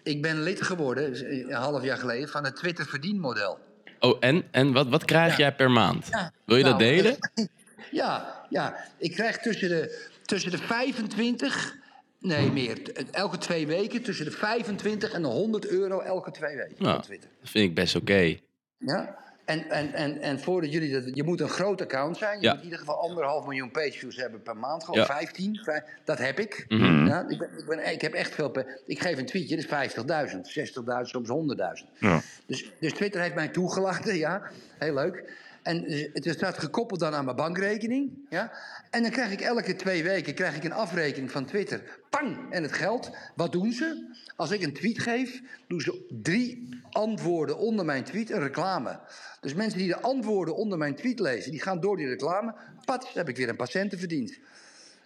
[0.06, 3.58] ik ben lid geworden, dus, eh, een half jaar geleden, van het Twitter verdienmodel.
[4.00, 5.36] Oh, en, en wat, wat krijg Ja.
[5.38, 6.06] jij per maand?
[6.10, 7.16] Ja, Wil je dat nou, delen?
[7.90, 8.76] Ja, ja.
[8.98, 11.74] Ik krijg tussen de, tussen de 25,
[12.20, 16.56] nee meer, t- elke twee weken tussen de 25 en de 100 euro elke twee
[16.56, 17.30] weken Twitter.
[17.40, 18.36] Dat vind ik best oké.
[18.78, 19.16] Ja?
[19.46, 22.38] En, en, en, en voordat jullie dat, je moet een groot account zijn.
[22.40, 22.50] Je Ja.
[22.50, 24.84] moet in ieder geval anderhalf miljoen pageviews hebben per maand.
[24.84, 25.06] Gewoon Ja.
[25.06, 25.60] 15.
[25.64, 26.64] vij- Dat heb ik.
[26.68, 27.06] Mhm.
[27.06, 28.56] Ja, ik, ben, ik, ben, ik heb echt veel.
[28.86, 31.88] Ik geef een tweetje, dat is 50.000, 60.000, soms 100.000.
[31.98, 32.20] Ja.
[32.46, 34.42] Dus, dus Twitter heeft mij toegelaten, ja.
[34.78, 35.44] Heel leuk.
[35.66, 38.26] En eh, het staat gekoppeld dan aan mijn bankrekening.
[38.30, 38.52] Ja?
[38.90, 41.82] En dan krijg ik elke twee weken krijg ik een afrekening van Twitter.
[42.10, 42.52] Pang!
[42.52, 43.10] En het geld.
[43.34, 44.14] Wat doen ze?
[44.36, 49.00] Als ik een tweet geef, doen ze drie antwoorden onder mijn tweet een reclame.
[49.40, 52.54] Dus mensen die de antwoorden onder mijn tweet lezen, die gaan door die reclame.
[52.84, 54.38] Pat, heb ik weer een patiënten verdiend.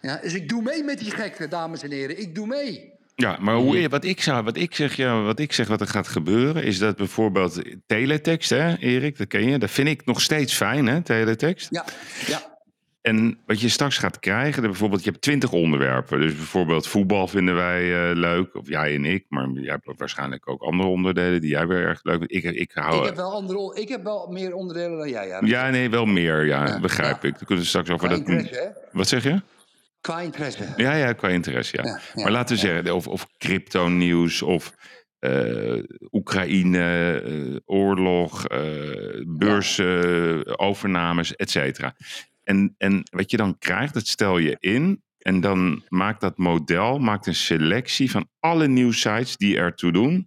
[0.01, 2.21] Ja, dus ik doe mee met die gekte, dames en heren.
[2.21, 2.93] Ik doe mee.
[3.21, 5.87] Ja, maar hoe, wat, ik zou, wat, ik zeg, ja, wat ik zeg wat er
[5.87, 10.21] gaat gebeuren, is dat bijvoorbeeld teletext, hè, Erik, dat ken je, dat vind ik nog
[10.21, 11.69] steeds fijn, hè, teletext.
[11.71, 11.85] Ja,
[12.27, 12.49] ja.
[13.01, 16.21] En wat je straks gaat krijgen, bijvoorbeeld, je hebt twintig onderwerpen.
[16.21, 20.49] Dus bijvoorbeeld voetbal vinden wij eh, leuk, of jij en ik, maar jij hebt waarschijnlijk
[20.49, 22.33] ook andere onderdelen die jij weer erg leuk vindt.
[22.33, 22.99] Ik, ik hou.
[22.99, 25.27] Ik heb, wel andere, ik heb wel meer onderdelen dan jij.
[25.27, 27.29] Ja, Ja, nee, wel meer, ja, Ja, begrijp ja.
[27.29, 27.35] ik.
[27.35, 28.27] Dan kunnen we straks over dat.
[28.27, 28.67] hè?
[28.93, 29.41] Wat zeg je?
[30.01, 30.73] Qua interesse.
[30.77, 31.85] Ja, ja, qua interesse, ja.
[31.85, 32.69] Ja, ja, maar laten we ja.
[32.69, 34.73] zeggen, of, of crypto-nieuws, of
[35.19, 35.83] eh,
[36.13, 38.59] Oekraïne, eh, oorlog, eh
[39.27, 41.95] beursovernames, et cetera.
[42.43, 45.03] En, en wat je dan krijgt, dat stel je in.
[45.19, 50.27] En dan maakt dat model maakt een selectie van alle nieuwsites die ertoe doen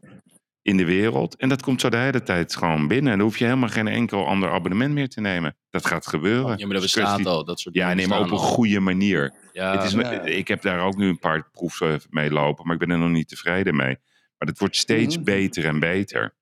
[0.61, 1.36] in de wereld.
[1.36, 3.11] En dat komt zo de hele tijd gewoon binnen.
[3.11, 5.57] En dan hoef je helemaal geen enkel ander abonnement meer te nemen.
[5.69, 6.57] Dat gaat gebeuren.
[6.57, 7.45] Ja, maar dat is bestaat al.
[7.45, 9.43] Dat soort Ja, dingen nee, maar op een goede manier.
[9.54, 10.22] Ja, Het is, ja.
[10.22, 13.10] Ik heb daar ook nu een paar proeven mee lopen, maar ik ben er nog
[13.10, 13.97] niet tevreden mee.
[14.38, 15.26] Maar het wordt steeds Mhm.
[15.26, 16.36] beter en beter.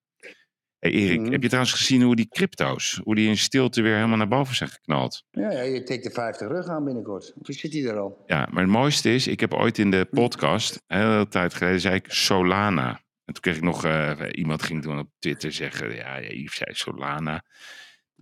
[0.79, 1.31] Hey Erik, Mhm.
[1.31, 4.55] heb je trouwens gezien hoe die crypto's, hoe die in stilte weer helemaal naar boven
[4.55, 5.23] zijn geknald?
[5.31, 7.33] Ja, ja, je tikt de 50 rug aan binnenkort.
[7.39, 8.23] Of zit hij er al?
[8.27, 11.79] Ja, maar het mooiste is, ik heb ooit in de podcast, een hele tijd geleden,
[11.79, 12.89] zei ik Solana.
[13.25, 16.55] En toen kreeg ik nog, eh, iemand ging toen op Twitter zeggen, ja, ja, Yves
[16.57, 17.43] zei Solana.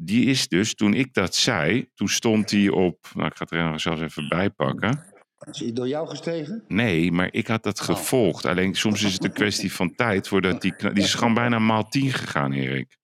[0.02, 3.52] Die is dus, toen ik dat zei, toen stond hij op, nou ik ga het
[3.52, 5.04] er nog zelfs even bij pakken.
[5.52, 6.64] Is hij door jou gestegen?
[6.68, 8.46] Nee, maar ik had dat gevolgd.
[8.46, 10.74] Alleen soms is het een kwestie van tijd voordat die...
[10.94, 12.98] Die is gewoon bijna maal 10 gegaan, Erik.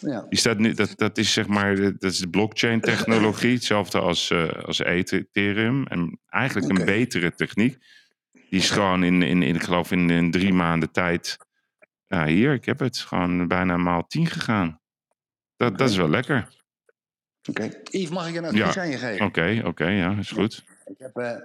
[0.00, 0.26] Ja.
[0.28, 3.54] Die staat nu, dat, dat is zeg maar, dat is de blockchain technologie.
[3.54, 5.86] Hetzelfde als, eh, als Ethereum.
[5.86, 7.78] En eigenlijk een betere techniek.
[8.32, 11.36] Die is gewoon in, in, in ik geloof in, in drie maanden tijd...
[12.06, 12.98] Ja, hier, ik heb het.
[12.98, 14.81] Gewoon bijna maal 10 gegaan.
[15.62, 16.48] Dat, dat is wel lekker.
[17.48, 17.70] Oké.
[17.90, 18.80] Yves, mag ik een advies Ja.
[18.80, 19.26] aan je geven?
[19.26, 20.64] Oké, oké, ja, is goed.
[20.86, 21.36] Ik, heb, eh,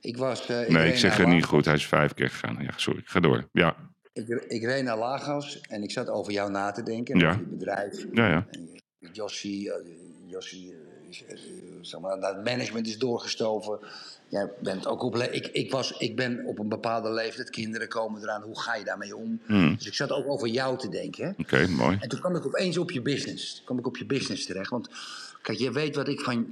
[0.00, 0.46] ik was...
[0.46, 1.64] eh, Nee, reed ik zeg het niet goed.
[1.64, 2.56] Hij is vijf keer gegaan.
[2.62, 3.00] Ja, sorry.
[3.04, 3.48] Ga door.
[3.52, 3.76] Ja,
[4.12, 7.18] Ik, ik reed naar Lagos en ik zat over jou na te denken.
[7.18, 7.30] Ja.
[7.30, 8.04] Je bedrijf.
[8.12, 8.46] ja, ja.
[8.50, 9.76] En Jossie, eh,
[11.28, 11.38] eh,
[11.80, 13.78] zeg maar, het management is doorgestoven.
[14.32, 18.22] Jij bent ook op ik, ik, was, ik ben op een bepaalde leeftijd, kinderen komen
[18.22, 19.40] eraan, hoe ga je daarmee om?
[19.46, 19.76] Hmm.
[19.76, 21.34] Dus ik zat ook over jou te denken.
[21.38, 21.96] Oké, mooi.
[22.00, 23.54] En toen kwam ik opeens op je business.
[23.54, 24.70] Toen kwam ik op je business terecht.
[24.70, 24.88] Want
[25.42, 26.46] kijk, je weet wat ik van.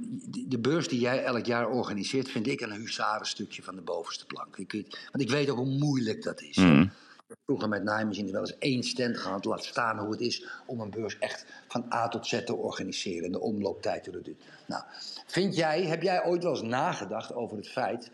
[0.47, 4.57] De beurs die jij elk jaar organiseert, vind ik een huzarenstukje van de bovenste plank.
[4.57, 6.57] Ik weet, want ik weet ook hoe moeilijk dat is.
[7.31, 9.45] Heb Vroeger met Nijmegen wel eens één stand gehad.
[9.45, 13.25] Laat staan hoe het is om een beurs echt van A tot Z te organiseren.
[13.25, 14.43] En de omlooptijd hoe dat doet.
[14.67, 14.83] Nou,
[15.31, 18.11] vind jij, heb jij ooit wel eens nagedacht over het feit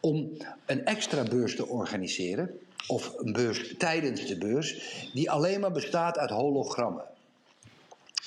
[0.00, 0.30] om
[0.66, 4.80] een extra beurs te organiseren, of een beurs tijdens de beurs,
[5.14, 7.04] die alleen maar bestaat uit hologrammen.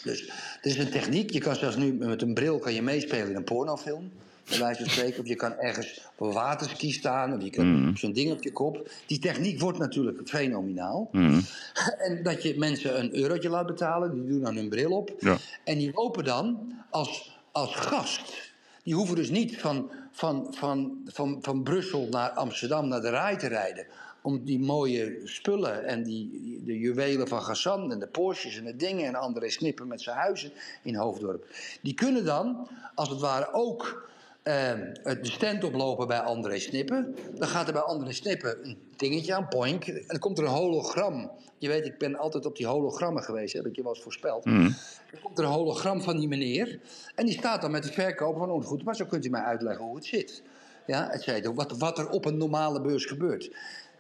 [0.03, 0.28] Dus
[0.61, 3.36] er is een techniek, je kan zelfs nu met een bril kan je meespelen in
[3.36, 4.11] een pornofilm,
[4.49, 5.22] bij wijze van spreken.
[5.22, 8.51] Of je kan ergens op een waterski staan, of je kan zo'n ding op je
[8.51, 8.89] kop.
[9.05, 11.09] Die techniek wordt natuurlijk fenomenaal.
[11.11, 11.39] Mhm.
[12.07, 15.11] En dat je mensen een eurotje laat betalen, die doen dan hun bril op.
[15.20, 15.38] Ja.
[15.63, 18.51] En die lopen dan als, als gast.
[18.83, 23.37] Die hoeven dus niet van, van, van, van, van Brussel naar Amsterdam naar de Rai
[23.37, 23.85] te rijden.
[24.21, 28.75] Om die mooie spullen en die, de juwelen van Gassan en de Porsches en de
[28.75, 30.51] dingen en André Snipper met zijn huizen
[30.83, 31.45] in Hoofddorp.
[31.81, 34.09] Die kunnen dan, als het ware, ook
[34.43, 34.73] eh,
[35.03, 37.07] de stand oplopen bij André Snipper.
[37.35, 39.87] Dan gaat er bij André Snipper een dingetje aan, poink.
[39.87, 41.31] En dan komt er een hologram.
[41.60, 44.45] Je weet, ik ben altijd op die hologrammen geweest, heb ik je wel eens voorspeld.
[44.45, 44.72] Mhm.
[45.12, 46.80] Dan komt er een hologram van die meneer.
[47.16, 49.41] En die staat dan met de verkoper van, oh goed, maar zo kunt u mij
[49.41, 50.41] uitleggen hoe het zit.
[50.88, 51.53] Ja, et cetera.
[51.53, 53.51] Wat, wat er op een normale beurs gebeurt.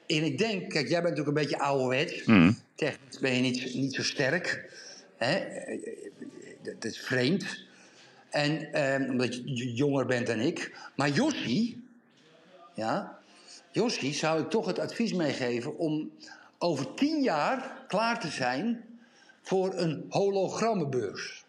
[0.07, 2.25] En ik denk, kijk, jij bent natuurlijk een beetje ouderwets.
[2.25, 2.51] Mhm.
[2.75, 4.73] Technisch ben je niet, niet zo sterk.
[5.17, 5.39] Hè?
[6.61, 7.67] Dat is vreemd.
[8.29, 10.77] En eh, omdat je jonger bent dan ik.
[10.95, 11.83] Maar Jossie,
[12.75, 13.19] ja,
[14.11, 16.11] zou ik toch het advies meegeven om
[16.59, 18.85] over tien jaar klaar te zijn
[19.41, 21.45] voor een hologrammenbeurs.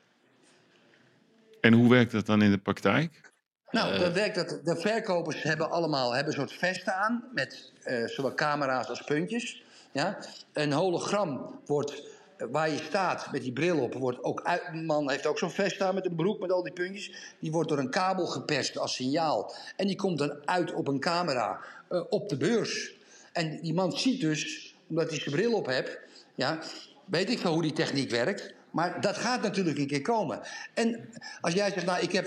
[1.60, 3.30] En hoe werkt dat dan in de praktijk?
[3.70, 4.60] Nou, dan werkt dat.
[4.64, 9.62] De verkopers hebben allemaal hebben een soort vesten aan met eh, zowel camera's als puntjes.
[9.92, 10.18] Ja?
[10.52, 12.02] Een hologram wordt
[12.36, 15.38] eh, waar je staat met die bril op, wordt ook uit, een man heeft ook
[15.38, 17.34] zo'n vest aan met een broek met al die puntjes.
[17.38, 19.54] Die wordt door een kabel geperst als signaal.
[19.76, 22.92] En die komt dan uit op een camera eh, op de beurs.
[23.32, 25.98] En die man ziet dus, omdat hij zijn bril op heeft,
[26.34, 26.58] ja,
[27.04, 28.54] weet ik veel hoe die techniek werkt.
[28.70, 30.40] Maar dat gaat natuurlijk een keer komen.
[30.74, 31.08] En
[31.40, 32.26] als jij zegt, nou, ik heb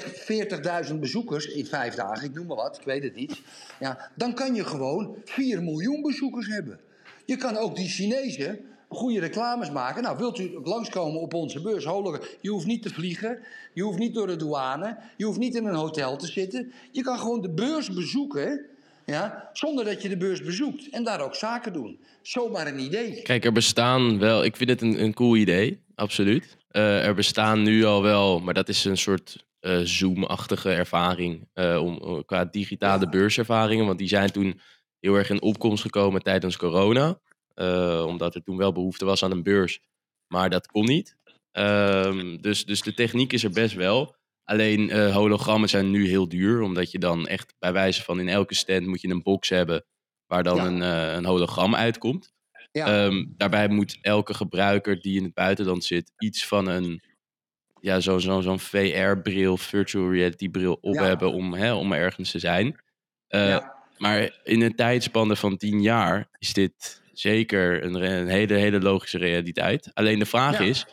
[0.89, 3.41] 40.000 bezoekers in vijf dagen, ik noem maar wat, ik weet het niet.
[3.79, 6.79] Ja, dan kan je gewoon 4 miljoen bezoekers hebben.
[7.25, 8.59] Je kan ook die Chinezen
[8.93, 10.03] goede reclames maken.
[10.03, 11.83] Nou, wilt u langskomen op onze beurs?
[12.41, 13.39] Je hoeft niet te vliegen,
[13.73, 16.71] je hoeft niet door de douane, je hoeft niet in een hotel te zitten.
[16.91, 18.65] Je kan gewoon de beurs bezoeken,
[19.05, 20.89] ja, zonder dat je de beurs bezoekt.
[20.89, 22.03] En daar ook zaken doen.
[22.21, 23.21] Zomaar een idee.
[23.21, 24.43] Kijk, er bestaan wel.
[24.43, 26.57] Ik vind het een, een cool idee, absoluut.
[26.67, 31.83] Eh, er bestaan nu al wel, maar dat is een soort eh, Zoom-achtige ervaring eh,
[31.83, 33.85] om, qua digitale beurservaringen.
[33.85, 34.59] Want die zijn toen
[34.99, 37.19] heel erg in opkomst gekomen tijdens corona.
[38.05, 39.79] omdat er toen wel behoefte was aan een beurs.
[40.27, 41.17] Maar dat kon niet.
[41.51, 44.15] Ehm, dus, dus de techniek is er best wel.
[44.43, 46.61] Alleen eh, hologrammen zijn nu heel duur.
[46.61, 49.85] Omdat je dan echt bij wijze van in elke stand moet je een box hebben.
[50.25, 50.65] Waar dan Ja.
[50.65, 52.31] een, eh, een hologram uitkomt.
[52.71, 52.85] Ja.
[53.05, 57.01] Ehm, daarbij moet elke gebruiker die in het buitenland zit iets van een
[57.81, 61.03] ja, zo, zo, zo'n VR-bril, virtual reality-bril op Ja.
[61.03, 62.81] hebben om, hè, om ergens te zijn.
[63.27, 63.57] Eh.
[63.97, 69.17] Maar in een tijdspanne van tien jaar is dit zeker een, een hele, hele logische
[69.17, 69.91] realiteit.
[69.93, 70.85] Alleen de vraag is,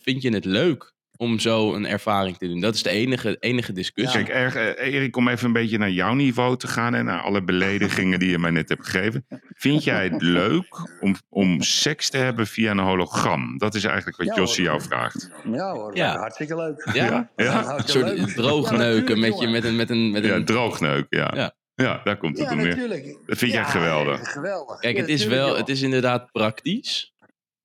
[0.00, 0.91] vind je het leuk
[1.22, 2.60] om zo een ervaring te doen?
[2.60, 4.22] Dat is de enige, enige discussie.
[4.22, 7.20] Kijk, erg, eh, Erik, om even een beetje naar jouw niveau te gaan en naar
[7.20, 9.26] alle beledigingen die je mij net hebt gegeven.
[9.54, 10.66] Vind jij het leuk
[11.00, 13.58] om, om seks te hebben via een hologram?
[13.58, 15.30] Dat is eigenlijk wat Ja, Jossie jou vraagt.
[15.52, 16.16] Ja hoor, Ja.
[16.18, 16.90] hartstikke leuk.
[16.92, 17.04] Ja?
[17.04, 17.30] Ja?
[17.36, 18.28] Ja, Ja, Een soort leuk.
[18.28, 19.76] droogneuken Ja, met, je, met een...
[19.76, 21.32] Met een, met ja een droogneuk, ja.
[21.34, 21.54] Ja.
[21.74, 22.00] ja.
[22.04, 22.68] daar komt het Ja, om neer.
[22.68, 23.04] natuurlijk.
[23.26, 24.32] Dat vind jij Ja, geweldig.
[24.32, 24.78] Geweldig.
[24.80, 27.12] Kijk, Ja, het is wel, het is inderdaad praktisch.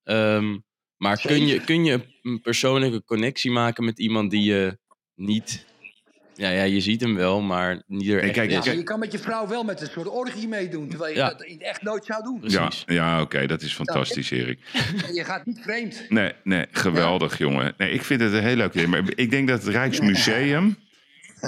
[0.04, 0.58] Ehm,
[0.98, 4.78] maar kun je, kun je een persoonlijke connectie maken met iemand die je
[5.16, 5.66] niet...
[6.36, 8.56] Ja, ja, je ziet hem wel, maar niet er echt kijk, is.
[8.56, 11.18] Ja, maar je kan met je vrouw wel met een soort orgie meedoen, terwijl je
[11.20, 11.30] Ja.
[11.30, 12.40] dat echt nooit zou doen.
[12.44, 12.84] Ja, Precies.
[12.86, 14.60] ja oké, dat is fantastisch, Erik.
[15.14, 16.06] Je gaat niet vreemd.
[16.10, 17.74] Nee, nee, geweldig, jongen.
[17.78, 18.88] Nee, ik vind het een heel leuk idee.
[18.88, 20.78] Maar ik denk dat het Rijksmuseum.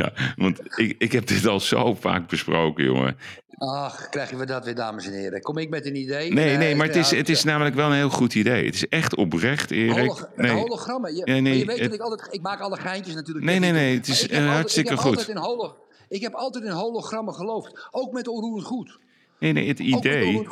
[0.00, 3.16] ja, want ik, ik heb dit al zo vaak besproken, jongen.
[3.62, 5.40] Ach, krijgen we dat weer, dames en heren.
[5.40, 6.32] Kom ik met een idee?
[6.32, 8.64] Nee, Eh, nee, maar het is, het is namelijk wel een heel goed idee.
[8.64, 9.96] Het is echt oprecht, Erik.
[9.98, 11.14] Holog- Nee, hologrammen.
[11.16, 12.34] Je, nee, je weet het- dat ik altijd...
[12.34, 13.46] Ik maak alle geintjes natuurlijk.
[13.46, 15.28] Nee, nee, nee, het is, eh, altijd- hartstikke ik goed.
[16.08, 17.88] Ik heb altijd in hologrammen geloofd.
[17.90, 18.98] Ook met onroerend goed.
[19.38, 20.46] nee, nee, het idee.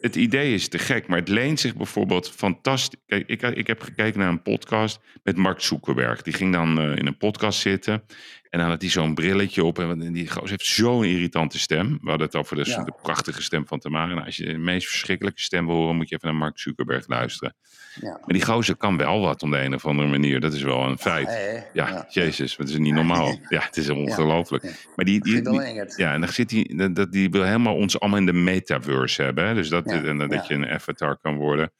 [0.00, 3.00] Het idee is te gek, maar het leent zich bijvoorbeeld fantastisch.
[3.06, 6.22] Kijk, ik, ik heb gekeken naar een podcast met Mark Zuckerberg.
[6.22, 8.02] Die ging dan eh, in een podcast zitten.
[8.50, 9.78] En dan had hij zo'n brilletje op.
[9.78, 11.98] En die gozer heeft zo'n irritante stem.
[12.02, 12.82] We hadden het over de, Ja.
[12.84, 14.14] de prachtige stem van Tamara.
[14.14, 17.06] Nou, als je de meest verschrikkelijke stem wil horen, moet je even naar Mark Zuckerberg
[17.08, 17.54] luisteren.
[18.00, 18.10] Ja.
[18.10, 20.40] Maar die gozer kan wel wat op de een of andere manier.
[20.40, 21.28] Dat is wel een feit.
[21.72, 23.38] Ja, jezus, dat is niet normaal.
[23.48, 24.62] Ja, het is ongelooflijk.
[24.96, 28.18] Maar die, die, die- ja, en dan zit hij, dat, die wil helemaal ons allemaal
[28.18, 29.46] in de metaverse hebben.
[29.46, 29.54] Hè?
[29.54, 31.72] Dus dat, en dat je een avatar kan worden.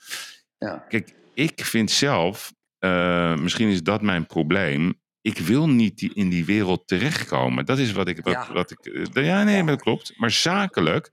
[0.58, 0.84] Ja.
[0.88, 4.94] Kijk, ik vind zelf, eh, misschien is dat mijn probleem.
[5.22, 7.64] Ik wil niet die, in die wereld terechtkomen.
[7.66, 8.20] Dat is wat ik.
[8.24, 8.52] Wat, Ja.
[8.52, 10.12] wat ik eh, ja, nee, dat klopt.
[10.18, 11.10] Maar zakelijk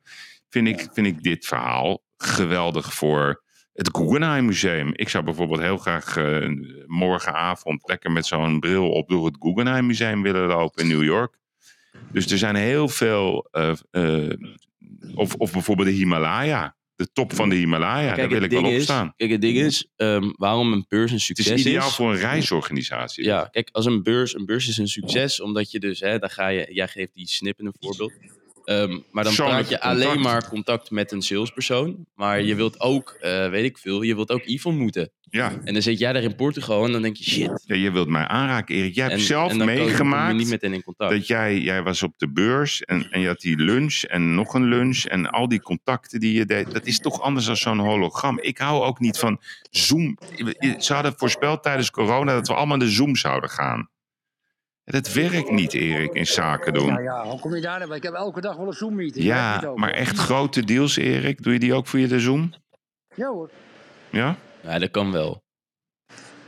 [0.50, 3.44] vind ik, vind ik dit verhaal geweldig voor
[3.74, 4.92] het Guggenheim Museum.
[4.94, 6.50] Ik zou bijvoorbeeld heel graag eh,
[6.86, 11.38] morgenavond lekker met zo'n bril op door het Guggenheim Museum willen lopen in New York.
[12.12, 13.48] Dus er zijn heel veel.
[13.52, 14.34] eh, eh,
[15.16, 16.76] of, of bijvoorbeeld de Himalaya.
[16.98, 18.16] De top van de Himalaya.
[18.16, 19.14] daar wil ik wel op is, staan.
[19.16, 22.18] Kijk, het ding is, ehm, waarom een beurs een Het succes is ideaal voor een
[22.18, 23.24] reisorganisatie.
[23.24, 26.30] Ja, kijk, als een beurs, een beurs is een succes, omdat je dus, hè, dan
[26.30, 28.14] ga je, jij geeft die snip in een voorbeeld.
[28.64, 29.82] Ehm, maar dan praat je contact.
[29.84, 32.06] alleen maar contact met een salespersoon.
[32.16, 35.12] Maar je wilt ook, eh, weet ik veel, je wilt ook Yvonne moeten.
[35.30, 35.52] Ja.
[35.64, 37.64] En dan zit jij daar in Portugal en dan denk je, shit.
[37.66, 38.96] Ja, je wilt mij aanraken, Erik.
[38.96, 41.12] Jij hebt En, zelf en meegemaakt niet meteen in contact.
[41.12, 44.54] dat jij, jij was op de beurs en, en je had die lunch en nog
[44.54, 46.72] een lunch en al die contacten die je deed.
[46.72, 48.40] Dat is toch anders dan zo'n hologram.
[48.40, 50.18] Ik hou ook niet van Zoom.
[50.80, 53.90] Ze hadden voorspeld tijdens corona dat we allemaal de Zoom zouden gaan.
[54.84, 56.88] Dat werkt niet, Erik, in zaken doen.
[56.88, 57.96] Ja, ja, hoe kom je daar nou?
[57.96, 59.26] Ik heb elke dag wel een Zoom-meeting.
[59.26, 61.44] Ja, maar echt grote deals, Erik.
[61.44, 62.54] Doe je die ook via de Zoom?
[63.16, 63.50] Ja hoor.
[64.10, 64.36] Ja?
[64.62, 65.44] Ja, dat kan wel.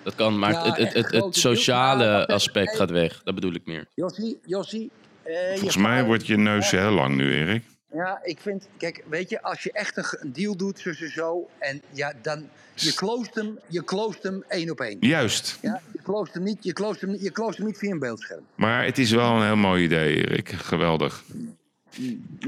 [0.04, 3.22] Dat kan, maar Ja, het, het, het, het sociale aspect gaat weg.
[3.24, 3.86] Dat bedoel ik meer.
[3.96, 4.92] Jossie, Jossie.
[5.24, 7.64] eh, Volgens je mij vrouw- wordt je neus heel lang nu, Erik.
[7.94, 11.82] Ja, ik vind, kijk, weet je, als je echt een, deal doet tussen zo en
[11.92, 14.98] ja, dan, je cloost hem, je cloost hem één op één.
[15.00, 15.58] Juist.
[15.62, 18.00] Ja, je cloost hem niet, je cloost hem, niet- je cloost hem niet via een
[18.00, 18.46] beeldscherm.
[18.56, 20.50] Maar het is wel een heel mooi idee, Erik.
[20.50, 21.24] Geweldig.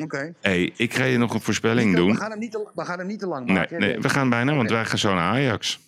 [0.01, 0.33] Oké.
[0.41, 2.15] hey, ik ga je nog een voorspelling We doen.
[2.15, 3.79] gaan hem niet te, we gaan hem niet te lang maken.
[3.79, 5.79] nee, we gaan bijna, want wij gaan zo naar Ajax.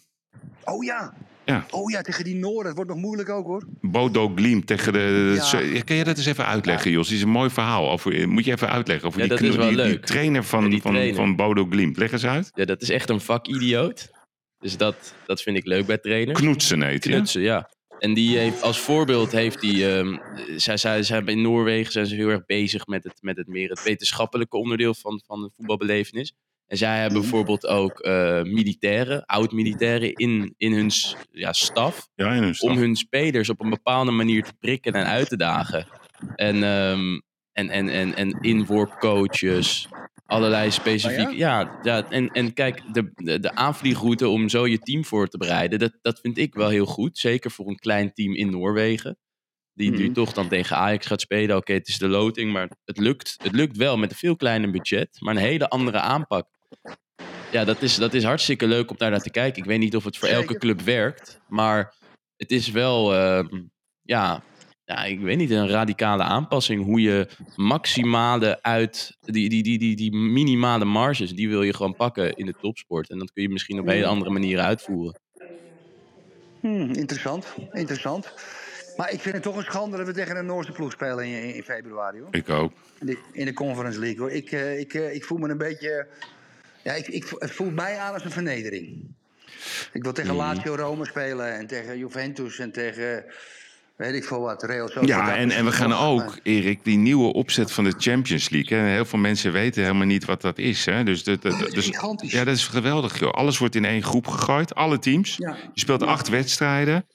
[0.64, 1.14] Oh ja.
[1.46, 1.66] Ja.
[1.70, 2.66] Oh ja, tegen die Noorden.
[2.66, 3.64] Het wordt nog moeilijk ook hoor.
[3.82, 5.34] Bodo Glim tegen de...
[5.52, 5.82] Ja.
[5.84, 7.08] Kun je dat eens even uitleggen, Jos?
[7.08, 7.92] Het is een mooi verhaal.
[7.92, 10.92] Over, moet je even uitleggen over Ja, die, dat die, trainer van, Ja, die van,
[10.92, 11.16] trainer.
[11.16, 11.94] van Bodo Glim.
[11.96, 12.52] Leg eens uit.
[12.54, 14.10] Ja, dat is echt een vakidioot.
[14.60, 16.40] Dus dat, dat vind ik leuk bij trainers.
[16.40, 17.14] Knoetsen heet hij.
[17.14, 17.70] Knutsen, ja.
[18.04, 19.98] En die heeft, als voorbeeld heeft hij...
[19.98, 20.18] ehm,
[20.56, 23.70] zij, zij, zij, in Noorwegen zijn ze heel erg bezig met het, met het meer
[23.70, 26.34] het wetenschappelijke onderdeel van, van de voetbalbelevenis.
[26.68, 30.92] En zij hebben bijvoorbeeld ook eh, militairen, oud-militairen in, in hun
[31.32, 32.10] ja, staf.
[32.16, 32.70] Ja, in hun stad.
[32.70, 35.88] Om hun spelers op een bepaalde manier te prikken en uit te dagen.
[36.36, 37.20] En, ehm,
[37.52, 39.88] en, en, en, en inworpcoaches.
[40.26, 41.36] Allerlei specifieke.
[41.38, 41.80] ja?
[41.84, 45.80] Ja, en, en kijk, de, de, de aanvliegroute om zo je team voor te bereiden,
[45.80, 47.18] dat, dat vind ik wel heel goed.
[47.18, 49.18] Zeker voor een klein team in Noorwegen.
[49.74, 50.14] Die nu Mhm.
[50.14, 51.56] toch dan tegen Ajax gaat spelen.
[51.56, 54.72] Oké, het is de loting, maar het lukt, het lukt wel met een veel kleiner
[54.72, 55.18] budget.
[55.20, 56.48] Maar een hele andere aanpak.
[57.52, 59.62] Ja, dat is, dat is hartstikke leuk om daar naar te kijken.
[59.62, 61.40] Ik weet niet of het voor elke club werkt.
[61.48, 61.94] Maar
[62.38, 63.62] het is wel, ehm,
[64.02, 64.44] ja,
[64.94, 66.84] ja, ik weet niet, een radicale aanpassing.
[66.84, 71.96] Hoe je maximale uit, die, die, die, die, die minimale marges, die wil je gewoon
[71.96, 73.10] pakken in de topsport.
[73.10, 75.20] En dat kun je misschien op hele andere manieren uitvoeren.
[76.60, 78.34] Hmm, interessant, interessant.
[78.98, 81.56] Maar ik vind het toch een schande dat we tegen een Noorse ploeg spelen in,
[81.56, 82.20] in februari.
[82.20, 82.28] Hoor.
[82.32, 82.72] Ik ook.
[83.00, 84.20] In, de, in de Conference League.
[84.20, 84.32] Hoor.
[84.32, 86.08] Ik, eh, ik, eh, ik voel me een beetje...
[86.84, 89.04] Ja, ik, ik, het voelt mij aan als een vernedering.
[89.94, 90.40] Ik wil tegen Mhm.
[90.44, 93.26] Lazio Rome spelen en tegen Juventus en tegen...
[93.96, 94.66] Weet ik veel wat.
[95.02, 98.78] Ja, en, en we gaan Oh, ook, Erik, die nieuwe opzet van de Champions League.
[98.78, 98.86] Hè.
[98.88, 100.86] Heel veel mensen weten helemaal niet wat dat is.
[100.86, 101.04] Hè.
[101.04, 102.32] Dus, dat, dat, Dat is dus, gigantisch.
[102.32, 103.20] ja, dat is geweldig.
[103.20, 103.32] Joh.
[103.32, 105.36] Alles wordt in één groep gegooid, alle teams.
[105.38, 105.56] Ja.
[105.74, 107.06] Je speelt acht wedstrijden.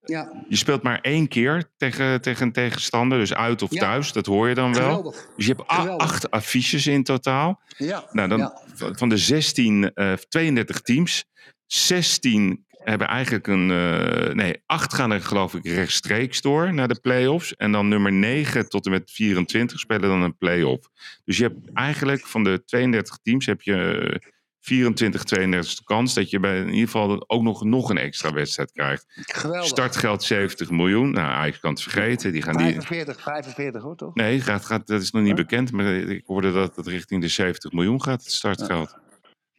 [0.00, 3.80] Ja, Je speelt maar één keer tegen, tegen een tegenstander, dus uit of Ja.
[3.80, 4.12] thuis.
[4.12, 4.82] Dat hoor je dan wel.
[4.82, 5.26] geweldig.
[5.36, 6.06] Dus je hebt Geweldig.
[6.06, 7.60] acht affiches in totaal.
[7.76, 11.24] Ja, Nou, dan, van- de 16, eh 32 teams,
[11.66, 13.70] 16 hebben eigenlijk een.
[13.70, 17.56] eh, nee, 8 gaan er geloof ik rechtstreeks door naar de play-offs.
[17.56, 20.88] En dan nummer 9 tot en met 24 spelen dan een play-off.
[21.24, 23.74] Dus je hebt eigenlijk van de 32 teams heb je
[24.20, 28.32] eh, 24, 32 kans dat je bij in ieder geval ook nog, nog een extra
[28.32, 29.04] wedstrijd krijgt.
[29.08, 29.68] geweldig.
[29.68, 31.10] Startgeld 70 miljoen.
[31.10, 32.32] Nou, Ajax kan het vergeten.
[32.32, 34.14] Die gaan die, 45, 45 hoor, toch?
[34.14, 35.40] Nee, gaat, gaat, dat is nog niet Huh?
[35.40, 35.72] bekend.
[35.72, 38.96] Maar ik hoorde dat het richting de 70 miljoen gaat, het startgeld.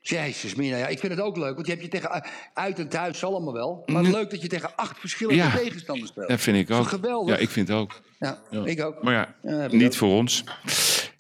[0.10, 1.54] Jezus, Mina, ja, ik vind het ook leuk.
[1.56, 2.24] Want je hebt je tegen
[2.54, 3.84] uit en thuis allemaal wel.
[3.86, 5.52] Maar leuk dat je tegen acht verschillende Ja.
[5.56, 6.28] tegenstanders speelt.
[6.30, 6.88] Dat vind ik ook.
[6.88, 7.36] geweldig?
[7.36, 8.02] Ja, ik vind het ook.
[8.20, 8.66] Ja, Ja.
[8.66, 9.04] ik ook.
[9.04, 9.94] Maar ja, niet ook.
[9.94, 10.44] voor ons.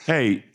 [0.05, 0.45] hey,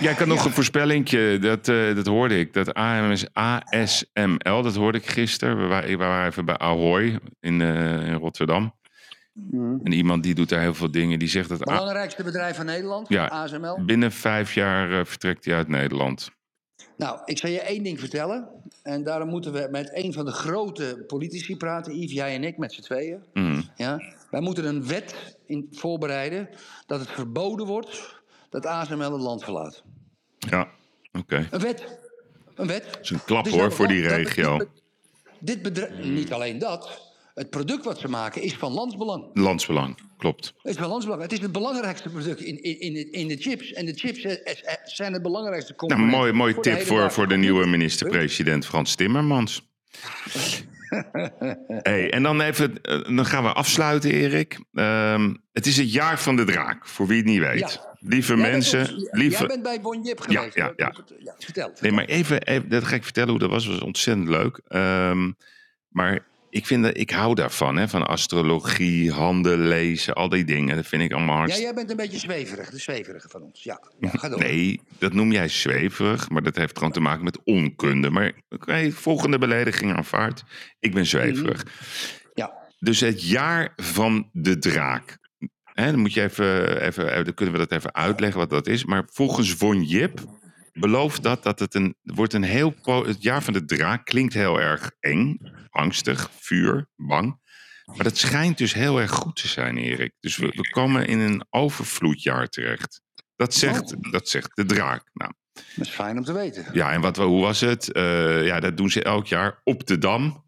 [0.00, 2.52] jij kan nog een voorspellingje, dat, eh, dat hoorde ik.
[2.52, 5.56] Dat AMS, ASML, dat hoorde ik gisteren.
[5.60, 8.74] We waren, we waren even bij Ahoy in, eh, in Rotterdam.
[9.32, 9.74] Mhm.
[9.84, 11.18] En iemand die doet daar heel veel dingen.
[11.18, 13.26] Die zegt dat A- Belangrijkste bedrijf van Nederland, Ja.
[13.28, 13.84] ASML.
[13.84, 16.30] binnen vijf jaar eh, vertrekt hij uit Nederland.
[17.02, 18.48] Nou, ik zal je één ding vertellen.
[18.82, 21.98] En daarom moeten we met een van de grote politici praten.
[21.98, 23.22] Yves, jij en ik, met z'n tweeën.
[23.32, 23.62] Mhm.
[23.76, 24.02] Ja?
[24.30, 26.48] Wij moeten een wet in voorbereiden
[26.86, 29.82] dat het verboden wordt dat ASML het land verlaat.
[30.38, 30.68] Ja,
[31.12, 31.48] oké.
[31.50, 31.98] Een wet.
[32.54, 32.84] Een wet.
[32.92, 34.58] Dat is een klap Dus hoor voor die regio.
[34.58, 34.68] Dit,
[35.38, 37.10] dit bedrijf, niet alleen dat.
[37.34, 39.24] Het product wat ze maken is van landsbelang.
[39.32, 40.46] Landsbelang, klopt.
[40.62, 41.22] Het is van landsbelang.
[41.22, 43.72] Het is het belangrijkste product in, in, in, de- in de chips.
[43.72, 46.16] En de chips eh, eh, zijn het belangrijkste Nou, component.
[46.16, 49.68] mooi, mooi voor de tip voor, voor de nieuwe minister-president Frans Timmermans.
[51.82, 54.60] hey, en dan, even, eh, dan gaan we afsluiten, Erik.
[54.72, 57.58] Ehm, het is het jaar van de draak, voor wie het niet weet.
[57.58, 57.96] Ja.
[57.98, 59.46] Lieve Jij bent mensen, ons- Jij lieve...
[59.46, 60.54] bent bij Bon Jip geweest.
[60.54, 60.92] ja, ja.
[61.18, 61.72] ja vertel.
[61.80, 63.64] Nee, maar even, even, dat ga ik vertellen hoe dat was.
[63.64, 64.60] Dat was ontzettend leuk.
[64.68, 65.30] Ehm,
[65.88, 70.76] maar ik, vind dat, ik hou daarvan, hè, van astrologie, handen lezen, al die dingen.
[70.76, 71.66] Dat vind ik allemaal Ja, hartstikke...
[71.66, 72.70] jij bent een beetje zweverig.
[72.70, 73.62] De zweverige van ons.
[73.62, 74.38] Ja, ja ga door.
[74.38, 78.10] Nee, dat noem jij zweverig, maar dat heeft gewoon te maken met onkunde.
[78.10, 80.42] Maar oké, volgende belediging aanvaard.
[80.80, 81.66] Ik ben zweverig.
[82.34, 82.52] Ja.
[82.78, 85.18] Dus het jaar van de draak.
[85.64, 88.84] Hè, dan moet je even, even, dan kunnen we dat even uitleggen wat dat is.
[88.84, 90.20] Maar volgens Von Jip
[90.72, 94.60] belooft dat dat het een wordt een heel het jaar van de draak klinkt heel
[94.60, 95.36] erg eng,
[95.70, 97.40] angstig, vuur, bang.
[97.84, 100.12] Maar dat schijnt dus heel erg goed te zijn, Erik.
[100.20, 103.00] Dus we, we komen in een overvloedjaar terecht.
[103.36, 105.10] Dat zegt, dat zegt de draak.
[105.12, 106.66] Nou, Dat is fijn om te weten.
[106.72, 107.92] ja, en wat, hoe was het?
[107.92, 110.44] Eh, ja, dat doen ze elk jaar op de Dam.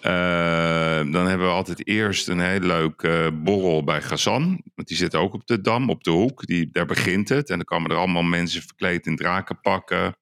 [0.00, 4.62] Eh, dan hebben we altijd eerst een heel leuk eh, borrel bij Gazan.
[4.74, 6.46] Want die zit ook op de Dam, op de hoek.
[6.46, 7.50] Die, daar begint het.
[7.50, 10.16] En dan komen er allemaal mensen verkleed in drakenpakken.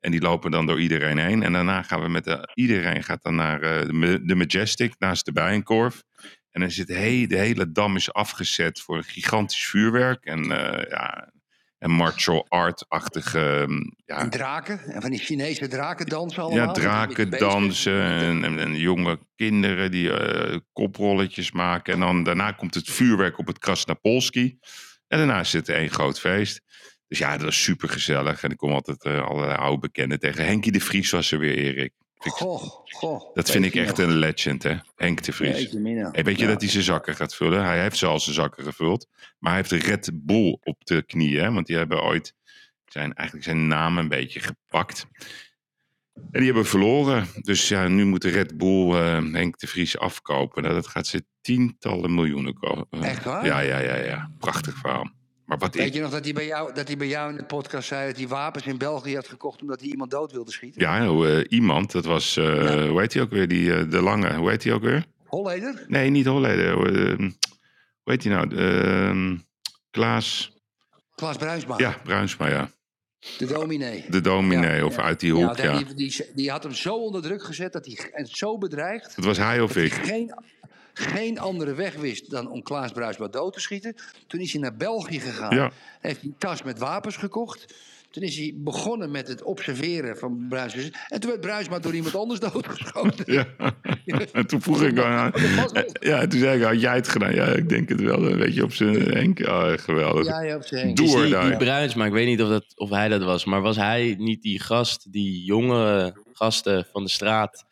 [0.00, 1.42] En die lopen dan door iedereen heen.
[1.42, 4.94] En daarna gaan we met de, iedereen gaat dan naar eh, de, Ma- de Majestic,
[4.98, 6.02] naast de Bijenkorf.
[6.50, 10.24] En dan zit he, de hele dam is afgezet voor een gigantisch vuurwerk.
[10.24, 10.44] En,
[10.88, 11.32] ja,
[11.78, 14.80] en martial art-achtige ehm, ja, En draken.
[14.80, 16.66] En van die Chinese draken dansen allemaal.
[16.66, 21.94] ja, draken dansen en, en, en jonge kinderen die eh, koprolletjes maken.
[21.94, 24.58] En dan daarna komt het vuurwerk op het Krasnapolski.
[25.06, 26.62] En daarna is het één groot feest.
[27.08, 28.42] Dus ja, dat is super gezellig.
[28.42, 30.46] En ik kom altijd eh, allerlei oude bekenden tegen.
[30.46, 31.92] Henkie de Vries was er weer, Erik.
[32.22, 33.34] Ik- Goh, goh.
[33.34, 34.06] dat vind ik echt nog?
[34.06, 34.76] een legend, hè?
[34.96, 35.70] Henk de Vries.
[36.12, 36.50] Hey, weet je Ja.
[36.50, 37.64] dat hij zijn zakken gaat vullen?
[37.64, 39.06] Hij heeft zelfs zijn zakken gevuld.
[39.38, 41.42] Maar hij heeft Red Bull op de knieën.
[41.44, 42.34] hè, Want die hebben ooit
[42.86, 45.06] zijn, eigenlijk zijn naam een beetje gepakt.
[46.14, 47.26] En die hebben verloren.
[47.40, 50.62] Dus ja, nu moet de Red Bull eh, Henk de Vries afkopen.
[50.62, 53.02] Nou, dat gaat ze tientallen miljoenen kopen.
[53.02, 53.44] Echt waar?
[53.46, 54.30] Ja, ja, ja, ja.
[54.38, 55.10] Prachtig verhaal.
[55.48, 55.92] Maar wat Weet ik...
[55.94, 58.16] je nog dat hij, bij jou, dat hij bij jou in de podcast zei dat
[58.16, 60.80] hij wapens in België had gekocht omdat hij iemand dood wilde schieten?
[60.80, 64.34] Ja, eh, iemand, dat was, eh, hoe heet hij ook weer, die, eh, de lange,
[64.34, 65.04] hoe heet hij ook weer?
[65.26, 65.84] Holleder?
[65.86, 66.68] Nee, niet Holleder.
[66.70, 67.16] eh,
[68.02, 68.56] hoe heet hij nou?
[68.56, 69.36] Ehm,
[69.90, 70.52] Klaas,
[71.14, 72.70] Klaas Bruinsma, ja, Bruinsma, ja.
[73.38, 74.04] de dominee.
[74.08, 75.02] De dominee, Ja, of ja.
[75.02, 75.76] uit die hoek, ja.
[75.76, 79.24] Die, die, die had hem zo onder druk gezet dat hij, en zo bedreigd Dat
[79.24, 79.92] was hij of ik.
[79.92, 80.34] hij geen,
[80.98, 83.94] geen andere weg wist dan om Klaas Bruinsma dood te schieten.
[84.26, 85.56] Toen is hij naar België gegaan.
[85.56, 85.70] Ja.
[86.00, 87.74] Heeft een tas met wapens gekocht.
[88.10, 90.82] Toen is hij begonnen met het observeren van Bruinsma.
[91.08, 93.32] En toen werd Bruinsma door iemand anders doodgeschoten.
[93.32, 93.46] Ja.
[94.32, 95.32] En toen vroeg ik aan.
[96.00, 97.34] Ja, toen zei ik, had jij het gedaan?
[97.34, 98.30] Ja, ik denk het wel.
[98.30, 99.40] Een beetje op zijn henk.
[99.40, 100.26] Oh, geweldig.
[100.26, 100.96] Ja, ja, op zijn henk.
[100.96, 101.56] Doe Is or die, die die.
[101.56, 104.60] Bruinsma, ik weet niet of, dat, of hij dat was, maar was hij niet die
[104.60, 107.64] gast die jonge gasten van de straat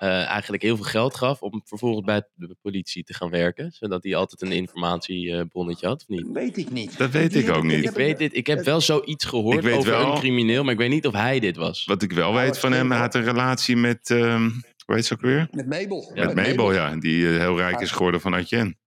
[0.00, 3.72] eh, eigenlijk heel veel geld gaf om vervolgens bij de politie te gaan werken?
[3.72, 6.26] Zodat hij altijd een informatiebonnetje had, of niet?
[6.32, 6.98] Weet ik niet.
[6.98, 7.78] Dat weet Die ik ook niet.
[7.78, 10.62] Ik heb weet dit, ik heb wel zoiets Ik gehoord weet over wel- een crimineel,
[10.64, 11.84] maar ik weet niet of hij dit was.
[11.84, 14.50] Wat ik wel Nou, weet van hem, hij had een relatie met, ehm
[14.86, 15.48] hoe heet ze ook weer?
[15.50, 16.10] Met Mabel.
[16.14, 16.96] Met Mabel, ja.
[16.96, 18.78] Die eh, heel rijk is geworden van Adjen.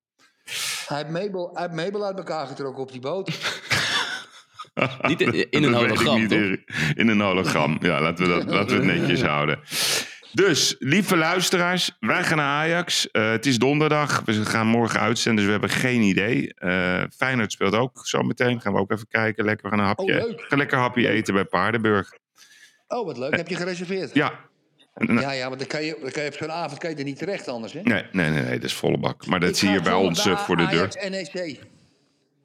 [0.88, 3.28] Hij heeft Mabel, hij heeft Mabel uit elkaar getrokken op die boot.
[5.02, 6.32] Niet in- in een Dat weet ik hologram, niet.
[6.98, 7.78] In een hologram.
[7.82, 9.60] Ja, laten we, dat, laten we het netjes houden.
[10.34, 13.12] Dus, lieve luisteraars, wij gaan naar Ajax.
[13.12, 14.22] Eh, het is donderdag.
[14.26, 16.54] We gaan morgen uitzenden, dus we hebben geen idee.
[16.54, 18.62] Eh Feyenoord speelt ook zo meteen.
[18.62, 19.46] Gaan we ook even kijken.
[19.46, 22.10] Lekker, we gaan een hapje, Oh, gaan lekker hapje eten bij Paardenburg.
[22.88, 23.36] Oh, wat leuk.
[23.36, 24.14] Heb je gereserveerd?
[24.14, 24.40] Ja.
[24.96, 27.04] Ja, ja, want dan kan je, dan kan je op zo'n avond kan je er
[27.04, 27.82] niet terecht anders, hè?
[27.82, 29.26] Nee, nee, nee, nee, dat is volle bak.
[29.26, 30.80] Maar dat Ik zie je bij ons eh, voor de deur.
[31.00, 31.60] Ajax NEC.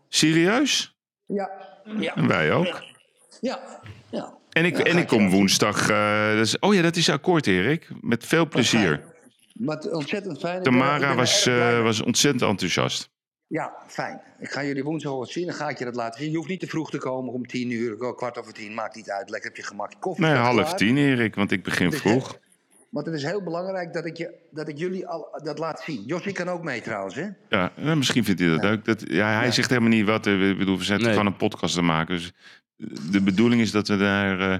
[0.09, 0.97] Serieus?
[1.27, 1.51] Ja,
[1.98, 2.82] ja, En wij ook.
[3.40, 3.81] ja.
[4.10, 4.38] ja.
[4.52, 5.30] En ik, Ja, en ik kom wel.
[5.30, 5.88] woensdag.
[5.90, 7.88] eh, is, oh ja, dat is akkoord, Erik.
[8.00, 9.00] Met veel plezier.
[9.52, 10.62] Maar het- ontzettend fijn.
[10.62, 13.10] Tamara was, eh, was ontzettend enthousiast.
[13.46, 14.20] Ja, fijn.
[14.38, 15.46] Ik ga jullie woensdag wat zien.
[15.46, 16.30] Dan ga ik je dat laten zien.
[16.30, 18.14] Je hoeft niet te vroeg te komen om tien uur.
[18.14, 18.74] Kwart over tien.
[18.74, 19.30] Maakt niet uit.
[19.30, 19.92] Lekker heb je gemak.
[20.00, 20.76] Koffie Nee, half klaar.
[20.76, 22.32] tien, Erik, want ik begin Dus, vroeg.
[22.32, 22.38] hè,
[22.90, 26.02] Want het is heel belangrijk dat ik, je, dat ik jullie al, dat laat zien.
[26.06, 27.26] Josje kan ook mee trouwens, hè?
[27.48, 28.84] Ja, eh, misschien vindt hij dat leuk.
[28.84, 29.50] Dat, ja, hij Ja.
[29.50, 30.26] zegt helemaal niet wat.
[30.26, 30.98] eh, Ik bedoel, we Nee.
[31.08, 32.14] gewoon een podcast te maken.
[32.16, 32.32] Dus
[33.10, 34.59] de bedoeling is dat we naar eh,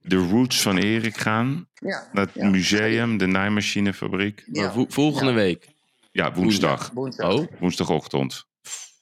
[0.00, 1.68] de roots van Erik gaan.
[1.74, 2.08] Ja.
[2.12, 2.48] Naar het Ja.
[2.48, 4.42] museum, de naaimachinefabriek.
[4.46, 4.72] Maar Ja.
[4.72, 5.36] vo- volgende Ja.
[5.36, 5.68] week.
[6.12, 6.90] Ja, woensdag.
[6.94, 7.32] Woensdag.
[7.32, 8.44] Oh, Woensdagochtend.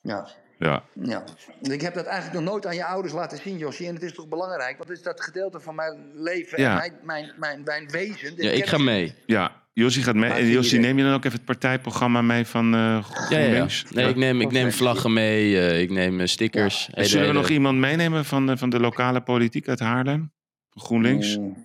[0.03, 0.29] Ja.
[0.59, 0.83] Ja.
[0.93, 1.25] Ja.
[1.61, 3.87] Ik heb dat eigenlijk nog nooit aan je ouders laten zien, Josje.
[3.87, 6.71] En het is toch belangrijk, want het is dat gedeelte van mijn leven Ja.
[6.71, 8.33] en mijn, mijn, mijn, mijn wezen.
[8.37, 9.15] Ja, ik ga mee.
[9.27, 10.31] Ja, Jossie gaat mee.
[10.31, 10.47] En
[10.79, 10.87] idee.
[10.87, 12.99] neem je dan ook even het partijprogramma mee van eh Ja,
[13.31, 13.41] ja, ja.
[13.45, 13.85] GroenLinks?
[13.91, 16.89] Nee, ik neem, ik neem vlaggen mee, eh, ik neem eh, stickers.
[16.91, 20.33] Hele- Zullen we hele- nog iemand meenemen van, de- van de lokale politiek uit Haarlem?
[20.71, 21.39] GroenLinks?
[21.39, 21.57] Mm.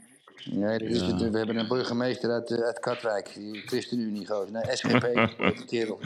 [0.45, 3.31] Nee, dat is het, we hebben een burgemeester uit, eh, uit Katwijk.
[3.35, 4.51] Die ChristenUnie, ik.
[4.51, 5.29] Nee, SGP.
[5.69, 5.99] kerel.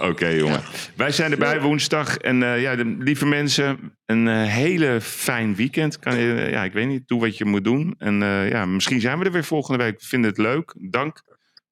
[0.00, 0.60] Oké, jongen.
[0.96, 2.16] Wij zijn erbij woensdag.
[2.16, 5.98] En eh, ja, de, lieve mensen, een eh, hele fijn weekend.
[5.98, 7.94] Kan, je- ja, ik weet niet, doe wat je moet doen.
[7.98, 8.14] En
[8.48, 10.00] ja, misschien zijn we er weer volgende week.
[10.00, 10.74] We vinden het leuk.
[10.90, 11.22] Dank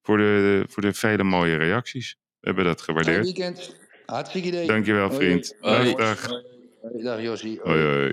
[0.02, 2.16] voor de, voor de vele mooie reacties.
[2.40, 3.24] We hebben dat Fijn gewaardeerd.
[3.24, 3.77] weekend.
[4.06, 4.66] Hartstikke idee.
[4.66, 5.56] Dankjewel, vriend.
[5.60, 5.85] Hoi.
[5.85, 6.40] Dag, dag.
[6.82, 7.60] Hoi, Dag, Jossie.
[7.62, 8.12] Hoi, hoi.